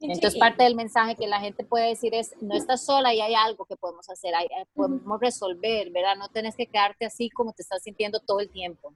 Entonces, 0.00 0.36
parte 0.36 0.64
del 0.64 0.74
mensaje 0.74 1.14
que 1.14 1.28
la 1.28 1.38
gente 1.38 1.64
puede 1.64 1.88
decir 1.88 2.12
es, 2.14 2.34
no 2.40 2.56
estás 2.56 2.84
sola 2.84 3.14
y 3.14 3.20
hay 3.20 3.34
algo 3.34 3.64
que 3.66 3.76
podemos 3.76 4.08
hacer, 4.10 4.34
hay, 4.34 4.48
podemos 4.74 5.20
resolver, 5.20 5.90
¿verdad? 5.90 6.16
No 6.16 6.28
tienes 6.28 6.56
que 6.56 6.66
quedarte 6.66 7.06
así 7.06 7.30
como 7.30 7.52
te 7.52 7.62
estás 7.62 7.82
sintiendo 7.84 8.18
todo 8.18 8.40
el 8.40 8.50
tiempo. 8.50 8.94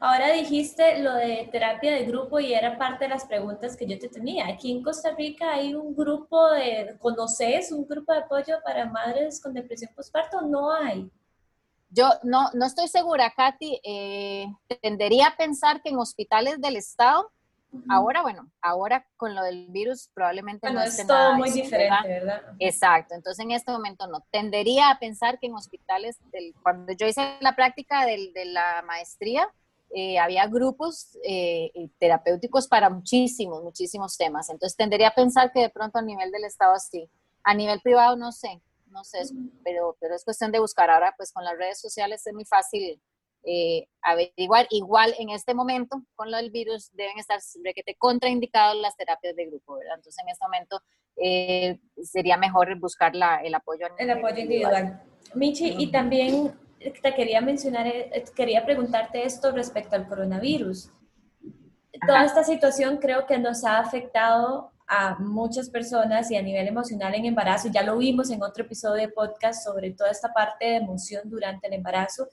Ahora 0.00 0.32
dijiste 0.32 0.98
lo 1.00 1.14
de 1.14 1.48
terapia 1.50 1.94
de 1.94 2.04
grupo 2.04 2.40
y 2.40 2.52
era 2.52 2.78
parte 2.78 3.04
de 3.04 3.10
las 3.10 3.24
preguntas 3.24 3.76
que 3.76 3.86
yo 3.86 3.98
te 3.98 4.08
tenía. 4.08 4.48
Aquí 4.48 4.72
en 4.72 4.82
Costa 4.82 5.14
Rica 5.16 5.52
hay 5.52 5.74
un 5.74 5.94
grupo 5.94 6.50
de, 6.50 6.96
¿conoces 7.00 7.72
un 7.72 7.86
grupo 7.86 8.12
de 8.12 8.20
apoyo 8.20 8.56
para 8.64 8.86
madres 8.86 9.40
con 9.40 9.54
depresión 9.54 9.92
postparto? 9.94 10.40
No 10.42 10.72
hay. 10.72 11.10
Yo 11.90 12.10
no, 12.22 12.50
no 12.54 12.66
estoy 12.66 12.88
segura, 12.88 13.32
Katy. 13.36 13.80
Eh, 13.84 14.46
tendería 14.82 15.28
a 15.28 15.36
pensar 15.36 15.80
que 15.80 15.90
en 15.90 15.98
hospitales 15.98 16.60
del 16.60 16.76
Estado 16.76 17.30
Ahora, 17.88 18.22
bueno, 18.22 18.50
ahora 18.60 19.06
con 19.16 19.34
lo 19.34 19.42
del 19.42 19.68
virus 19.68 20.10
probablemente 20.14 20.72
no 20.72 20.80
es 20.82 21.06
todo 21.06 21.34
muy 21.34 21.50
diferente, 21.50 22.08
¿verdad? 22.08 22.42
Exacto, 22.58 23.14
entonces 23.14 23.44
en 23.44 23.50
este 23.50 23.72
momento 23.72 24.06
no. 24.06 24.24
Tendería 24.30 24.90
a 24.90 24.98
pensar 24.98 25.38
que 25.38 25.46
en 25.46 25.54
hospitales, 25.54 26.18
cuando 26.62 26.92
yo 26.92 27.06
hice 27.06 27.36
la 27.40 27.54
práctica 27.54 28.06
de 28.06 28.44
la 28.46 28.82
maestría, 28.86 29.48
eh, 29.96 30.18
había 30.18 30.48
grupos 30.48 31.16
eh, 31.22 31.70
terapéuticos 32.00 32.66
para 32.66 32.90
muchísimos, 32.90 33.62
muchísimos 33.62 34.16
temas. 34.16 34.50
Entonces 34.50 34.76
tendería 34.76 35.08
a 35.08 35.14
pensar 35.14 35.52
que 35.52 35.60
de 35.60 35.70
pronto 35.70 35.98
a 35.98 36.02
nivel 36.02 36.32
del 36.32 36.44
Estado 36.44 36.76
sí. 36.80 37.08
A 37.44 37.54
nivel 37.54 37.80
privado 37.80 38.16
no 38.16 38.32
sé, 38.32 38.60
no 38.86 39.04
sé, 39.04 39.20
pero, 39.62 39.96
pero 40.00 40.16
es 40.16 40.24
cuestión 40.24 40.50
de 40.50 40.58
buscar. 40.58 40.90
Ahora 40.90 41.14
pues 41.16 41.32
con 41.32 41.44
las 41.44 41.56
redes 41.56 41.80
sociales 41.80 42.26
es 42.26 42.34
muy 42.34 42.44
fácil 42.44 43.00
eh, 43.46 43.86
averiguar. 44.02 44.66
Igual 44.70 45.14
en 45.18 45.30
este 45.30 45.54
momento, 45.54 46.02
con 46.14 46.30
lo 46.30 46.36
del 46.36 46.50
virus, 46.50 46.90
deben 46.92 47.18
estar 47.18 47.38
requete 47.62 47.94
contraindicadas 47.96 48.76
las 48.76 48.96
terapias 48.96 49.36
de 49.36 49.46
grupo, 49.46 49.76
¿verdad? 49.76 49.96
Entonces, 49.96 50.22
en 50.22 50.28
este 50.30 50.44
momento 50.44 50.80
eh, 51.16 51.78
sería 52.02 52.36
mejor 52.36 52.78
buscar 52.78 53.14
la, 53.14 53.36
el 53.36 53.54
apoyo. 53.54 53.86
El 53.98 54.10
apoyo 54.10 54.38
individual. 54.38 55.02
Michi, 55.34 55.74
y 55.78 55.90
también 55.90 56.54
te 56.78 57.14
quería 57.14 57.40
mencionar, 57.40 57.86
eh, 57.86 58.24
quería 58.34 58.64
preguntarte 58.64 59.24
esto 59.24 59.52
respecto 59.52 59.96
al 59.96 60.06
coronavirus. 60.08 60.90
Toda 62.06 62.24
esta 62.24 62.44
situación 62.44 62.98
creo 62.98 63.26
que 63.26 63.38
nos 63.38 63.64
ha 63.64 63.78
afectado 63.78 64.72
a 64.86 65.16
muchas 65.18 65.70
personas 65.70 66.30
y 66.30 66.36
a 66.36 66.42
nivel 66.42 66.68
emocional 66.68 67.14
en 67.14 67.24
embarazo. 67.24 67.68
Ya 67.72 67.82
lo 67.82 67.96
vimos 67.96 68.30
en 68.30 68.42
otro 68.42 68.64
episodio 68.64 69.06
de 69.06 69.08
podcast 69.08 69.64
sobre 69.64 69.92
toda 69.92 70.10
esta 70.10 70.32
parte 70.32 70.66
de 70.66 70.76
emoción 70.76 71.22
durante 71.24 71.66
el 71.68 71.74
embarazo. 71.74 72.28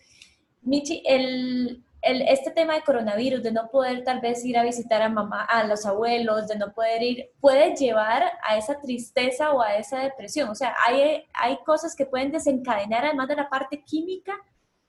Michi, 0.62 1.04
el, 1.06 1.84
este 2.02 2.52
tema 2.52 2.74
de 2.74 2.84
coronavirus, 2.84 3.44
de 3.44 3.52
no 3.52 3.70
poder 3.70 4.04
tal 4.04 4.22
vez 4.22 4.44
ir 4.46 4.58
a 4.58 4.64
visitar 4.64 5.02
a 5.02 5.10
mamá, 5.10 5.44
a 5.44 5.64
los 5.66 5.86
abuelos, 5.86 6.48
de 6.48 6.58
no 6.58 6.74
poder 6.74 7.04
ir, 7.04 7.32
puede 7.40 7.76
llevar 7.76 8.24
a 8.44 8.58
esa 8.58 8.80
tristeza 8.80 9.52
o 9.52 9.62
a 9.62 9.78
esa 9.78 10.00
depresión. 10.00 10.50
O 10.50 10.56
sea, 10.56 10.76
hay, 10.86 11.26
hay 11.34 11.58
cosas 11.66 11.96
que 11.96 12.06
pueden 12.06 12.32
desencadenar 12.32 13.06
además 13.06 13.28
de 13.28 13.36
la 13.36 13.50
parte 13.50 13.84
química 13.84 14.34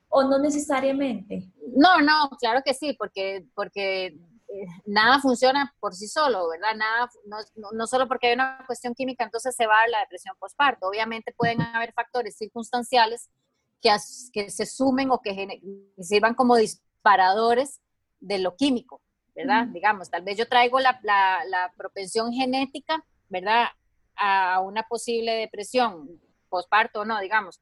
o 0.08 0.24
no 0.24 0.38
necesariamente. 0.38 1.50
No, 1.74 2.00
no, 2.00 2.30
claro 2.38 2.61
que 2.64 2.74
sí, 2.74 2.94
porque, 2.98 3.46
porque 3.54 4.06
eh, 4.52 4.66
nada 4.85 5.18
funciona 5.20 5.74
por 5.80 5.94
sí 5.94 6.06
solo, 6.06 6.50
¿verdad? 6.50 6.74
Nada, 6.76 7.11
no, 7.26 7.38
no, 7.72 7.87
solo 7.87 8.06
porque 8.06 8.28
hay 8.28 8.35
una 8.35 8.62
cuestión 8.66 8.94
química, 8.94 9.24
entonces 9.24 9.56
se 9.56 9.66
va 9.66 9.80
a 9.82 9.88
la 9.88 10.00
depresión 10.00 10.37
postparto. 10.38 10.87
Obviamente 10.87 11.35
pueden 11.35 11.62
haber 11.62 11.94
factores 11.94 12.37
circunstanciales 12.37 13.30
que, 13.82 14.50
se 14.50 14.66
sumen 14.66 15.10
o 15.10 15.20
que, 15.20 15.60
sirvan 16.00 16.34
como 16.34 16.56
disparadores 16.56 17.80
de 18.20 18.38
lo 18.38 18.56
químico, 18.56 19.02
¿verdad? 19.34 19.66
Digamos, 19.66 20.08
tal 20.10 20.22
vez 20.22 20.38
yo 20.38 20.48
traigo 20.48 20.78
la, 20.80 21.72
propensión 21.76 22.32
genética, 22.32 23.04
¿verdad? 23.28 23.66
A 24.14 24.60
una 24.60 24.84
posible 24.84 25.32
depresión, 25.32 26.20
posparto 26.48 27.04
no, 27.04 27.20
digamos, 27.20 27.60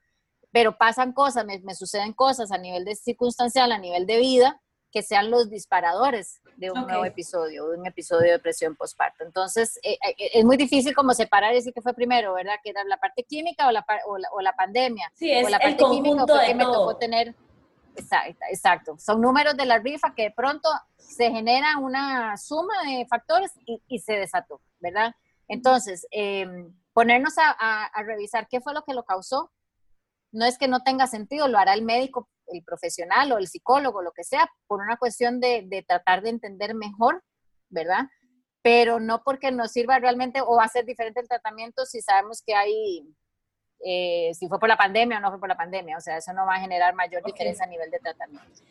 pero 0.53 0.77
pasan 0.77 1.13
cosas, 1.13 1.45
me, 1.47 1.59
me, 1.61 1.75
suceden 1.75 2.13
cosas 2.13 2.51
a 2.53 2.59
nivel 2.59 2.85
de 2.85 2.97
circunstancial, 2.97 3.73
a 3.73 3.79
nivel 3.79 4.05
de 4.07 4.19
vida, 4.19 4.61
que 4.91 5.03
sean 5.03 5.31
los 5.31 5.51
disparadores 5.51 6.41
de 6.57 6.71
un 6.71 6.87
nuevo 6.87 7.05
episodio, 7.05 7.69
de 7.69 7.79
un 7.79 7.87
episodio 7.87 8.27
de 8.27 8.33
depresión 8.33 8.77
postparto. 8.77 9.25
Entonces, 9.25 9.79
eh, 9.83 9.99
eh, 10.07 10.31
es 10.35 10.45
muy 10.45 10.57
difícil 10.57 10.95
como 10.95 11.15
separar 11.15 11.53
y 11.53 11.57
decir 11.57 11.73
que 11.73 11.81
fue 11.81 11.95
primero, 11.95 12.35
¿verdad? 12.35 12.57
Que 12.63 12.71
era 12.71 12.85
la 12.85 12.99
parte 12.99 13.25
química 13.25 13.69
o 13.69 13.71
la, 13.71 13.85
o 14.33 14.41
la, 14.41 14.53
pandemia. 14.55 15.11
Sí, 15.15 15.31
es 15.31 15.47
o 15.47 15.49
la 15.49 15.59
parte 15.59 15.83
el 15.85 15.91
química 15.91 16.25
que 16.47 16.55
me 16.55 16.65
tocó 16.65 16.97
tener. 16.97 17.35
Exacto, 17.97 18.45
exacto. 18.51 18.99
Son 18.99 19.21
números 19.21 19.57
de 19.57 19.67
la 19.67 19.79
rifa 19.79 20.15
que 20.15 20.25
de 20.25 20.31
pronto 20.33 20.69
se 20.97 21.31
genera 21.31 21.79
una 21.79 22.37
suma 22.37 22.75
de 22.85 23.07
factores 23.07 23.53
y, 23.65 23.99
se 24.01 24.15
desató, 24.15 24.61
¿verdad? 24.81 25.15
Entonces, 25.49 26.07
em, 26.11 26.73
ponernos 26.93 27.35
a, 27.39 27.87
a 27.87 28.03
revisar 28.03 28.49
qué 28.49 28.61
fue 28.61 28.75
lo 28.75 28.83
que 28.83 28.95
lo 28.95 29.05
causó, 29.05 29.51
no 30.33 30.45
es 30.45 30.59
que 30.59 30.69
no 30.69 30.83
tenga 30.83 31.07
sentido, 31.07 31.49
lo 31.49 31.59
hará 31.59 31.75
el 31.75 31.83
médico 31.83 32.29
el 32.53 32.63
profesional 32.63 33.33
o 33.33 33.39
el 33.39 33.49
psicólogo, 33.49 34.03
lo 34.03 34.13
que 34.13 34.25
sea, 34.25 34.51
por 34.67 34.81
una 34.81 34.97
cuestión 34.97 35.41
de, 35.41 35.65
de 35.67 35.83
tratar 35.83 36.23
de 36.23 36.31
entender 36.31 36.75
mejor, 36.75 37.23
¿verdad? 37.71 38.09
Pero 38.63 39.01
no 39.01 39.23
porque 39.23 39.51
nos 39.51 39.73
sirva 39.73 39.99
realmente 39.99 40.43
o 40.43 40.57
va 40.57 40.65
a 40.65 40.69
ser 40.69 40.85
diferente 40.85 41.21
el 41.21 41.29
tratamiento 41.29 41.87
si 41.87 42.03
sabemos 42.03 42.43
que 42.45 42.55
hay, 42.55 43.07
eh, 43.85 44.33
si 44.35 44.49
fue 44.49 44.61
por 44.61 44.69
la 44.69 44.77
pandemia 44.77 45.19
o 45.19 45.21
no 45.21 45.31
fue 45.31 45.41
por 45.41 45.49
la 45.49 45.57
pandemia, 45.57 45.97
o 45.97 46.01
sea, 46.01 46.19
eso 46.19 46.33
no 46.35 46.45
va 46.45 46.57
a 46.57 46.61
generar 46.61 46.95
mayor 46.95 47.25
diferencia 47.25 47.65
a 47.65 47.69
nivel 47.69 47.91
de 47.91 47.99
tratamiento. 47.99 48.63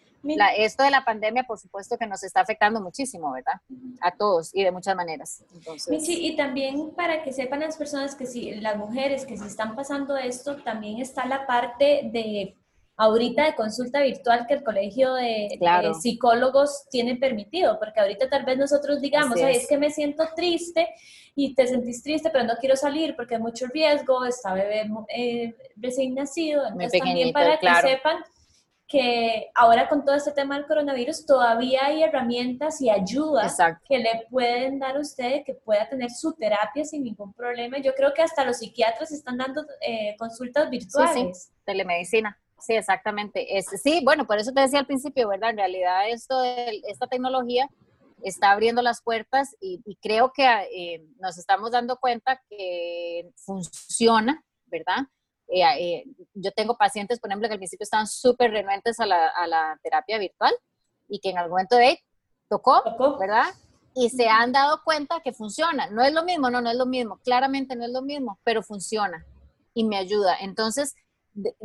esto 0.58 0.84
de 0.84 0.92
la 0.92 1.04
pandemia, 1.04 1.44
por 1.44 1.58
supuesto 1.58 1.98
que 1.98 2.06
nos 2.06 2.24
está 2.24 2.42
afectando 2.42 2.80
muchísimo, 2.82 3.32
¿verdad? 3.32 3.62
A 4.02 4.12
todos 4.12 4.54
y 4.54 4.63
de 4.63 4.72
muchas 4.72 4.96
maneras. 4.96 5.44
Entonces... 5.56 6.06
Sí, 6.06 6.28
y 6.28 6.36
también 6.36 6.92
para 6.92 7.24
que 7.24 7.32
sepan 7.32 7.62
las 7.62 7.78
personas 7.78 8.13
que 8.13 8.28
si, 8.28 8.54
las 8.56 8.78
mujeres 8.78 9.26
que 9.26 9.38
si 9.38 9.48
están 9.48 9.76
pasando 9.76 10.15
esto, 10.18 10.58
también 10.58 11.00
está 11.00 11.26
la 11.26 11.48
parte 11.48 12.02
de 12.12 12.56
ahorita 12.99 13.45
de 13.45 13.55
consulta 13.55 14.01
virtual 14.01 14.45
que 14.45 14.55
el 14.55 14.63
colegio 14.63 15.13
de, 15.13 15.57
psicólogos 16.01 16.85
tiene 16.91 17.15
permitido, 17.15 17.79
porque 17.79 18.01
ahorita 18.01 18.29
tal 18.29 18.43
vez 18.43 18.57
nosotros 18.57 18.99
digamos, 18.99 19.39
es. 19.39 19.67
que 19.67 19.77
me 19.77 19.89
siento 19.89 20.25
triste 20.35 20.85
y 21.33 21.55
te 21.55 21.65
sentís 21.65 22.03
triste, 22.03 22.29
pero 22.29 22.43
no 22.43 22.55
quiero 22.59 22.75
salir 22.75 23.15
porque 23.15 23.35
hay 23.35 23.41
mucho 23.41 23.67
riesgo, 23.67 24.25
está 24.25 24.53
bebé 24.53 24.89
eh, 25.15 25.55
recién 25.77 26.13
nacido, 26.13 26.67
entonces 26.67 26.99
también 26.99 27.31
para 27.31 27.57
que 27.57 27.73
sepan 27.81 28.17
que 28.85 29.49
ahora 29.55 29.88
con 29.88 30.03
todo 30.03 30.15
este 30.15 30.31
tema 30.31 30.57
del 30.57 30.67
coronavirus 30.67 31.25
todavía 31.25 31.85
hay 31.85 32.03
herramientas 32.03 32.81
y 32.81 32.89
ayudas 32.89 33.55
que 33.88 33.99
le 33.99 34.25
pueden 34.29 34.79
dar 34.79 34.97
a 34.97 34.99
usted 34.99 35.43
que 35.45 35.53
pueda 35.53 35.88
tener 35.88 36.09
su 36.09 36.33
terapia 36.33 36.83
sin 36.83 37.03
ningún 37.03 37.31
problema. 37.31 37.77
Yo 37.77 37.93
creo 37.93 38.13
que 38.13 38.23
hasta 38.23 38.43
los 38.43 38.57
psiquiatras 38.57 39.12
están 39.12 39.38
dando 39.38 39.63
eh, 39.79 40.15
consultas 40.17 40.69
virtuales. 40.69 41.43
Sí, 41.43 41.53
telemedicina. 41.63 42.38
Sí, 42.60 42.74
exactamente. 42.74 43.58
Es, 43.58 43.67
sí, 43.82 44.02
bueno, 44.04 44.26
por 44.28 44.38
eso 44.38 44.52
te 44.52 44.62
decía 44.62 44.80
al 44.80 44.86
principio, 44.86 45.28
¿verdad? 45.30 45.52
En 45.52 45.58
realidad 45.58 46.10
esto 46.10 46.41
de, 46.41 46.82
esta 46.88 47.08
tecnología 47.08 47.69
está 48.24 48.52
abriendo 48.52 48.82
las 48.82 49.02
puertas 49.02 49.56
y, 49.62 49.82
creo 50.02 50.32
que 50.34 50.43
eh, 50.43 51.06
nos 51.19 51.38
estamos 51.38 51.72
dando 51.72 51.98
cuenta 51.98 52.41
que 52.50 53.30
funciona, 53.36 54.43
¿verdad? 54.65 55.08
Eh, 55.48 55.63
eh, 55.63 56.06
yo 56.34 56.52
tengo 56.52 56.78
pacientes, 56.78 57.19
por 57.19 57.30
ejemplo, 57.30 57.48
que 57.48 57.54
al 57.54 57.60
principio 57.60 57.84
estaban 57.84 58.08
súper 58.08 58.52
renuentes 58.52 59.00
a 59.00 59.06
la, 59.06 59.80
terapia 59.82 60.17
virtual 60.17 60.54
y 61.08 61.19
que 61.19 61.30
en 61.30 61.38
algún 61.38 61.52
momento 61.52 61.76
de 61.76 61.86
ahí 61.86 62.00
tocó, 62.50 62.84
¿verdad? 63.19 63.48
Y 63.95 64.10
se 64.10 64.28
han 64.28 64.52
dado 64.52 64.82
cuenta 64.84 65.22
que 65.24 65.34
funciona. 65.34 65.89
No 65.89 66.04
es 66.04 66.13
lo 66.13 66.24
mismo, 66.24 66.50
no, 66.50 66.62
no 66.62 66.69
es 66.69 66.78
lo 66.78 66.86
mismo. 66.86 67.19
Claramente 67.24 67.76
no 67.76 67.86
es 67.86 67.91
lo 67.91 68.02
mismo, 68.02 68.39
pero 68.43 68.62
funciona 68.62 69.26
y 69.74 69.84
me 69.84 69.98
ayuda. 69.98 70.36
Entonces, 70.39 70.93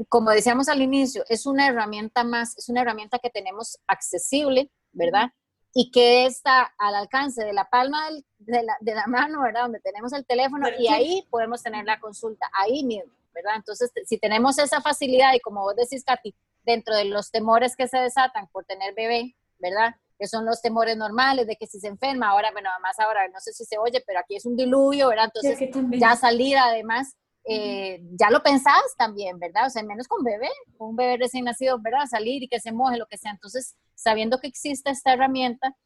como 0.09 0.31
decíamos 0.31 0.69
al 0.69 0.83
inicio, 0.83 1.25
es 1.29 1.47
una 1.47 1.67
herramienta 1.67 2.25
más, 2.25 2.57
es 2.59 2.69
una 2.69 2.83
herramienta 2.83 3.19
que 3.19 3.31
tenemos 3.31 3.79
accesible, 3.87 4.71
¿verdad? 4.93 5.31
Y 5.73 5.91
que 5.91 6.27
está 6.27 6.73
al 6.79 6.95
alcance 6.95 7.45
de 7.45 7.53
la 7.53 7.69
palma 7.69 8.09
de, 8.39 8.63
la, 8.63 9.07
mano, 9.07 9.43
¿verdad? 9.43 9.63
Donde 9.63 9.81
tenemos 9.81 10.13
el 10.13 10.25
teléfono 10.25 10.69
y 10.79 10.89
ahí 10.89 11.27
podemos 11.31 11.63
tener 11.63 11.85
la 11.85 11.99
consulta, 11.99 12.49
ahí 12.53 12.85
mismo, 12.85 13.13
¿verdad? 13.33 13.57
Entonces, 13.57 13.91
si 14.07 14.19
tenemos 14.19 14.59
esa 14.59 14.81
facilidad 14.81 15.35
y 15.35 15.41
como 15.41 15.63
vos 15.63 15.75
decís, 15.77 16.05
Katy, 16.05 16.35
dentro 16.63 16.95
de 16.95 17.07
los 17.07 17.31
temores 17.31 17.77
que 17.77 17.89
se 17.89 17.99
desatan 17.99 18.47
por 18.49 18.65
tener 18.65 18.95
bebé, 18.95 19.37
¿verdad? 19.59 19.95
Que 20.19 20.29
son 20.29 20.45
los 20.45 20.63
temores 20.63 20.97
normales 20.97 21.47
de 21.47 21.57
que 21.57 21.67
si 21.67 21.81
se 21.81 21.89
enferma, 21.89 22.29
ahora, 22.29 22.53
bueno, 22.53 22.71
además 22.73 22.99
ahora 23.01 23.29
no 23.29 23.41
sé 23.41 23.53
si 23.53 23.65
se 23.65 23.77
oye, 23.79 24.03
pero 24.07 24.21
aquí 24.21 24.37
es 24.37 24.47
un 24.47 24.57
diluvio, 24.57 25.09
¿verdad? 25.09 25.31
Entonces, 25.35 25.71
ya 25.99 26.15
salir 26.15 26.57
además 26.57 27.17
eh, 27.47 28.01
ya 28.19 28.31
lo 28.31 28.43
pensabas 28.43 28.95
también, 28.97 29.39
¿verdad? 29.39 29.67
O 29.67 29.71
sea, 29.71 29.83
menos 29.83 30.09
con 30.09 30.25
bebé, 30.25 30.51
con 30.79 30.91
un 30.91 30.97
bebé 30.97 31.19
recién 31.19 31.45
nacido, 31.45 31.79
¿verdad? 31.81 32.07
Salir 32.07 32.43
y 32.43 32.49
que 32.49 32.61
se 32.61 32.73
moje, 32.73 32.97
lo 32.97 33.07
que 33.07 33.19
sea. 33.19 33.33
Entonces, 33.33 33.77
sabiendo 33.95 34.41
que 34.41 34.49
existe 34.49 34.91
esta 34.91 35.13
herramienta, 35.13 35.77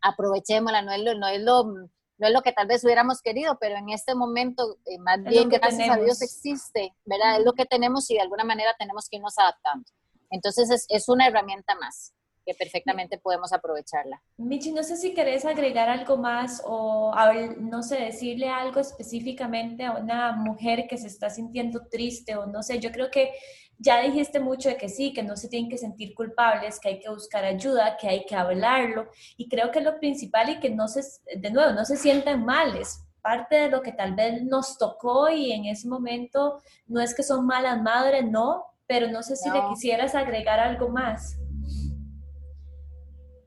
aprovechémosla, 0.00 0.82
no 0.82 0.92
es 0.92 1.00
lo, 1.00 1.14
no 1.14 1.28
es 1.28 1.40
lo, 1.40 1.64
no 1.64 2.26
es 2.26 2.32
lo 2.32 2.42
que 2.42 2.52
tal 2.52 2.66
vez 2.66 2.82
hubiéramos 2.84 3.20
querido, 3.20 3.58
pero 3.60 3.76
en 3.76 3.90
este 3.90 4.14
momento, 4.14 4.78
eh, 4.86 4.98
más 4.98 5.22
bien, 5.22 5.48
gracias 5.50 5.90
a 5.90 6.00
Dios 6.00 6.22
existe, 6.22 6.94
¿verdad? 7.04 7.38
Es 7.38 7.44
lo 7.44 7.52
que 7.52 7.66
tenemos 7.66 8.10
y 8.10 8.14
de 8.14 8.22
alguna 8.22 8.44
manera 8.44 8.74
tenemos 8.78 9.08
que 9.08 9.16
irnos 9.16 9.38
adaptando. 9.38 9.84
Entonces, 10.30 10.70
es, 10.70 10.86
es 10.88 11.08
una 11.08 11.26
herramienta 11.26 11.74
más 11.74 12.14
que 12.46 12.54
perfectamente 12.54 13.18
podemos 13.18 13.52
aprovecharla. 13.52 14.22
Michi, 14.38 14.72
no 14.72 14.84
sé 14.84 14.96
si 14.96 15.12
querés 15.12 15.44
agregar 15.44 15.88
algo 15.88 16.16
más 16.16 16.62
o, 16.64 17.12
no 17.58 17.82
sé, 17.82 17.96
decirle 17.96 18.48
algo 18.48 18.80
específicamente 18.80 19.84
a 19.84 19.92
una 19.92 20.32
mujer 20.32 20.86
que 20.88 20.96
se 20.96 21.08
está 21.08 21.28
sintiendo 21.28 21.88
triste 21.88 22.36
o 22.36 22.46
no 22.46 22.62
sé, 22.62 22.78
yo 22.78 22.92
creo 22.92 23.10
que 23.10 23.32
ya 23.78 24.00
dijiste 24.00 24.40
mucho 24.40 24.68
de 24.68 24.76
que 24.76 24.88
sí, 24.88 25.12
que 25.12 25.22
no 25.22 25.36
se 25.36 25.48
tienen 25.48 25.68
que 25.68 25.76
sentir 25.76 26.14
culpables, 26.14 26.80
que 26.80 26.88
hay 26.88 26.98
que 27.00 27.10
buscar 27.10 27.44
ayuda, 27.44 27.96
que 27.96 28.08
hay 28.08 28.24
que 28.24 28.36
hablarlo 28.36 29.08
y 29.36 29.48
creo 29.48 29.70
que 29.70 29.80
lo 29.80 29.98
principal 29.98 30.48
y 30.48 30.60
que 30.60 30.70
no 30.70 30.88
se, 30.88 31.02
de 31.36 31.50
nuevo, 31.50 31.72
no 31.72 31.84
se 31.84 31.96
sientan 31.96 32.44
mal, 32.44 32.76
es 32.76 33.02
parte 33.20 33.56
de 33.56 33.68
lo 33.68 33.82
que 33.82 33.90
tal 33.90 34.14
vez 34.14 34.40
nos 34.44 34.78
tocó 34.78 35.28
y 35.28 35.50
en 35.50 35.64
ese 35.64 35.88
momento 35.88 36.62
no 36.86 37.00
es 37.00 37.12
que 37.12 37.24
son 37.24 37.44
malas 37.44 37.82
madres, 37.82 38.24
no, 38.24 38.64
pero 38.86 39.08
no 39.08 39.22
sé 39.24 39.34
si 39.34 39.50
le 39.50 39.60
quisieras 39.68 40.14
agregar 40.14 40.60
algo 40.60 40.88
más. 40.88 41.36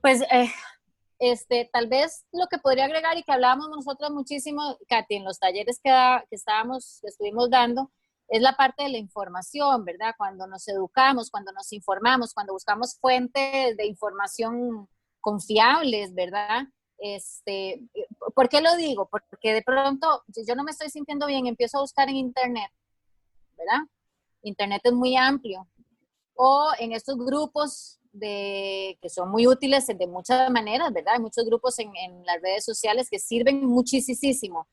Pues 0.02 0.22
eh, 0.32 0.50
este, 1.20 1.70
tal 1.72 1.88
vez 1.88 2.26
lo 2.32 2.48
que 2.48 2.58
podría 2.58 2.86
agregar 2.86 3.18
y 3.18 3.24
que 3.24 3.32
hablábamos 3.32 3.70
nosotros 3.70 4.12
muchísimo, 4.12 4.78
Katy, 4.88 5.16
en 5.16 5.26
los 5.26 5.40
talleres 5.40 5.80
que, 5.84 5.92
que 6.30 6.36
estábamos, 6.36 7.00
que 7.02 7.10
estuvimos 7.10 7.50
dando, 7.50 7.92
es 8.30 8.42
la 8.42 8.56
parte 8.56 8.84
de 8.84 8.90
la 8.90 8.98
información, 8.98 9.84
¿verdad? 9.84 10.14
Cuando 10.18 10.48
nos 10.48 10.68
educamos, 10.68 11.30
cuando 11.30 11.52
nos 11.52 11.74
informamos, 11.74 12.34
cuando 12.34 12.54
buscamos 12.54 12.98
fuentes 13.00 13.76
de 13.76 13.86
información 13.88 14.88
confiables, 15.20 16.14
¿verdad? 16.14 16.64
Este, 16.98 17.82
¿Por 18.36 18.48
qué 18.48 18.62
lo 18.62 18.76
digo? 18.78 19.10
Porque 19.10 19.54
de 19.54 19.62
pronto, 19.62 20.24
si 20.34 20.46
yo 20.46 20.56
no 20.56 20.64
me 20.64 20.72
estoy 20.72 20.90
sintiendo 20.90 21.26
bien, 21.26 21.48
empiezo 21.48 21.78
a 21.78 21.82
buscar 21.82 22.08
en 22.08 22.18
Internet, 22.18 22.72
¿verdad? 23.58 23.80
Internet 24.44 24.82
es 24.84 24.94
muy 24.94 25.18
amplio. 25.18 25.68
O 26.36 26.72
en 26.80 26.94
estos 26.94 27.18
grupos 27.18 27.99
de, 28.20 28.98
que 29.02 29.10
son 29.10 29.30
muy 29.30 29.48
útiles 29.48 29.88
de 29.88 30.08
muchas 30.08 30.50
maneras, 30.52 30.92
¿verdad? 30.94 31.16
Hay 31.16 31.22
muchos 31.22 31.46
grupos 31.46 31.80
en, 31.80 31.96
en 31.96 32.26
las 32.26 32.42
redes 32.42 32.66
sociales 32.66 33.08
que 33.10 33.20
sirven 33.20 33.66
muchísimo 33.66 34.68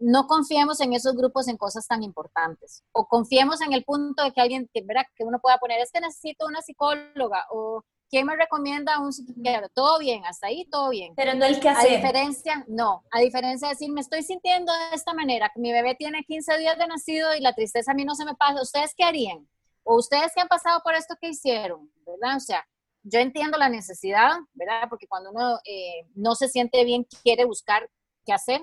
no 0.00 0.26
confiemos 0.26 0.80
en 0.80 0.92
esos 0.92 1.14
grupos 1.16 1.48
en 1.48 1.56
cosas 1.56 1.86
tan 1.86 2.02
importantes. 2.02 2.84
O 2.92 3.06
confiemos 3.06 3.60
en 3.60 3.72
el 3.72 3.84
punto 3.84 4.22
de 4.22 4.32
que 4.32 4.40
alguien, 4.40 4.70
que, 4.72 4.84
que 5.16 5.24
uno 5.24 5.40
pueda 5.40 5.58
poner, 5.58 5.80
es 5.80 5.90
que 5.90 6.00
necesito 6.00 6.46
una 6.46 6.62
psicóloga 6.62 7.46
o 7.50 7.82
¿quién 8.08 8.26
me 8.26 8.36
recomienda 8.36 9.00
un 9.00 9.12
psiquiatra? 9.12 9.68
Todo 9.74 9.98
bien, 9.98 10.24
hasta 10.24 10.46
ahí 10.46 10.66
todo 10.70 10.90
bien. 10.90 11.14
Pero 11.16 11.34
no 11.34 11.44
el 11.44 11.60
que 11.60 11.68
hacer. 11.68 11.92
A 11.92 11.96
diferencia, 11.96 12.64
no, 12.68 13.04
a 13.10 13.20
diferencia 13.20 13.68
de 13.68 13.74
decir, 13.74 13.90
me 13.90 14.00
estoy 14.00 14.22
sintiendo 14.22 14.72
de 14.72 14.96
esta 14.96 15.14
manera, 15.14 15.50
mi 15.56 15.72
bebé 15.72 15.94
tiene 15.96 16.24
15 16.24 16.58
días 16.58 16.78
de 16.78 16.86
nacido 16.86 17.34
y 17.34 17.40
la 17.40 17.54
tristeza 17.54 17.92
a 17.92 17.94
mí 17.94 18.04
no 18.04 18.14
se 18.14 18.24
me 18.24 18.34
pasa, 18.34 18.62
¿ustedes 18.62 18.94
qué 18.96 19.04
harían? 19.04 19.48
O 19.90 19.96
ustedes 19.96 20.32
que 20.34 20.42
han 20.42 20.48
pasado 20.48 20.82
por 20.84 20.92
esto, 20.92 21.14
¿qué 21.18 21.30
hicieron? 21.30 21.90
¿Verdad? 22.04 22.36
O 22.36 22.40
sea, 22.40 22.62
yo 23.02 23.20
entiendo 23.20 23.56
la 23.56 23.70
necesidad, 23.70 24.32
¿verdad? 24.52 24.82
Porque 24.90 25.06
cuando 25.06 25.30
uno 25.30 25.58
eh, 25.64 26.06
no 26.14 26.34
se 26.34 26.48
siente 26.48 26.84
bien, 26.84 27.06
quiere 27.22 27.46
buscar 27.46 27.88
qué 28.26 28.34
hacer, 28.34 28.60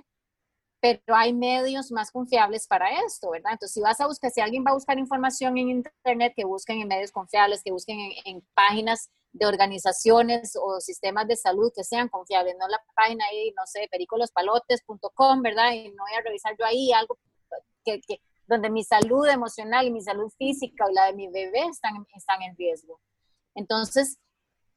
pero 0.79 1.15
hay 1.15 1.33
medios 1.33 1.91
más 1.91 2.11
confiables 2.11 2.67
para 2.67 3.03
esto, 3.07 3.31
¿verdad? 3.31 3.53
Entonces, 3.53 3.73
si 3.73 3.81
vas 3.81 3.99
a 4.01 4.05
buscar, 4.05 4.29
si 4.29 4.39
alguien 4.39 4.63
va 4.63 4.69
a 4.69 4.75
buscar 4.75 4.99
información 4.99 5.57
en 5.57 5.69
Internet, 5.69 6.33
que 6.35 6.45
busquen 6.45 6.79
en 6.79 6.89
medios 6.89 7.11
confiables, 7.11 7.63
que 7.63 7.71
busquen 7.71 7.97
en, 8.23 8.45
páginas 8.53 9.09
de 9.31 9.47
organizaciones 9.47 10.55
o 10.61 10.79
sistemas 10.79 11.27
de 11.27 11.37
salud 11.37 11.71
que 11.75 11.83
sean 11.83 12.07
confiables, 12.07 12.55
no 12.59 12.67
la 12.67 12.79
página 12.95 13.25
ahí, 13.31 13.51
no 13.57 13.65
sé, 13.65 13.87
pericolospalotes.com, 13.89 15.41
¿verdad? 15.41 15.71
Y 15.71 15.89
no 15.89 16.03
voy 16.03 16.13
a 16.19 16.21
revisar 16.21 16.55
yo 16.59 16.65
ahí 16.67 16.91
algo 16.91 17.17
que, 17.83 17.99
donde 18.47 18.69
mi 18.69 18.83
salud 18.83 19.27
emocional 19.27 19.87
y 19.87 19.91
mi 19.91 20.01
salud 20.01 20.31
física 20.37 20.85
o 20.85 20.91
la 20.91 21.07
de 21.07 21.13
mi 21.13 21.27
bebé 21.27 21.65
están, 21.65 22.05
están 22.15 22.41
en 22.41 22.55
riesgo. 22.55 22.99
Entonces, 23.55 24.19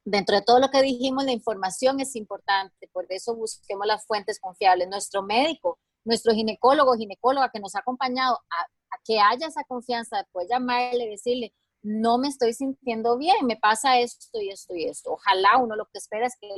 dentro 0.04 0.36
de 0.36 0.42
todo 0.42 0.58
lo 0.58 0.70
que 0.70 0.82
dijimos, 0.82 1.24
la 1.24 1.32
información 1.32 2.00
es 2.00 2.16
importante, 2.16 2.88
por 2.92 3.06
eso 3.10 3.34
busquemos 3.34 3.86
las 3.86 4.06
fuentes 4.06 4.40
confiables. 4.40 4.88
Nuestro 4.88 5.22
médico 5.22 5.78
nuestro 6.08 6.32
ginecólogo, 6.32 6.96
ginecóloga 6.96 7.50
que 7.50 7.60
nos 7.60 7.76
ha 7.76 7.80
acompañado 7.80 8.40
a, 8.50 8.66
que 9.04 9.20
haya 9.20 9.46
esa 9.46 9.62
confianza, 9.64 10.18
después 10.18 10.48
llamarle 10.50 11.06
decirle, 11.06 11.54
no 11.82 12.18
me 12.18 12.28
estoy 12.28 12.52
sintiendo 12.52 13.16
bien, 13.16 13.46
me 13.46 13.56
pasa 13.56 13.98
esto 14.00 14.40
y 14.40 14.50
esto 14.50 14.74
y 14.74 14.84
esto. 14.84 15.12
Ojalá 15.12 15.58
uno 15.58 15.76
lo 15.76 15.86
que 15.86 15.98
espera 15.98 16.26
es 16.26 16.36
que, 16.40 16.48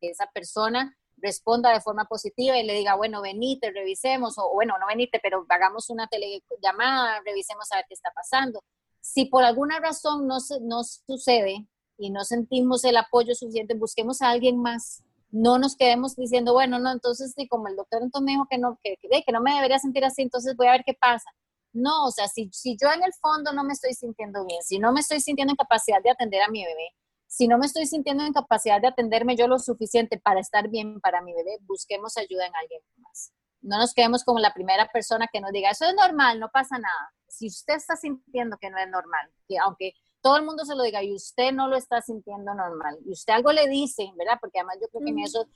esa 0.00 0.26
persona 0.26 0.96
responda 1.16 1.72
de 1.72 1.80
forma 1.80 2.04
positiva 2.04 2.58
y 2.58 2.64
le 2.64 2.74
diga, 2.74 2.94
bueno, 2.94 3.22
venite, 3.22 3.70
revisemos, 3.70 4.38
o 4.38 4.52
bueno, 4.52 4.74
no 4.78 4.86
venite, 4.86 5.18
pero 5.22 5.44
hagamos 5.48 5.90
una 5.90 6.06
telellamada, 6.08 7.20
revisemos 7.24 7.70
a 7.72 7.76
ver 7.76 7.86
qué 7.88 7.94
está 7.94 8.10
pasando. 8.14 8.62
Si 9.00 9.26
por 9.26 9.44
alguna 9.44 9.80
razón 9.80 10.26
no, 10.26 10.38
no 10.62 10.84
sucede 10.84 11.66
y 11.96 12.10
no 12.10 12.24
sentimos 12.24 12.84
el 12.84 12.96
apoyo 12.96 13.34
suficiente, 13.34 13.74
busquemos 13.74 14.20
a 14.22 14.30
alguien 14.30 14.60
más 14.60 15.02
no 15.30 15.58
nos 15.58 15.76
quedemos 15.76 16.16
diciendo, 16.16 16.52
bueno, 16.52 16.78
no, 16.78 16.90
entonces 16.90 17.32
sí, 17.36 17.48
como 17.48 17.68
el 17.68 17.76
doctor 17.76 18.02
entonces 18.02 18.24
me 18.24 18.32
dijo 18.32 18.46
que 18.48 18.58
no, 18.58 18.78
que, 18.82 18.96
que, 18.96 19.32
no 19.32 19.40
me 19.40 19.54
debería 19.54 19.78
sentir 19.78 20.04
así, 20.04 20.22
entonces 20.22 20.56
voy 20.56 20.68
a 20.68 20.72
ver 20.72 20.84
qué 20.84 20.94
pasa. 20.94 21.30
No, 21.72 22.06
o 22.06 22.10
sea, 22.10 22.26
si, 22.28 22.48
si 22.52 22.76
yo 22.80 22.88
en 22.90 23.02
el 23.02 23.12
fondo 23.20 23.52
no 23.52 23.62
me 23.62 23.74
estoy 23.74 23.92
sintiendo 23.92 24.46
bien, 24.46 24.62
si 24.62 24.78
no 24.78 24.92
me 24.92 25.00
estoy 25.00 25.20
sintiendo 25.20 25.52
en 25.52 25.56
capacidad 25.56 26.02
de 26.02 26.10
atender 26.10 26.42
a 26.42 26.48
mi 26.48 26.64
bebé, 26.64 26.88
si 27.26 27.48
no 27.48 27.58
me 27.58 27.66
estoy 27.66 27.86
sintiendo 27.86 28.24
en 28.24 28.32
capacidad 28.32 28.80
de 28.80 28.88
atenderme 28.88 29.36
yo 29.36 29.48
lo 29.48 29.58
suficiente 29.58 30.18
para 30.18 30.40
estar 30.40 30.68
bien 30.68 31.00
para 31.00 31.22
mi 31.22 31.34
bebé, 31.34 31.58
busquemos 31.62 32.16
ayuda 32.16 32.46
en 32.46 32.54
alguien 32.56 32.82
más. 32.98 33.32
No 33.62 33.78
nos 33.78 33.94
quedemos 33.94 34.24
como 34.24 34.38
la 34.38 34.54
primera 34.54 34.88
persona 34.92 35.28
que 35.32 35.40
nos 35.40 35.50
diga, 35.50 35.70
eso 35.70 35.86
es 35.86 35.94
normal, 35.94 36.38
no 36.38 36.48
pasa 36.50 36.78
nada. 36.78 37.12
Si 37.28 37.48
usted 37.48 37.74
está 37.74 37.96
sintiendo 37.96 38.56
que 38.58 38.70
no 38.70 38.78
es 38.78 38.88
normal, 38.88 39.30
que 39.48 39.58
aunque 39.58 39.92
todo 40.20 40.36
el 40.36 40.44
mundo 40.44 40.64
se 40.64 40.74
lo 40.74 40.82
diga 40.82 41.02
y 41.02 41.14
usted 41.14 41.52
no 41.52 41.68
lo 41.68 41.76
está 41.76 42.00
sintiendo 42.00 42.54
normal 42.54 42.98
y 43.04 43.12
usted 43.12 43.32
algo 43.32 43.52
le 43.52 43.68
dice, 43.68 44.10
¿verdad? 44.16 44.38
Porque 44.40 44.58
además 44.58 44.78
yo 44.80 44.88
creo 44.88 45.04
que 45.04 45.10
en 45.10 45.18
eso 45.20 45.46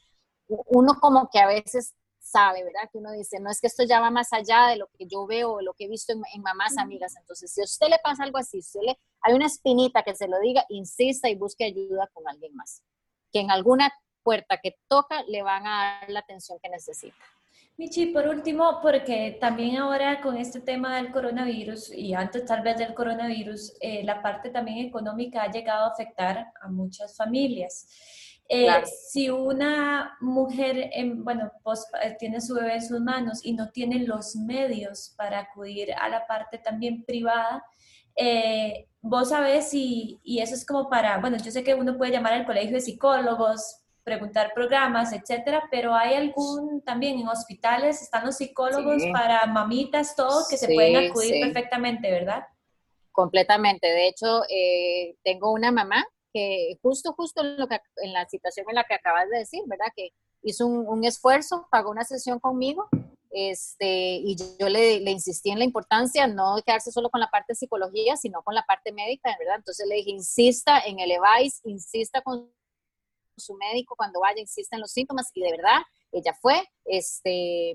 uno 0.66 0.95
como 1.01 1.29
que 1.31 1.39
a 1.39 1.47
veces 1.47 1.95
sabe, 2.21 2.62
¿verdad? 2.62 2.89
Que 2.93 2.99
uno 2.99 3.12
dice, 3.12 3.41
no 3.41 3.51
es 3.51 3.61
que 3.61 3.66
esto 3.66 3.83
ya 3.85 4.01
va 4.01 4.11
más 4.11 4.33
allá 4.33 4.68
de 4.68 4.77
lo 4.77 4.89
que 4.97 5.07
yo 5.07 5.27
veo 5.27 5.55
o 5.55 5.61
lo 5.62 5.75
que 5.75 5.85
he 5.85 5.89
visto 5.89 6.12
en, 6.12 6.43
mamás 6.43 6.77
amigas. 6.79 7.16
Entonces, 7.16 7.53
si 7.53 7.61
a 7.61 7.64
usted 7.64 7.89
le 7.89 7.99
pasa 8.03 8.25
algo 8.25 8.39
así, 8.39 8.62
si 8.62 8.79
le, 8.81 8.99
hay 9.23 9.35
una 9.35 9.47
espinita 9.47 10.03
que 10.03 10.14
se 10.14 10.29
lo 10.29 10.39
diga, 10.41 10.64
insista 10.68 11.29
y 11.29 11.35
busque 11.35 11.64
ayuda 11.64 12.09
con 12.12 12.29
alguien 12.29 12.55
más. 12.55 12.83
Que 13.33 13.41
en 13.41 13.51
alguna 13.51 13.93
puerta 14.23 14.59
que 14.62 14.77
toca 14.89 15.23
le 15.25 15.43
van 15.43 15.66
a 15.66 15.99
dar 16.01 16.11
la 16.11 16.21
atención 16.21 16.59
que 16.62 16.68
necesita. 16.68 17.16
Michi, 17.79 18.07
por 18.07 18.29
último, 18.29 18.79
porque 18.83 19.39
también 19.41 19.79
ahora 19.79 20.21
con 20.21 20.37
este 20.37 20.61
tema 20.61 20.97
del 20.97 21.11
coronavirus 21.11 21.91
y 21.95 22.12
antes 22.12 22.45
tal 22.45 22.61
vez 22.61 22.77
del 22.77 22.93
coronavirus, 22.93 23.73
eh, 23.81 24.05
la 24.05 24.21
parte 24.21 24.51
también 24.51 24.87
económica 24.87 25.43
ha 25.43 25.51
llegado 25.51 25.87
a 25.87 25.89
afectar 25.89 26.53
a 26.61 26.68
muchas 26.68 27.16
familias. 27.16 27.89
Eh, 28.53 28.68
si 29.11 29.30
una 29.30 30.16
mujer, 30.20 30.90
bueno, 31.18 31.53
pues, 31.62 31.86
eh, 32.03 32.16
tiene 32.18 32.40
su 32.40 32.55
bebé 32.55 32.74
en 32.74 32.86
sus 32.86 33.01
manos 33.01 33.44
y 33.44 33.53
no 33.53 33.70
tiene 33.70 34.01
los 34.01 34.34
medios 34.34 35.14
para 35.16 35.38
acudir 35.38 35.92
a 35.94 36.09
la 36.09 36.26
parte 36.26 36.59
también 36.59 37.05
privada, 37.05 37.64
vos 39.01 39.28
sabés 39.28 39.72
y, 39.72 40.18
y 40.24 40.40
eso 40.40 40.55
es 40.55 40.66
como 40.66 40.90
para, 40.90 41.18
bueno, 41.18 41.36
yo 41.38 41.51
sé 41.51 41.62
que 41.62 41.74
uno 41.74 41.96
puede 41.96 42.12
llamar 42.12 42.32
al 42.32 42.44
colegio 42.44 42.72
de 42.72 42.80
psicólogos, 42.80 43.80
preguntar 44.03 44.53
programas, 44.55 45.12
etcétera, 45.12 45.68
pero 45.70 45.94
hay 45.94 46.14
algún 46.14 46.82
también 46.82 47.18
en 47.18 47.28
hospitales, 47.28 48.03
están 48.03 48.26
los 48.26 48.36
psicólogos 48.36 49.03
para 49.12 49.46
mamitas, 49.46 50.16
todo, 50.16 50.44
que 50.48 50.57
se 50.57 50.66
pueden 50.66 51.11
acudir 51.11 51.40
perfectamente, 51.40 52.11
¿verdad? 52.11 52.44
Completamente. 53.12 53.86
De 53.86 54.09
hecho, 54.09 54.42
eh, 54.48 55.16
tengo 55.22 55.53
una 55.53 55.70
mamá 55.70 56.05
que 56.33 56.78
justo, 56.83 57.12
justo 57.12 57.43
en, 57.43 57.59
lo 57.59 57.68
que, 57.68 57.81
en 58.03 58.12
la 58.12 58.26
situación 58.28 58.66
en 58.68 58.76
la 58.76 58.85
que 58.85 58.95
acabas 58.95 59.28
de 59.31 59.39
decir, 59.39 59.62
¿verdad? 59.66 59.87
Que 59.95 60.11
hizo 60.43 60.66
un, 60.66 61.05
esfuerzo, 61.05 61.68
pagó 61.70 61.91
una 61.91 62.05
sesión 62.05 62.39
conmigo, 62.39 62.89
este, 63.31 64.14
y 64.14 64.37
yo 64.59 64.68
le, 64.68 65.01
le, 65.01 65.11
insistí 65.11 65.51
en 65.51 65.59
la 65.59 65.64
importancia 65.64 66.26
no 66.26 66.57
de 66.57 66.62
quedarse 66.62 66.91
solo 66.91 67.11
con 67.11 67.20
la 67.20 67.31
parte 67.31 67.53
de 67.53 67.57
psicología, 67.57 68.16
sino 68.16 68.43
con 68.43 68.55
la 68.55 68.64
parte 68.64 68.93
médica, 68.93 69.37
¿verdad? 69.39 69.57
Entonces 69.57 69.87
le 69.87 69.97
dije, 69.97 70.11
insista 70.11 70.81
en 70.81 70.99
el 70.99 71.12
EVAIS, 71.12 71.61
insista 71.64 72.22
con 72.22 72.51
su 73.37 73.55
médico 73.55 73.95
cuando 73.97 74.20
vaya, 74.20 74.41
insiste 74.41 74.76
en 74.76 74.81
los 74.81 74.93
síntomas 74.93 75.31
y 75.35 75.43
de 75.43 75.51
verdad 75.51 75.81
ella 76.12 76.37
fue, 76.41 76.68
este, 76.85 77.74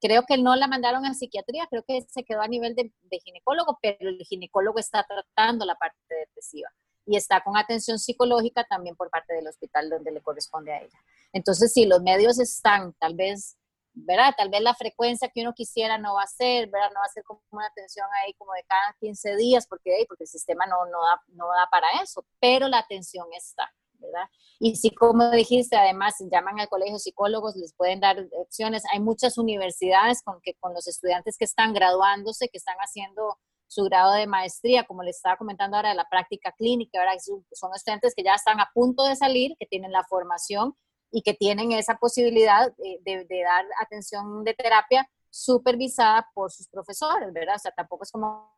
creo 0.00 0.24
que 0.26 0.38
no 0.38 0.56
la 0.56 0.68
mandaron 0.68 1.06
a 1.06 1.14
psiquiatría, 1.14 1.66
creo 1.70 1.84
que 1.84 2.02
se 2.08 2.24
quedó 2.24 2.42
a 2.42 2.48
nivel 2.48 2.74
de, 2.74 2.92
ginecólogo, 3.24 3.78
pero 3.80 4.08
el 4.08 4.18
ginecólogo 4.24 4.78
está 4.78 5.06
tratando 5.06 5.64
la 5.64 5.76
parte 5.76 5.96
depresiva 6.08 6.68
y 7.06 7.16
está 7.16 7.42
con 7.42 7.56
atención 7.56 7.98
psicológica 7.98 8.64
también 8.64 8.96
por 8.96 9.10
parte 9.10 9.34
del 9.34 9.48
hospital 9.48 9.90
donde 9.90 10.12
le 10.12 10.22
corresponde 10.22 10.72
a 10.72 10.80
ella. 10.80 10.98
Entonces, 11.32 11.72
si 11.72 11.86
los 11.86 12.02
medios 12.02 12.38
están, 12.38 12.92
tal 12.94 13.14
vez, 13.14 13.56
¿verdad? 13.94 14.34
Tal 14.36 14.50
vez 14.50 14.60
la 14.60 14.74
frecuencia 14.74 15.28
que 15.28 15.42
uno 15.42 15.52
quisiera 15.52 15.98
no 15.98 16.14
va 16.14 16.22
a 16.22 16.26
ser, 16.26 16.68
¿verdad? 16.70 16.90
No 16.94 17.00
va 17.00 17.06
a 17.06 17.12
ser 17.12 17.24
como 17.24 17.42
una 17.50 17.66
atención 17.66 18.06
ahí 18.22 18.34
como 18.34 18.52
de 18.52 18.64
cada 18.64 18.96
15 19.00 19.36
días, 19.36 19.66
porque, 19.66 20.04
porque 20.08 20.24
el 20.24 20.28
sistema 20.28 20.66
no, 20.66 20.84
no, 20.86 21.02
da, 21.02 21.22
no 21.28 21.46
da 21.48 21.68
para 21.70 21.86
eso, 22.02 22.24
pero 22.40 22.68
la 22.68 22.78
atención 22.78 23.26
está. 23.36 23.70
¿verdad? 24.02 24.28
Y 24.58 24.76
si, 24.76 24.90
como 24.90 25.30
dijiste, 25.30 25.76
además 25.76 26.16
llaman 26.30 26.58
al 26.60 26.68
colegio 26.68 26.98
psicólogos, 26.98 27.56
les 27.56 27.72
pueden 27.72 28.00
dar 28.00 28.16
opciones. 28.32 28.82
Hay 28.92 29.00
muchas 29.00 29.38
universidades 29.38 30.22
con, 30.22 30.40
que, 30.40 30.54
con 30.54 30.74
los 30.74 30.88
estudiantes 30.88 31.36
que 31.38 31.44
están 31.44 31.72
graduándose, 31.72 32.48
que 32.48 32.58
están 32.58 32.76
haciendo 32.78 33.38
su 33.72 33.84
grado 33.84 34.12
de 34.12 34.26
maestría, 34.26 34.84
como 34.84 35.02
les 35.02 35.16
estaba 35.16 35.36
comentando 35.36 35.76
ahora, 35.76 35.90
de 35.90 35.94
la 35.94 36.08
práctica 36.08 36.52
clínica, 36.52 36.98
ahora 36.98 37.18
son 37.18 37.74
estudiantes 37.74 38.14
que 38.14 38.22
ya 38.22 38.34
están 38.34 38.60
a 38.60 38.70
punto 38.74 39.04
de 39.04 39.16
salir, 39.16 39.56
que 39.58 39.66
tienen 39.66 39.92
la 39.92 40.04
formación 40.04 40.76
y 41.10 41.22
que 41.22 41.32
tienen 41.32 41.72
esa 41.72 41.96
posibilidad 41.96 42.70
de, 42.76 43.24
de 43.24 43.42
dar 43.42 43.64
atención 43.80 44.44
de 44.44 44.52
terapia 44.54 45.08
supervisada 45.30 46.28
por 46.34 46.52
sus 46.52 46.68
profesores, 46.68 47.32
¿verdad? 47.32 47.56
O 47.56 47.58
sea, 47.58 47.72
tampoco 47.72 48.04
es 48.04 48.10
como 48.10 48.52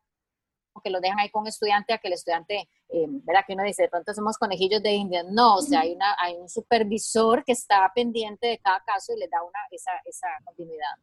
que 0.83 0.89
lo 0.89 0.99
dejan 0.99 1.19
ahí 1.19 1.29
con 1.29 1.43
un 1.43 1.47
estudiante 1.47 1.93
a 1.93 1.97
que 1.97 2.07
el 2.07 2.13
estudiante, 2.13 2.67
eh, 2.89 3.05
¿verdad? 3.07 3.43
Que 3.47 3.53
uno 3.53 3.63
dice, 3.63 3.83
de 3.83 3.89
pronto 3.89 4.13
somos 4.13 4.37
conejillos 4.37 4.83
de 4.83 4.91
India. 4.91 5.23
No, 5.23 5.55
o 5.55 5.61
sea, 5.61 5.81
hay, 5.81 5.93
una, 5.93 6.13
hay 6.19 6.35
un 6.35 6.49
supervisor 6.49 7.45
que 7.45 7.53
está 7.53 7.89
pendiente 7.95 8.47
de 8.47 8.59
cada 8.59 8.83
caso 8.83 9.13
y 9.13 9.19
le 9.19 9.29
da 9.29 9.41
una, 9.41 9.59
esa, 9.71 9.91
esa 10.03 10.27
continuidad. 10.43 10.95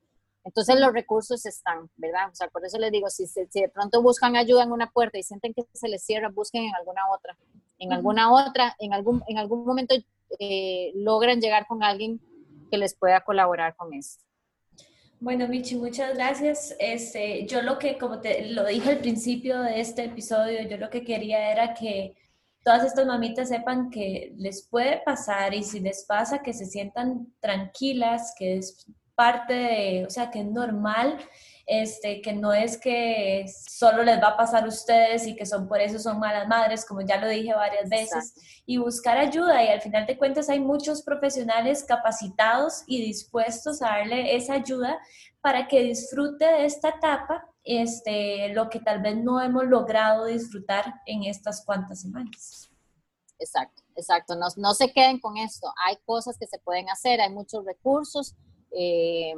Entonces 0.44 0.80
los 0.80 0.92
recursos 0.92 1.46
están, 1.46 1.88
¿verdad? 1.96 2.28
O 2.30 2.34
sea, 2.34 2.48
por 2.48 2.64
eso 2.64 2.78
les 2.78 2.90
digo, 2.90 3.08
si, 3.08 3.26
si, 3.26 3.46
de 3.52 3.68
pronto 3.68 4.02
buscan 4.02 4.36
ayuda 4.36 4.64
en 4.64 4.72
una 4.72 4.90
puerta 4.90 5.18
y 5.18 5.22
sienten 5.22 5.54
que 5.54 5.64
se 5.72 5.88
les 5.88 6.04
cierra, 6.04 6.30
busquen 6.30 6.64
en 6.64 6.74
alguna 6.74 7.02
otra. 7.10 7.36
En 7.78 7.92
alguna 7.92 8.32
otra, 8.32 8.76
en 8.78 8.92
algún, 8.92 9.22
en 9.28 9.38
algún 9.38 9.64
momento 9.64 9.94
eh, 10.38 10.92
logran 10.94 11.40
llegar 11.40 11.66
con 11.66 11.82
alguien 11.82 12.20
que 12.70 12.78
les 12.78 12.94
pueda 12.94 13.20
colaborar 13.20 13.76
con 13.76 13.92
esto. 13.92 14.24
Bueno, 15.20 15.46
Michi, 15.46 15.76
muchas 15.76 16.14
gracias. 16.14 16.74
Este, 16.80 17.46
yo 17.46 17.62
lo 17.62 17.78
que, 17.78 17.96
como 17.96 18.20
te 18.20 18.46
lo 18.50 18.64
dije 18.64 18.90
al 18.90 18.98
principio 18.98 19.60
de 19.60 19.80
este 19.80 20.04
episodio, 20.04 20.68
yo 20.68 20.76
lo 20.78 20.90
que 20.90 21.04
quería 21.04 21.52
era 21.52 21.74
que 21.74 22.16
todas 22.64 22.84
estas 22.84 23.06
mamitas 23.06 23.48
sepan 23.48 23.90
que 23.90 24.32
les 24.36 24.66
puede 24.66 25.00
pasar 25.04 25.54
y 25.54 25.62
si 25.62 25.78
les 25.78 26.04
pasa, 26.04 26.42
que 26.42 26.52
se 26.52 26.66
sientan 26.66 27.32
tranquilas, 27.40 28.34
que 28.36 28.60
parte 29.14 29.52
de, 29.54 30.06
o 30.06 30.10
sea, 30.10 30.30
que 30.30 30.40
es 30.40 30.46
normal 30.46 31.18
este, 31.66 32.20
que 32.20 32.32
no 32.32 32.52
es 32.52 32.76
que 32.76 33.46
solo 33.48 34.02
les 34.02 34.20
va 34.20 34.28
a 34.28 34.36
pasar 34.36 34.64
a 34.64 34.68
ustedes 34.68 35.26
y 35.26 35.36
que 35.36 35.46
son 35.46 35.68
por 35.68 35.80
eso 35.80 35.98
son 35.98 36.18
malas 36.18 36.48
madres, 36.48 36.84
como 36.84 37.02
ya 37.02 37.18
lo 37.18 37.28
dije 37.28 37.54
varias 37.54 37.88
veces, 37.88 38.34
y 38.66 38.78
buscar 38.78 39.16
ayuda. 39.16 39.62
Y 39.64 39.68
al 39.68 39.80
final 39.80 40.06
de 40.06 40.18
cuentas 40.18 40.48
hay 40.48 40.60
muchos 40.60 41.02
profesionales 41.02 41.84
capacitados 41.84 42.82
y 42.86 43.02
dispuestos 43.02 43.80
a 43.82 43.86
darle 43.86 44.36
esa 44.36 44.54
ayuda 44.54 44.98
para 45.40 45.68
que 45.68 45.82
disfrute 45.82 46.44
de 46.44 46.66
esta 46.66 46.90
etapa, 46.90 47.48
este, 47.64 48.48
lo 48.52 48.68
que 48.68 48.80
tal 48.80 49.00
vez 49.00 49.16
no 49.16 49.40
hemos 49.40 49.64
logrado 49.64 50.26
disfrutar 50.26 50.94
en 51.06 51.24
estas 51.24 51.64
cuantas 51.64 52.00
semanas. 52.00 52.70
Exacto, 53.38 53.82
exacto. 53.96 54.36
No, 54.36 54.46
no 54.56 54.74
se 54.74 54.92
queden 54.92 55.18
con 55.18 55.36
esto. 55.36 55.72
Hay 55.86 55.96
cosas 56.04 56.36
que 56.38 56.46
se 56.46 56.58
pueden 56.58 56.88
hacer, 56.90 57.20
hay 57.20 57.30
muchos 57.30 57.64
recursos. 57.64 58.36
Eh, 58.76 59.34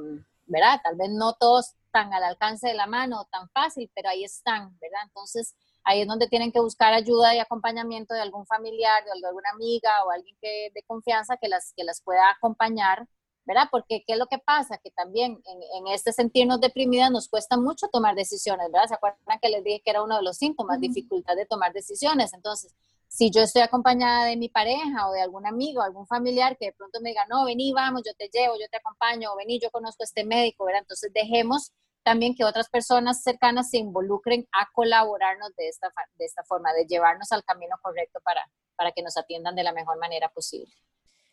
¿verdad? 0.47 0.81
Tal 0.83 0.97
vez 0.97 1.11
no 1.11 1.35
todos 1.35 1.75
tan 1.91 2.13
al 2.13 2.25
alcance 2.25 2.69
de 2.69 2.75
la 2.75 2.87
mano, 2.87 3.27
tan 3.31 3.49
fácil, 3.51 3.91
pero 3.95 4.09
ahí 4.09 4.25
están, 4.25 4.77
¿verdad? 4.81 5.01
Entonces, 5.05 5.55
ahí 5.85 6.01
es 6.03 6.09
donde 6.09 6.29
tienen 6.29 6.51
que 6.53 6.61
buscar 6.61 6.93
ayuda 6.93 7.35
y 7.35 7.39
acompañamiento 7.39 8.15
de 8.15 8.21
algún 8.21 8.47
familiar, 8.47 9.05
de 9.05 9.13
alguna 9.13 9.51
amiga 9.51 9.91
o 10.05 10.11
alguien 10.11 10.37
que, 10.41 10.71
de 10.75 10.83
confianza 10.83 11.37
que 11.37 11.49
las, 11.49 11.73
que 11.77 11.85
las 11.85 12.03
pueda 12.03 12.31
acompañar, 12.31 13.07
¿verdad? 13.45 13.69
Porque 13.71 14.03
¿qué 14.07 14.15
es 14.15 14.19
lo 14.19 14.27
que 14.27 14.39
pasa? 14.39 14.79
Que 14.79 14.91
también 14.91 15.41
en, 15.45 15.63
en 15.79 15.93
este 15.93 16.13
sentirnos 16.13 16.61
deprimidas 16.61 17.11
nos 17.11 17.29
cuesta 17.29 17.57
mucho 17.57 17.89
tomar 17.89 18.15
decisiones, 18.15 18.71
¿verdad? 18.73 18.89
¿Se 18.89 18.95
acuerdan 18.95 19.39
que 19.41 19.49
les 19.51 19.63
dije 19.63 19.83
que 19.85 19.91
era 19.91 20.03
uno 20.03 20.17
de 20.17 20.23
los 20.23 20.37
síntomas, 20.37 20.81
dificultad 20.81 21.37
de 21.37 21.47
tomar 21.47 21.73
decisiones? 21.73 22.33
Entonces, 22.33 22.75
si 23.09 23.31
yo 23.31 23.43
estoy 23.43 23.63
acompañada 23.63 24.27
de 24.27 24.37
mi 24.37 24.49
pareja 24.49 25.09
o 25.09 25.13
de 25.13 25.23
algún 25.23 25.47
amigo, 25.47 25.83
algún 25.83 26.07
familiar 26.07 26.57
que 26.59 26.67
de 26.67 26.73
pronto 26.73 27.01
me 27.01 27.11
diga, 27.11 27.27
no, 27.29 27.45
vení, 27.45 27.73
vamos, 27.73 28.03
yo 28.05 28.13
te 28.15 28.29
llevo, 28.33 28.55
yo 28.55 28.67
te 28.71 28.79
acompaño, 28.79 29.33
o 29.33 29.37
vení, 29.37 29.61
yo 29.61 29.71
conozco 29.71 30.03
a 30.03 30.07
este 30.07 30.25
médico, 30.25 30.65
¿verdad? 30.65 30.83
Entonces 30.83 31.13
dejemos 31.13 31.73
también 32.03 32.35
que 32.35 32.45
otras 32.45 32.69
personas 32.69 33.23
cercanas 33.23 33.71
se 33.71 33.79
involucren 33.79 34.47
a 34.53 34.69
colaborarnos 34.73 35.55
de 35.57 35.69
esta, 35.69 35.91
de 36.17 36.25
esta 36.25 36.45
forma, 36.45 36.73
de 36.73 36.87
llevarnos 36.87 37.33
al 37.33 37.43
camino 37.45 37.77
correcto 37.83 38.21
para, 38.23 38.49
para 38.77 38.93
que 38.93 39.03
nos 39.03 39.17
atiendan 39.17 39.55
de 39.55 39.65
la 39.65 39.73
mejor 39.73 39.99
manera 39.99 40.29
posible. 40.29 40.73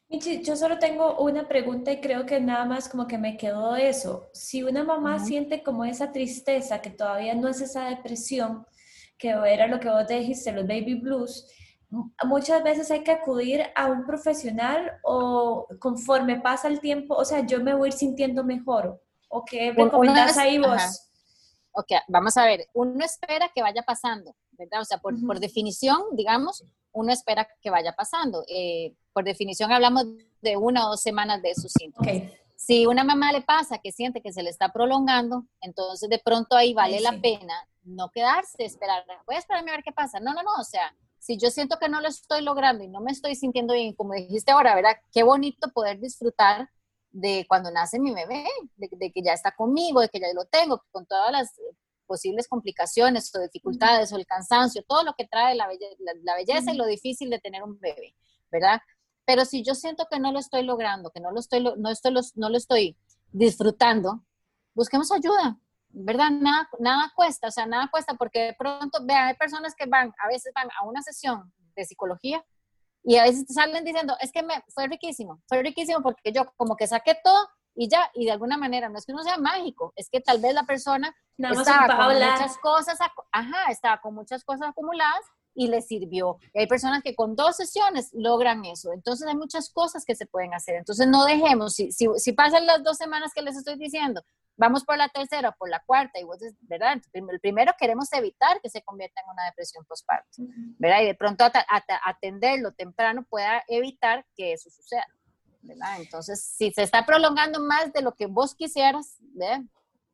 Michi, 0.07 0.43
yo 0.43 0.57
solo 0.57 0.77
tengo 0.77 1.19
una 1.19 1.47
pregunta 1.47 1.91
y 1.91 2.01
creo 2.01 2.25
que 2.25 2.39
nada 2.41 2.65
más 2.65 2.89
como 2.89 3.07
que 3.07 3.17
me 3.17 3.37
quedó 3.37 3.77
eso. 3.77 4.29
Si 4.33 4.61
una 4.61 4.83
mamá 4.83 5.19
siente 5.19 5.63
como 5.63 5.85
esa 5.85 6.11
tristeza, 6.11 6.81
que 6.81 6.89
todavía 6.89 7.33
no 7.33 7.47
es 7.47 7.61
esa 7.61 7.85
depresión, 7.85 8.65
que 9.17 9.29
era 9.29 9.67
lo 9.67 9.79
que 9.79 9.89
vos 9.89 10.05
dijiste, 10.07 10.51
los 10.51 10.67
baby 10.67 10.95
blues, 10.95 11.47
muchas 12.25 12.63
veces 12.63 12.89
hay 12.91 13.03
que 13.03 13.11
acudir 13.11 13.63
a 13.75 13.87
un 13.87 14.05
profesional 14.05 14.99
o 15.03 15.67
conforme 15.79 16.39
pasa 16.39 16.67
el 16.67 16.79
tiempo, 16.79 17.15
o 17.15 17.25
sea, 17.25 17.45
yo 17.45 17.59
me 17.59 17.73
voy 17.73 17.87
a 17.87 17.91
ir 17.91 17.93
sintiendo 17.93 18.43
mejor. 18.43 19.01
¿O 19.29 19.45
qué 19.45 19.71
recomendás 19.71 20.37
ahí 20.37 20.57
vos? 20.57 21.09
Ok, 21.73 21.91
vamos 22.07 22.35
a 22.37 22.45
ver, 22.45 22.67
uno 22.73 23.03
espera 23.03 23.49
que 23.53 23.61
vaya 23.61 23.83
pasando, 23.83 24.35
¿verdad? 24.51 24.81
O 24.81 24.85
sea, 24.85 24.97
por, 24.97 25.15
por 25.25 25.39
definición, 25.39 26.01
digamos, 26.13 26.65
uno 26.91 27.13
espera 27.13 27.47
que 27.61 27.69
vaya 27.69 27.93
pasando. 27.95 28.43
Eh, 28.49 28.93
por 29.13 29.23
definición 29.23 29.71
hablamos 29.71 30.05
de 30.41 30.57
una 30.57 30.85
o 30.85 30.91
dos 30.91 31.01
semanas 31.01 31.41
de 31.41 31.51
esos 31.51 31.71
síntomas. 31.71 32.07
Okay. 32.07 32.33
Si 32.55 32.85
una 32.85 33.03
mamá 33.03 33.31
le 33.31 33.41
pasa 33.41 33.79
que 33.79 33.91
siente 33.91 34.21
que 34.21 34.33
se 34.33 34.43
le 34.43 34.49
está 34.49 34.71
prolongando, 34.71 35.45
entonces 35.61 36.09
de 36.09 36.19
pronto 36.19 36.55
ahí 36.55 36.73
vale 36.73 36.99
la 36.99 37.19
pena 37.19 37.53
no 37.83 38.09
quedarse, 38.09 38.63
esperar, 38.63 39.03
voy 39.25 39.35
a 39.35 39.39
esperarme 39.39 39.71
a 39.71 39.75
ver 39.75 39.83
qué 39.83 39.91
pasa. 39.91 40.19
No, 40.19 40.33
no, 40.33 40.43
no, 40.43 40.53
o 40.59 40.63
sea, 40.63 40.93
si 41.21 41.37
yo 41.37 41.51
siento 41.51 41.77
que 41.79 41.87
no 41.87 42.01
lo 42.01 42.07
estoy 42.07 42.41
logrando 42.41 42.83
y 42.83 42.87
no 42.87 42.99
me 42.99 43.11
estoy 43.11 43.35
sintiendo 43.35 43.75
bien, 43.75 43.93
como 43.93 44.15
dijiste 44.15 44.51
ahora, 44.51 44.73
¿verdad? 44.73 44.97
Qué 45.13 45.21
bonito 45.21 45.69
poder 45.71 45.99
disfrutar 45.99 46.67
de 47.11 47.45
cuando 47.47 47.69
nace 47.69 47.99
mi 47.99 48.11
bebé, 48.11 48.43
de, 48.75 49.11
que 49.11 49.21
ya 49.21 49.33
está 49.33 49.51
conmigo, 49.51 50.01
de 50.01 50.09
que 50.09 50.19
ya 50.19 50.33
lo 50.33 50.45
tengo, 50.45 50.83
con 50.91 51.05
todas 51.05 51.31
las 51.31 51.53
posibles 52.07 52.47
complicaciones 52.47 53.33
o 53.35 53.39
dificultades 53.39 54.11
o 54.11 54.17
el 54.17 54.25
cansancio, 54.25 54.81
todo 54.87 55.03
lo 55.03 55.13
que 55.13 55.27
trae 55.27 55.53
la, 55.53 55.67
belleza, 55.67 56.73
y 56.73 56.75
lo 56.75 56.87
difícil 56.87 57.29
de 57.29 57.37
tener 57.37 57.61
un 57.61 57.79
bebé, 57.79 58.15
¿verdad? 58.51 58.81
Pero 59.23 59.45
si 59.45 59.63
yo 59.63 59.75
siento 59.75 60.07
que 60.09 60.19
no 60.19 60.31
lo 60.31 60.39
estoy 60.39 60.63
logrando, 60.63 61.11
que 61.11 61.19
no 61.19 61.31
lo 61.31 61.39
estoy, 61.39 61.63
no 61.77 61.89
estoy, 61.91 62.15
no 62.33 62.49
lo 62.49 62.57
estoy 62.57 62.97
disfrutando, 63.31 64.25
busquemos 64.73 65.11
ayuda, 65.11 65.59
¿verdad? 65.93 66.31
Nada, 66.31 66.69
nada 66.79 67.11
cuesta, 67.15 67.47
o 67.47 67.51
sea, 67.51 67.65
nada 67.65 67.89
cuesta 67.91 68.15
porque 68.15 68.39
de 68.39 68.53
pronto, 68.53 68.99
vean, 69.03 69.27
hay 69.27 69.35
personas 69.35 69.75
que 69.75 69.85
van, 69.85 70.13
a 70.23 70.27
veces 70.27 70.51
van 70.55 70.69
a 70.79 70.85
una 70.85 71.01
sesión 71.01 71.51
de 71.75 71.85
psicología 71.85 72.43
y 73.03 73.17
a 73.17 73.23
veces 73.23 73.45
te 73.47 73.53
salen 73.53 73.83
diciendo, 73.83 74.15
es 74.19 74.31
que 74.31 74.43
me, 74.43 74.63
fue 74.69 74.87
riquísimo, 74.87 75.41
fue 75.47 75.61
riquísimo 75.63 76.01
porque 76.01 76.31
yo 76.31 76.51
como 76.55 76.75
que 76.75 76.87
saqué 76.87 77.17
todo 77.23 77.47
y 77.73 77.89
ya, 77.89 78.11
y 78.13 78.25
de 78.25 78.31
alguna 78.31 78.57
manera, 78.57 78.89
no 78.89 78.97
es 78.97 79.05
que 79.05 79.13
uno 79.13 79.23
sea 79.23 79.37
mágico, 79.37 79.93
es 79.95 80.09
que 80.09 80.19
tal 80.19 80.41
vez 80.41 80.53
la 80.53 80.63
persona 80.63 81.15
estaba 81.37 81.97
con 81.97 82.15
muchas 82.15 82.57
cosas, 82.57 82.99
ajá, 83.31 83.71
estaba 83.71 84.01
con 84.01 84.13
muchas 84.13 84.43
cosas 84.43 84.69
acumuladas 84.69 85.23
y 85.53 85.67
le 85.67 85.81
sirvió. 85.81 86.37
Y 86.53 86.59
hay 86.59 86.67
personas 86.67 87.01
que 87.01 87.15
con 87.15 87.35
dos 87.35 87.57
sesiones 87.57 88.09
logran 88.13 88.65
eso. 88.65 88.91
Entonces 88.93 89.27
hay 89.27 89.35
muchas 89.35 89.69
cosas 89.69 90.05
que 90.05 90.15
se 90.15 90.25
pueden 90.25 90.53
hacer. 90.53 90.75
Entonces 90.75 91.07
no 91.07 91.25
dejemos, 91.25 91.73
si, 91.73 91.91
si, 91.91 92.07
si 92.17 92.33
pasan 92.33 92.65
las 92.65 92.83
dos 92.83 92.97
semanas 92.97 93.31
que 93.33 93.41
les 93.41 93.57
estoy 93.57 93.77
diciendo, 93.77 94.21
vamos 94.57 94.83
por 94.83 94.97
la 94.97 95.09
tercera 95.09 95.49
o 95.49 95.55
por 95.57 95.69
la 95.69 95.83
cuarta, 95.85 96.19
y 96.19 96.23
vos, 96.23 96.37
¿verdad? 96.61 97.01
El 97.13 97.39
primero 97.39 97.73
queremos 97.79 98.11
evitar 98.13 98.59
que 98.61 98.69
se 98.69 98.81
convierta 98.81 99.21
en 99.21 99.29
una 99.31 99.45
depresión 99.45 99.85
postparto, 99.85 100.29
¿verdad? 100.77 101.01
Y 101.01 101.05
de 101.05 101.15
pronto 101.15 101.45
atenderlo 102.05 102.71
temprano 102.73 103.25
pueda 103.29 103.63
evitar 103.67 104.25
que 104.35 104.53
eso 104.53 104.69
suceda, 104.69 105.07
¿verdad? 105.61 105.99
Entonces, 105.99 106.43
si 106.43 106.71
se 106.71 106.83
está 106.83 107.05
prolongando 107.05 107.59
más 107.61 107.91
de 107.93 108.01
lo 108.01 108.13
que 108.13 108.27
vos 108.27 108.55
quisieras, 108.55 109.17
¿verdad? 109.19 109.61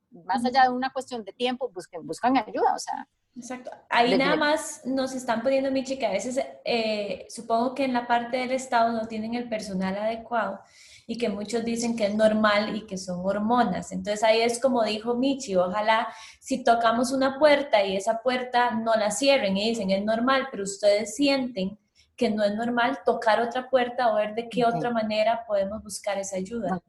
Más 0.10 0.46
allá 0.46 0.64
de 0.64 0.70
una 0.70 0.92
cuestión 0.92 1.24
de 1.26 1.34
tiempo, 1.34 1.70
busquen, 1.70 2.08
buscan 2.08 2.38
ayuda, 2.38 2.74
o 2.74 2.80
sea, 2.80 3.08
Exacto. 3.38 3.70
Ahí 3.90 4.18
nada 4.18 4.36
más 4.36 4.82
nos 4.84 5.14
están 5.14 5.44
poniendo, 5.44 5.70
Michi, 5.70 6.00
que 6.00 6.08
a 6.08 6.12
veces 6.12 6.40
eh, 6.66 7.28
supongo 7.30 7.76
que 7.76 7.86
en 7.86 7.94
la 7.94 8.08
parte 8.08 8.38
del 8.38 8.52
Estado 8.52 8.92
no 8.94 9.08
tienen 9.08 9.36
el 9.36 9.48
personal 9.48 9.96
adecuado 9.96 10.60
y 11.10 11.18
que 11.18 11.30
muchos 11.30 11.64
dicen 11.64 11.96
que 11.96 12.06
es 12.06 12.16
normal 12.16 12.76
y 12.76 12.86
que 12.86 12.98
son 12.98 13.22
hormonas. 13.24 13.94
Entonces 13.94 14.24
ahí 14.24 14.42
es 14.42 14.60
como 14.60 14.84
dijo 14.84 15.16
Michi, 15.16 15.56
ojalá 15.56 16.14
si 16.42 16.66
tocamos 16.66 17.14
una 17.14 17.40
puerta 17.40 17.84
y 17.86 17.96
esa 17.96 18.22
puerta 18.22 18.72
no 18.72 18.94
la 18.94 19.10
cierren 19.10 19.56
y 19.56 19.70
dicen 19.70 19.90
es 19.90 20.04
normal, 20.04 20.50
pero 20.52 20.64
ustedes 20.64 21.16
sienten 21.16 21.80
que 22.18 22.30
no 22.30 22.44
es 22.44 22.54
normal 22.56 23.00
tocar 23.06 23.42
otra 23.42 23.70
puerta 23.70 24.12
o 24.12 24.16
ver 24.16 24.36
de 24.36 24.50
qué 24.50 24.66
otra 24.66 24.90
manera 24.90 25.46
podemos 25.48 25.82
buscar 25.82 26.18
esa 26.18 26.36
ayuda. 26.36 26.82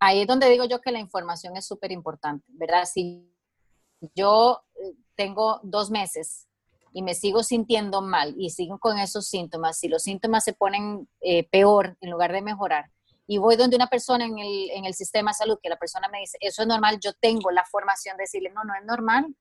Ahí 0.00 0.22
es 0.22 0.26
donde 0.26 0.48
digo 0.48 0.64
yo 0.64 0.80
que 0.80 0.90
la 0.90 0.98
información 0.98 1.56
es 1.56 1.66
súper 1.66 1.92
importante, 1.92 2.44
¿verdad? 2.48 2.86
Si 2.92 3.30
yo 4.14 4.64
eh, 4.74 4.94
tengo 5.14 5.60
dos 5.62 5.90
meses 5.90 6.48
y 6.92 7.02
me 7.02 7.14
sigo 7.14 7.44
sintiendo 7.44 8.00
mal 8.00 8.34
y 8.36 8.50
sigo 8.50 8.78
con 8.78 8.98
esos 8.98 9.28
síntomas, 9.28 9.78
si 9.78 9.88
los 9.88 10.02
síntomas 10.02 10.44
se 10.44 10.54
ponen 10.54 11.08
eh, 11.20 11.46
peor 11.48 11.96
en 12.00 12.10
lugar 12.10 12.32
de 12.32 12.42
mejorar, 12.42 12.90
y 13.28 13.36
voy 13.38 13.56
donde 13.56 13.76
una 13.76 13.86
persona 13.86 14.24
en 14.24 14.38
el, 14.38 14.70
en 14.70 14.86
el 14.86 14.94
sistema 14.94 15.30
de 15.30 15.34
salud, 15.34 15.58
que 15.62 15.68
la 15.68 15.76
persona 15.76 16.08
me 16.08 16.20
dice, 16.20 16.38
eso 16.40 16.62
es 16.62 16.68
normal, 16.68 16.98
yo 16.98 17.12
tengo 17.12 17.50
la 17.50 17.64
formación 17.64 18.16
de 18.16 18.22
decirle, 18.22 18.50
no, 18.50 18.64
no 18.64 18.74
es 18.74 18.84
normal, 18.84 19.36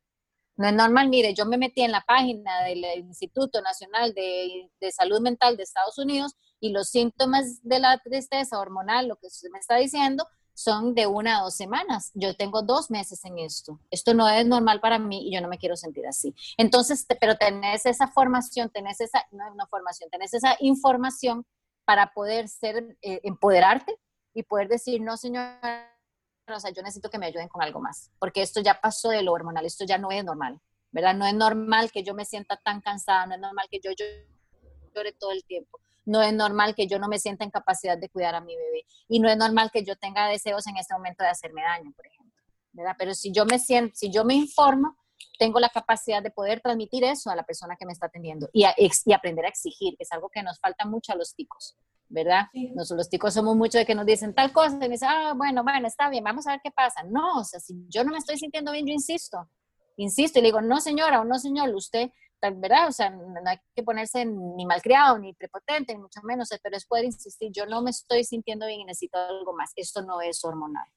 no 0.58 0.68
es 0.68 0.74
normal, 0.74 1.08
mire, 1.08 1.34
yo 1.34 1.46
me 1.46 1.58
metí 1.58 1.82
en 1.82 1.92
la 1.92 2.02
página 2.02 2.64
del 2.64 2.84
Instituto 3.00 3.62
Nacional 3.62 4.14
de, 4.14 4.70
de, 4.80 4.92
Salud 4.92 5.22
Mental 5.22 5.56
de 5.56 5.64
Estados 5.64 5.98
Unidos 5.98 6.36
y 6.60 6.72
los 6.72 6.90
síntomas 6.90 7.64
de 7.64 7.80
la 7.80 7.98
tristeza 8.00 8.60
hormonal, 8.60 9.08
lo 9.08 9.16
que 9.16 9.28
usted 9.28 9.50
me 9.54 9.60
está 9.60 9.78
diciendo, 9.78 10.28
son 10.54 10.96
de 10.96 11.06
una 11.06 11.38
a 11.38 11.44
dos 11.44 11.56
semanas. 11.56 12.12
Yo 12.16 12.36
tengo 12.36 12.64
dos 12.64 12.90
meses 12.90 13.24
en 13.26 13.38
esto. 13.38 13.80
Esto 13.92 14.16
no 14.16 14.28
es 14.28 14.44
normal 14.48 14.82
para 14.82 14.98
mí 14.98 15.28
y 15.28 15.36
yo 15.36 15.40
no 15.40 15.48
me 15.48 15.60
quiero 15.60 15.78
sentir 15.78 16.08
así. 16.08 16.34
Entonces, 16.58 17.06
pero 17.22 17.38
tenés 17.38 17.86
esa 17.86 18.08
formación, 18.08 18.72
tenés 18.72 19.00
esa, 19.00 19.24
no 19.32 19.46
es 19.46 19.54
una 19.54 19.68
formación, 19.68 20.10
tenés 20.10 20.34
esa 20.34 20.58
información 20.60 21.46
para 21.88 22.12
poder 22.12 22.50
ser, 22.50 22.98
eh, 23.02 23.22
empoderarte 23.24 23.98
y 24.34 24.44
poder 24.44 24.68
decir, 24.68 25.00
no, 25.00 25.16
señora, 25.16 25.90
o 26.46 26.60
sea, 26.60 26.72
yo 26.72 26.82
necesito 26.82 27.10
que 27.10 27.18
me 27.18 27.28
ayuden 27.28 27.48
con 27.48 27.62
algo 27.62 27.80
más, 27.80 28.12
porque 28.20 28.42
esto 28.42 28.60
ya 28.60 28.82
pasó 28.82 29.08
de 29.08 29.22
lo 29.22 29.32
hormonal, 29.32 29.66
esto 29.66 29.86
ya 29.86 29.98
no 29.98 30.12
es 30.12 30.22
normal, 30.26 30.60
¿verdad? 30.92 31.16
No 31.16 31.26
es 31.26 31.34
normal 31.34 31.90
que 31.90 32.04
yo 32.04 32.14
me 32.14 32.26
sienta 32.26 32.58
tan 32.58 32.82
cansada, 32.82 33.26
no 33.26 33.36
es 33.36 33.40
normal 33.40 33.68
que 33.72 33.80
yo 33.82 33.92
llore 33.92 35.14
todo 35.14 35.32
el 35.32 35.46
tiempo, 35.46 35.80
no 36.04 36.22
es 36.22 36.34
normal 36.34 36.76
que 36.76 36.88
yo 36.88 37.00
no 37.00 37.08
me 37.08 37.20
sienta 37.20 37.46
en 37.46 37.52
capacidad 37.52 37.98
de 37.98 38.10
cuidar 38.10 38.36
a 38.36 38.42
mi 38.42 38.58
bebé 38.58 38.84
y 39.08 39.22
no 39.22 39.30
es 39.30 39.38
normal 39.38 39.72
que 39.72 39.86
yo 39.86 39.96
tenga 39.96 40.28
deseos 40.28 40.68
en 40.68 40.76
este 40.76 40.94
momento 40.94 41.24
de 41.24 41.30
hacerme 41.30 41.62
daño, 41.62 41.94
por 41.96 42.06
ejemplo, 42.06 42.44
¿verdad? 42.74 42.96
Pero 43.00 43.16
si 43.16 43.32
yo 43.32 43.46
me 43.46 43.60
siento, 43.60 43.96
si 43.96 44.12
yo 44.12 44.26
me 44.26 44.34
informo, 44.34 44.98
tengo 45.38 45.60
la 45.60 45.70
capacidad 45.70 46.22
de 46.22 46.32
poder 46.32 46.62
transmitir 46.62 47.04
eso 47.04 47.30
a 47.30 47.36
la 47.36 47.44
persona 47.44 47.76
que 47.78 47.86
me 47.86 47.94
está 47.94 48.08
atendiendo 48.08 48.50
y, 48.54 48.66
y 49.06 49.14
aprender 49.14 49.46
a 49.46 49.50
exigir, 49.50 49.96
que 49.98 50.04
es 50.04 50.12
algo 50.12 50.30
que 50.30 50.44
nos 50.44 50.60
falta 50.60 50.86
mucho 50.86 51.14
a 51.14 51.16
los 51.16 51.36
ticos, 51.36 51.78
¿verdad? 52.10 52.48
Nosotros 52.76 52.98
los 52.98 53.10
ticos 53.10 53.34
somos 53.34 53.56
mucho 53.56 53.78
de 53.78 53.86
que 53.86 53.96
nos 53.96 54.06
dicen 54.06 54.34
tal 54.34 54.52
cosa 54.52 54.76
y 54.76 54.80
me 54.80 54.90
dicen, 54.90 55.10
ah, 55.12 55.34
bueno, 55.36 55.64
bueno, 55.64 55.88
está 55.88 56.10
bien, 56.10 56.24
vamos 56.24 56.48
a 56.48 56.52
ver 56.52 56.62
qué 56.64 56.72
pasa. 56.72 57.04
No, 57.04 57.40
o 57.40 57.44
sea, 57.44 57.60
si 57.60 57.76
yo 57.90 58.04
no 58.04 58.12
me 58.12 58.18
estoy 58.18 58.38
sintiendo 58.38 58.72
bien, 58.72 58.88
yo 58.88 58.94
insisto, 58.94 59.50
insisto 59.98 60.40
y 60.40 60.42
le 60.42 60.48
digo, 60.48 60.62
no 60.62 60.80
señora 60.80 61.22
o 61.22 61.26
no 61.26 61.38
señor, 61.38 61.74
usted, 61.76 62.10
¿verdad? 62.42 62.88
O 62.88 62.92
sea, 62.92 63.10
no 63.10 63.34
hay 63.46 63.58
que 63.76 63.84
ponerse 63.84 64.26
ni 64.26 64.66
malcriado, 64.66 65.18
ni 65.18 65.34
prepotente, 65.34 65.94
ni 65.94 66.00
mucho 66.00 66.22
menos, 66.24 66.50
pero 66.62 66.78
es 66.78 66.86
poder 66.86 67.06
insistir, 67.06 67.52
yo 67.52 67.66
no 67.66 67.82
me 67.82 67.92
estoy 67.92 68.24
sintiendo 68.24 68.68
bien 68.68 68.82
y 68.82 68.86
necesito 68.86 69.18
algo 69.18 69.54
más, 69.54 69.72
esto 69.76 70.02
no 70.02 70.22
es 70.22 70.44
hormonal. 70.44 70.88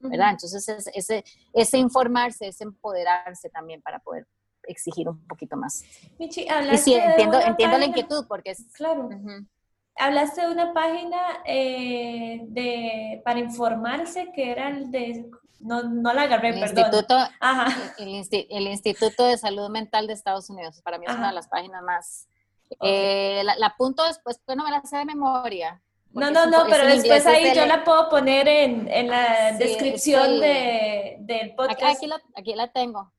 ¿Verdad? 0.00 0.30
Entonces, 0.30 0.86
ese, 0.94 1.24
ese 1.52 1.78
informarse, 1.78 2.48
ese 2.48 2.64
empoderarse 2.64 3.50
también 3.50 3.82
para 3.82 3.98
poder 3.98 4.26
exigir 4.64 5.08
un 5.08 5.26
poquito 5.26 5.56
más. 5.56 5.84
Michi, 6.18 6.46
y 6.72 6.78
sí, 6.78 6.94
entiendo, 6.94 7.40
entiendo 7.40 7.78
la 7.78 7.84
inquietud 7.86 8.26
porque 8.28 8.52
es... 8.52 8.66
Claro. 8.72 9.08
Hablaste 9.96 10.42
de 10.42 10.48
una 10.48 10.72
página 10.72 11.18
eh, 11.44 12.40
de, 12.48 13.20
para 13.24 13.38
informarse 13.38 14.30
que 14.34 14.50
era 14.50 14.68
el 14.68 14.90
de... 14.90 15.30
No, 15.58 15.82
no 15.82 16.14
la 16.14 16.22
agarré, 16.22 16.50
el 16.50 16.60
perdón. 16.60 16.78
Instituto, 16.78 17.16
Ajá. 17.38 17.94
El, 17.98 18.66
Instituto 18.66 19.26
de 19.26 19.36
Salud 19.36 19.68
Mental 19.68 20.06
de 20.06 20.14
Estados 20.14 20.48
Unidos. 20.48 20.80
Para 20.82 20.98
mí 20.98 21.04
es 21.06 21.14
una 21.14 21.28
de 21.28 21.34
las 21.34 21.48
páginas 21.48 21.82
más... 21.82 22.26
Eh, 22.82 23.42
la, 23.44 23.56
la, 23.56 23.74
punto 23.76 24.06
después, 24.06 24.40
no 24.56 24.64
me 24.64 24.70
la 24.70 24.80
sé 24.82 24.98
de 24.98 25.04
memoria, 25.04 25.82
no, 26.12 26.30
no, 26.30 26.46
no, 26.46 26.66
pero 26.68 26.86
después 26.86 27.26
ahí 27.26 27.52
yo 27.54 27.66
la 27.66 27.84
puedo 27.84 28.08
poner 28.08 28.48
en, 28.48 28.88
en 28.90 29.08
la 29.08 29.52
descripción 29.52 30.40
de, 30.40 31.18
del 31.20 31.54
podcast. 31.54 31.96
Aquí, 31.96 32.06
la, 32.06 32.22
aquí, 32.34 32.54
la, 32.54 32.72
tengo. 32.72 33.12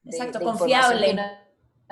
Exacto, 0.06 0.40
confiable. 0.42 1.16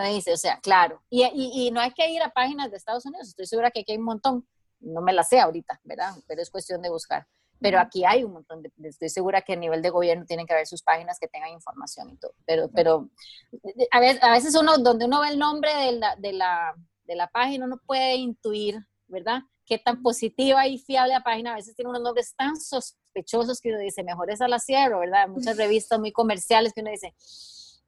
Dice, 0.08 0.32
o 0.32 0.38
sea, 0.38 0.60
claro. 0.62 1.02
Y, 1.10 1.26
y, 1.26 1.72
no 1.72 1.82
hay 1.82 1.92
que 1.92 2.10
ir 2.10 2.22
a 2.22 2.30
páginas 2.30 2.72
de 2.72 2.78
Estados 2.78 3.06
Unidos, 3.06 3.28
estoy 3.28 3.46
segura 3.46 3.70
que 3.70 3.82
aquí 3.82 3.92
hay 3.92 3.98
un 3.98 4.06
montón. 4.06 4.48
No 4.80 5.02
me 5.02 5.12
la 5.12 5.24
sé 5.24 5.42
ahorita, 5.42 5.82
¿verdad? 5.84 6.16
Pero 6.26 6.42
es 6.42 6.50
cuestión 6.50 6.82
de 6.82 6.90
buscar. 6.90 7.28
Pero 7.62 7.80
aquí 7.80 8.06
hay 8.06 8.24
un 8.24 8.32
montón, 8.32 8.62
de, 8.64 8.72
estoy 8.84 9.10
segura 9.10 9.42
que 9.42 9.54
a 9.54 9.58
nivel 9.58 9.82
de 9.82 9.90
gobierno 9.90 10.26
tienen 10.26 10.48
que 10.48 10.54
haber 10.54 10.66
sus 10.66 10.82
páginas 10.82 11.20
que 11.20 11.28
tengan 11.28 11.50
información 11.50 12.10
y 12.10 12.16
todo. 12.16 12.34
Pero, 12.46 12.70
pero 12.70 13.10
a, 13.92 14.00
veces, 14.00 14.24
a 14.24 14.32
veces 14.32 14.56
uno, 14.56 14.78
donde 14.78 15.06
uno 15.06 15.20
ve 15.20 15.30
el 15.30 15.40
nombre 15.40 15.76
de 15.76 15.92
la, 15.92 16.16
de 16.16 16.32
la, 16.32 16.76
de 17.04 17.16
la 17.16 17.28
página, 17.28 17.66
uno 17.66 17.82
puede 17.86 18.16
intuir, 18.16 18.80
¿verdad? 19.08 19.42
Qué 19.66 19.78
tan 19.78 20.02
positiva 20.02 20.66
y 20.68 20.78
fiable 20.78 21.14
la 21.14 21.24
página. 21.24 21.52
A 21.52 21.56
veces 21.56 21.76
tiene 21.76 21.90
unos 21.90 22.02
nombres 22.02 22.34
tan 22.38 22.56
sospechosos 22.56 23.60
que 23.60 23.70
uno 23.70 23.80
dice, 23.80 24.04
mejor 24.04 24.32
esa 24.32 24.48
la 24.48 24.60
cierro, 24.60 25.00
¿verdad? 25.00 25.28
Muchas 25.28 25.58
revistas 25.58 26.00
muy 26.00 26.14
comerciales 26.14 26.72
que 26.72 26.80
uno 26.80 26.92
dice, 26.92 27.14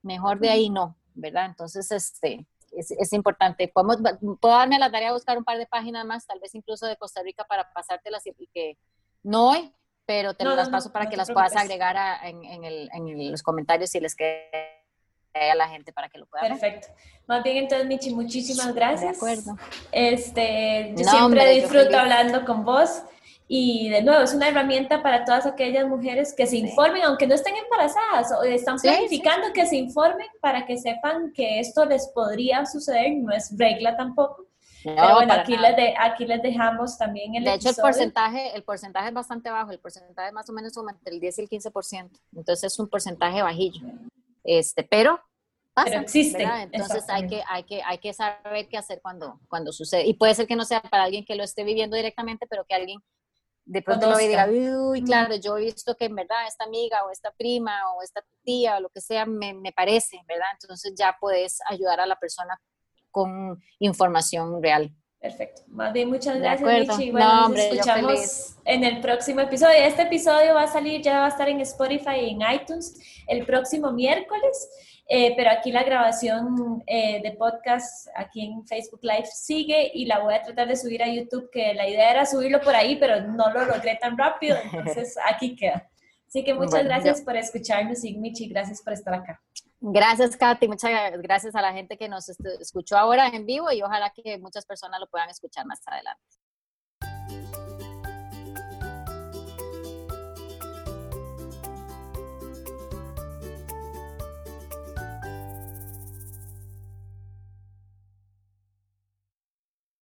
mejor 0.01 0.39
de 0.39 0.49
ahí 0.49 0.69
no, 0.69 0.97
¿verdad? 1.13 1.45
Entonces, 1.45 1.91
este, 1.91 2.45
es, 2.71 3.13
importante. 3.13 3.67
Podemos, 3.67 3.97
puedo 4.39 4.55
darme 4.55 4.79
la 4.79 4.91
tarea 4.91 5.09
de 5.09 5.13
buscar 5.13 5.37
un 5.37 5.43
par 5.43 5.57
de 5.57 5.65
páginas 5.65 6.05
más, 6.05 6.25
tal 6.25 6.39
vez 6.39 6.55
incluso 6.55 6.85
de 6.85 6.97
Costa 6.97 7.21
Rica, 7.23 7.43
para 7.45 7.71
pasártelas 7.73 8.25
y 8.25 8.47
que 8.53 8.77
no 9.23 9.49
hoy, 9.51 9.73
pero 10.05 10.33
te 10.33 10.43
las 10.43 10.69
paso 10.69 10.91
para 10.91 11.09
que 11.09 11.17
las 11.17 11.31
puedas 11.31 11.55
agregar 11.55 11.97
en, 12.23 13.31
los 13.31 13.43
comentarios 13.43 13.89
si 13.89 13.99
les 13.99 14.15
queda 14.15 14.39
a 15.33 15.55
la 15.55 15.69
gente 15.69 15.93
para 15.93 16.09
que 16.09 16.17
lo 16.17 16.25
puedan 16.25 16.49
Perfecto. 16.49 16.87
Más 17.27 17.43
bien, 17.43 17.57
entonces, 17.57 17.87
Michi, 17.87 18.13
muchísimas 18.13 18.73
gracias. 18.73 19.11
De 19.11 19.17
acuerdo. 19.17 19.57
Este, 19.91 20.93
yo 20.97 21.09
siempre 21.09 21.49
disfruto 21.53 21.97
hablando 21.97 22.45
con 22.45 22.65
vos. 22.65 23.03
Y 23.53 23.89
de 23.89 24.01
nuevo, 24.01 24.23
es 24.23 24.33
una 24.33 24.47
herramienta 24.47 25.03
para 25.03 25.25
todas 25.25 25.45
aquellas 25.45 25.85
mujeres 25.85 26.33
que 26.33 26.47
se 26.47 26.55
informen, 26.55 27.03
aunque 27.03 27.27
no 27.27 27.35
estén 27.35 27.53
embarazadas 27.57 28.31
o 28.31 28.43
están 28.43 28.77
planificando 28.77 29.51
que 29.53 29.65
se 29.65 29.75
informen 29.75 30.29
para 30.39 30.65
que 30.65 30.77
sepan 30.77 31.33
que 31.33 31.59
esto 31.59 31.83
les 31.83 32.07
podría 32.15 32.65
suceder, 32.65 33.11
no 33.17 33.33
es 33.33 33.53
regla 33.57 33.97
tampoco. 33.97 34.45
Pero 34.85 35.15
bueno, 35.15 35.33
aquí 35.33 35.57
les, 35.57 35.75
de, 35.75 35.93
aquí 35.99 36.25
les 36.25 36.41
dejamos 36.41 36.97
también 36.97 37.35
el 37.35 37.43
De 37.43 37.55
hecho, 37.55 37.71
el 37.71 37.75
porcentaje, 37.75 38.55
el 38.55 38.63
porcentaje 38.63 39.09
es 39.09 39.13
bastante 39.13 39.49
bajo, 39.49 39.71
el 39.71 39.79
porcentaje 39.79 40.29
es 40.29 40.33
más 40.33 40.49
o 40.49 40.53
menos 40.53 40.71
entre 40.77 41.13
el 41.13 41.19
10 41.19 41.39
y 41.39 41.41
el 41.41 41.49
15%, 41.49 42.09
entonces 42.37 42.71
es 42.71 42.79
un 42.79 42.87
porcentaje 42.87 43.41
bajillo. 43.41 43.85
Este, 44.45 44.83
pero 44.83 45.19
pasa, 45.73 45.99
existe. 45.99 46.41
Entonces 46.71 47.03
hay 47.09 47.27
que, 47.27 47.43
hay, 47.49 47.63
que, 47.63 47.81
hay 47.83 47.97
que 47.97 48.13
saber 48.13 48.69
qué 48.69 48.77
hacer 48.77 49.01
cuando, 49.01 49.41
cuando 49.49 49.73
sucede. 49.73 50.07
Y 50.07 50.13
puede 50.13 50.35
ser 50.35 50.47
que 50.47 50.55
no 50.55 50.63
sea 50.63 50.81
para 50.81 51.03
alguien 51.03 51.25
que 51.25 51.35
lo 51.35 51.43
esté 51.43 51.65
viviendo 51.65 51.97
directamente, 51.97 52.47
pero 52.47 52.63
que 52.63 52.75
alguien 52.75 53.03
de 53.71 53.81
pronto 53.81 54.09
lo 54.09 54.17
diga, 54.17 54.49
uy, 54.49 55.01
claro, 55.01 55.33
yo 55.35 55.57
he 55.57 55.61
visto 55.61 55.95
que 55.95 56.05
en 56.05 56.15
verdad 56.15 56.45
esta 56.45 56.65
amiga 56.65 57.05
o 57.05 57.09
esta 57.09 57.31
prima 57.31 57.71
o 57.95 58.03
esta 58.03 58.21
tía 58.43 58.75
o 58.75 58.81
lo 58.81 58.89
que 58.89 58.99
sea 58.99 59.25
me, 59.25 59.53
me 59.53 59.71
parece, 59.71 60.17
¿verdad? 60.27 60.47
Entonces 60.59 60.93
ya 60.93 61.15
puedes 61.21 61.59
ayudar 61.69 62.01
a 62.01 62.05
la 62.05 62.17
persona 62.17 62.59
con 63.11 63.63
información 63.79 64.61
real. 64.61 64.93
Perfecto. 65.21 65.61
Más 65.67 65.93
bien, 65.93 66.09
muchas 66.09 66.37
gracias, 66.39 66.69
Michi. 66.69 67.11
Bueno, 67.11 67.47
nos 67.47 67.59
escuchamos 67.59 68.55
en 68.65 68.83
el 68.83 68.99
próximo 68.99 69.39
episodio. 69.39 69.77
Este 69.77 70.01
episodio 70.01 70.53
va 70.53 70.63
a 70.63 70.67
salir, 70.67 71.01
ya 71.01 71.19
va 71.19 71.25
a 71.27 71.29
estar 71.29 71.47
en 71.47 71.61
Spotify 71.61 72.19
y 72.23 72.29
en 72.31 72.41
iTunes 72.53 72.99
el 73.27 73.45
próximo 73.45 73.93
miércoles. 73.93 74.67
Eh, 75.07 75.33
pero 75.35 75.51
aquí 75.51 75.71
la 75.71 75.83
grabación 75.83 76.83
eh, 76.87 77.21
de 77.21 77.31
podcast 77.31 78.07
aquí 78.15 78.45
en 78.45 78.65
Facebook 78.65 79.01
Live 79.03 79.25
sigue 79.25 79.91
y 79.93 80.05
la 80.05 80.19
voy 80.19 80.33
a 80.33 80.41
tratar 80.41 80.67
de 80.67 80.77
subir 80.77 81.03
a 81.03 81.07
YouTube, 81.07 81.49
que 81.51 81.73
la 81.73 81.87
idea 81.87 82.11
era 82.11 82.25
subirlo 82.25 82.61
por 82.61 82.75
ahí, 82.75 82.95
pero 82.95 83.21
no 83.21 83.51
lo 83.51 83.65
logré 83.65 83.97
tan 83.97 84.17
rápido, 84.17 84.57
entonces 84.71 85.15
aquí 85.25 85.55
queda. 85.55 85.89
Así 86.27 86.45
que 86.45 86.53
muchas 86.53 86.85
gracias 86.85 87.21
por 87.21 87.35
escucharnos 87.35 88.05
y 88.05 88.17
Michi, 88.17 88.47
gracias 88.47 88.81
por 88.81 88.93
estar 88.93 89.13
acá. 89.13 89.41
Gracias, 89.81 90.37
Katy. 90.37 90.67
Muchas 90.69 90.91
gracias 91.21 91.55
a 91.55 91.61
la 91.61 91.73
gente 91.73 91.97
que 91.97 92.07
nos 92.07 92.29
escuchó 92.29 92.97
ahora 92.97 93.27
en 93.27 93.45
vivo 93.45 93.69
y 93.71 93.81
ojalá 93.81 94.11
que 94.11 94.37
muchas 94.37 94.65
personas 94.65 95.01
lo 95.01 95.07
puedan 95.07 95.29
escuchar 95.29 95.65
más 95.65 95.81
adelante. 95.85 97.60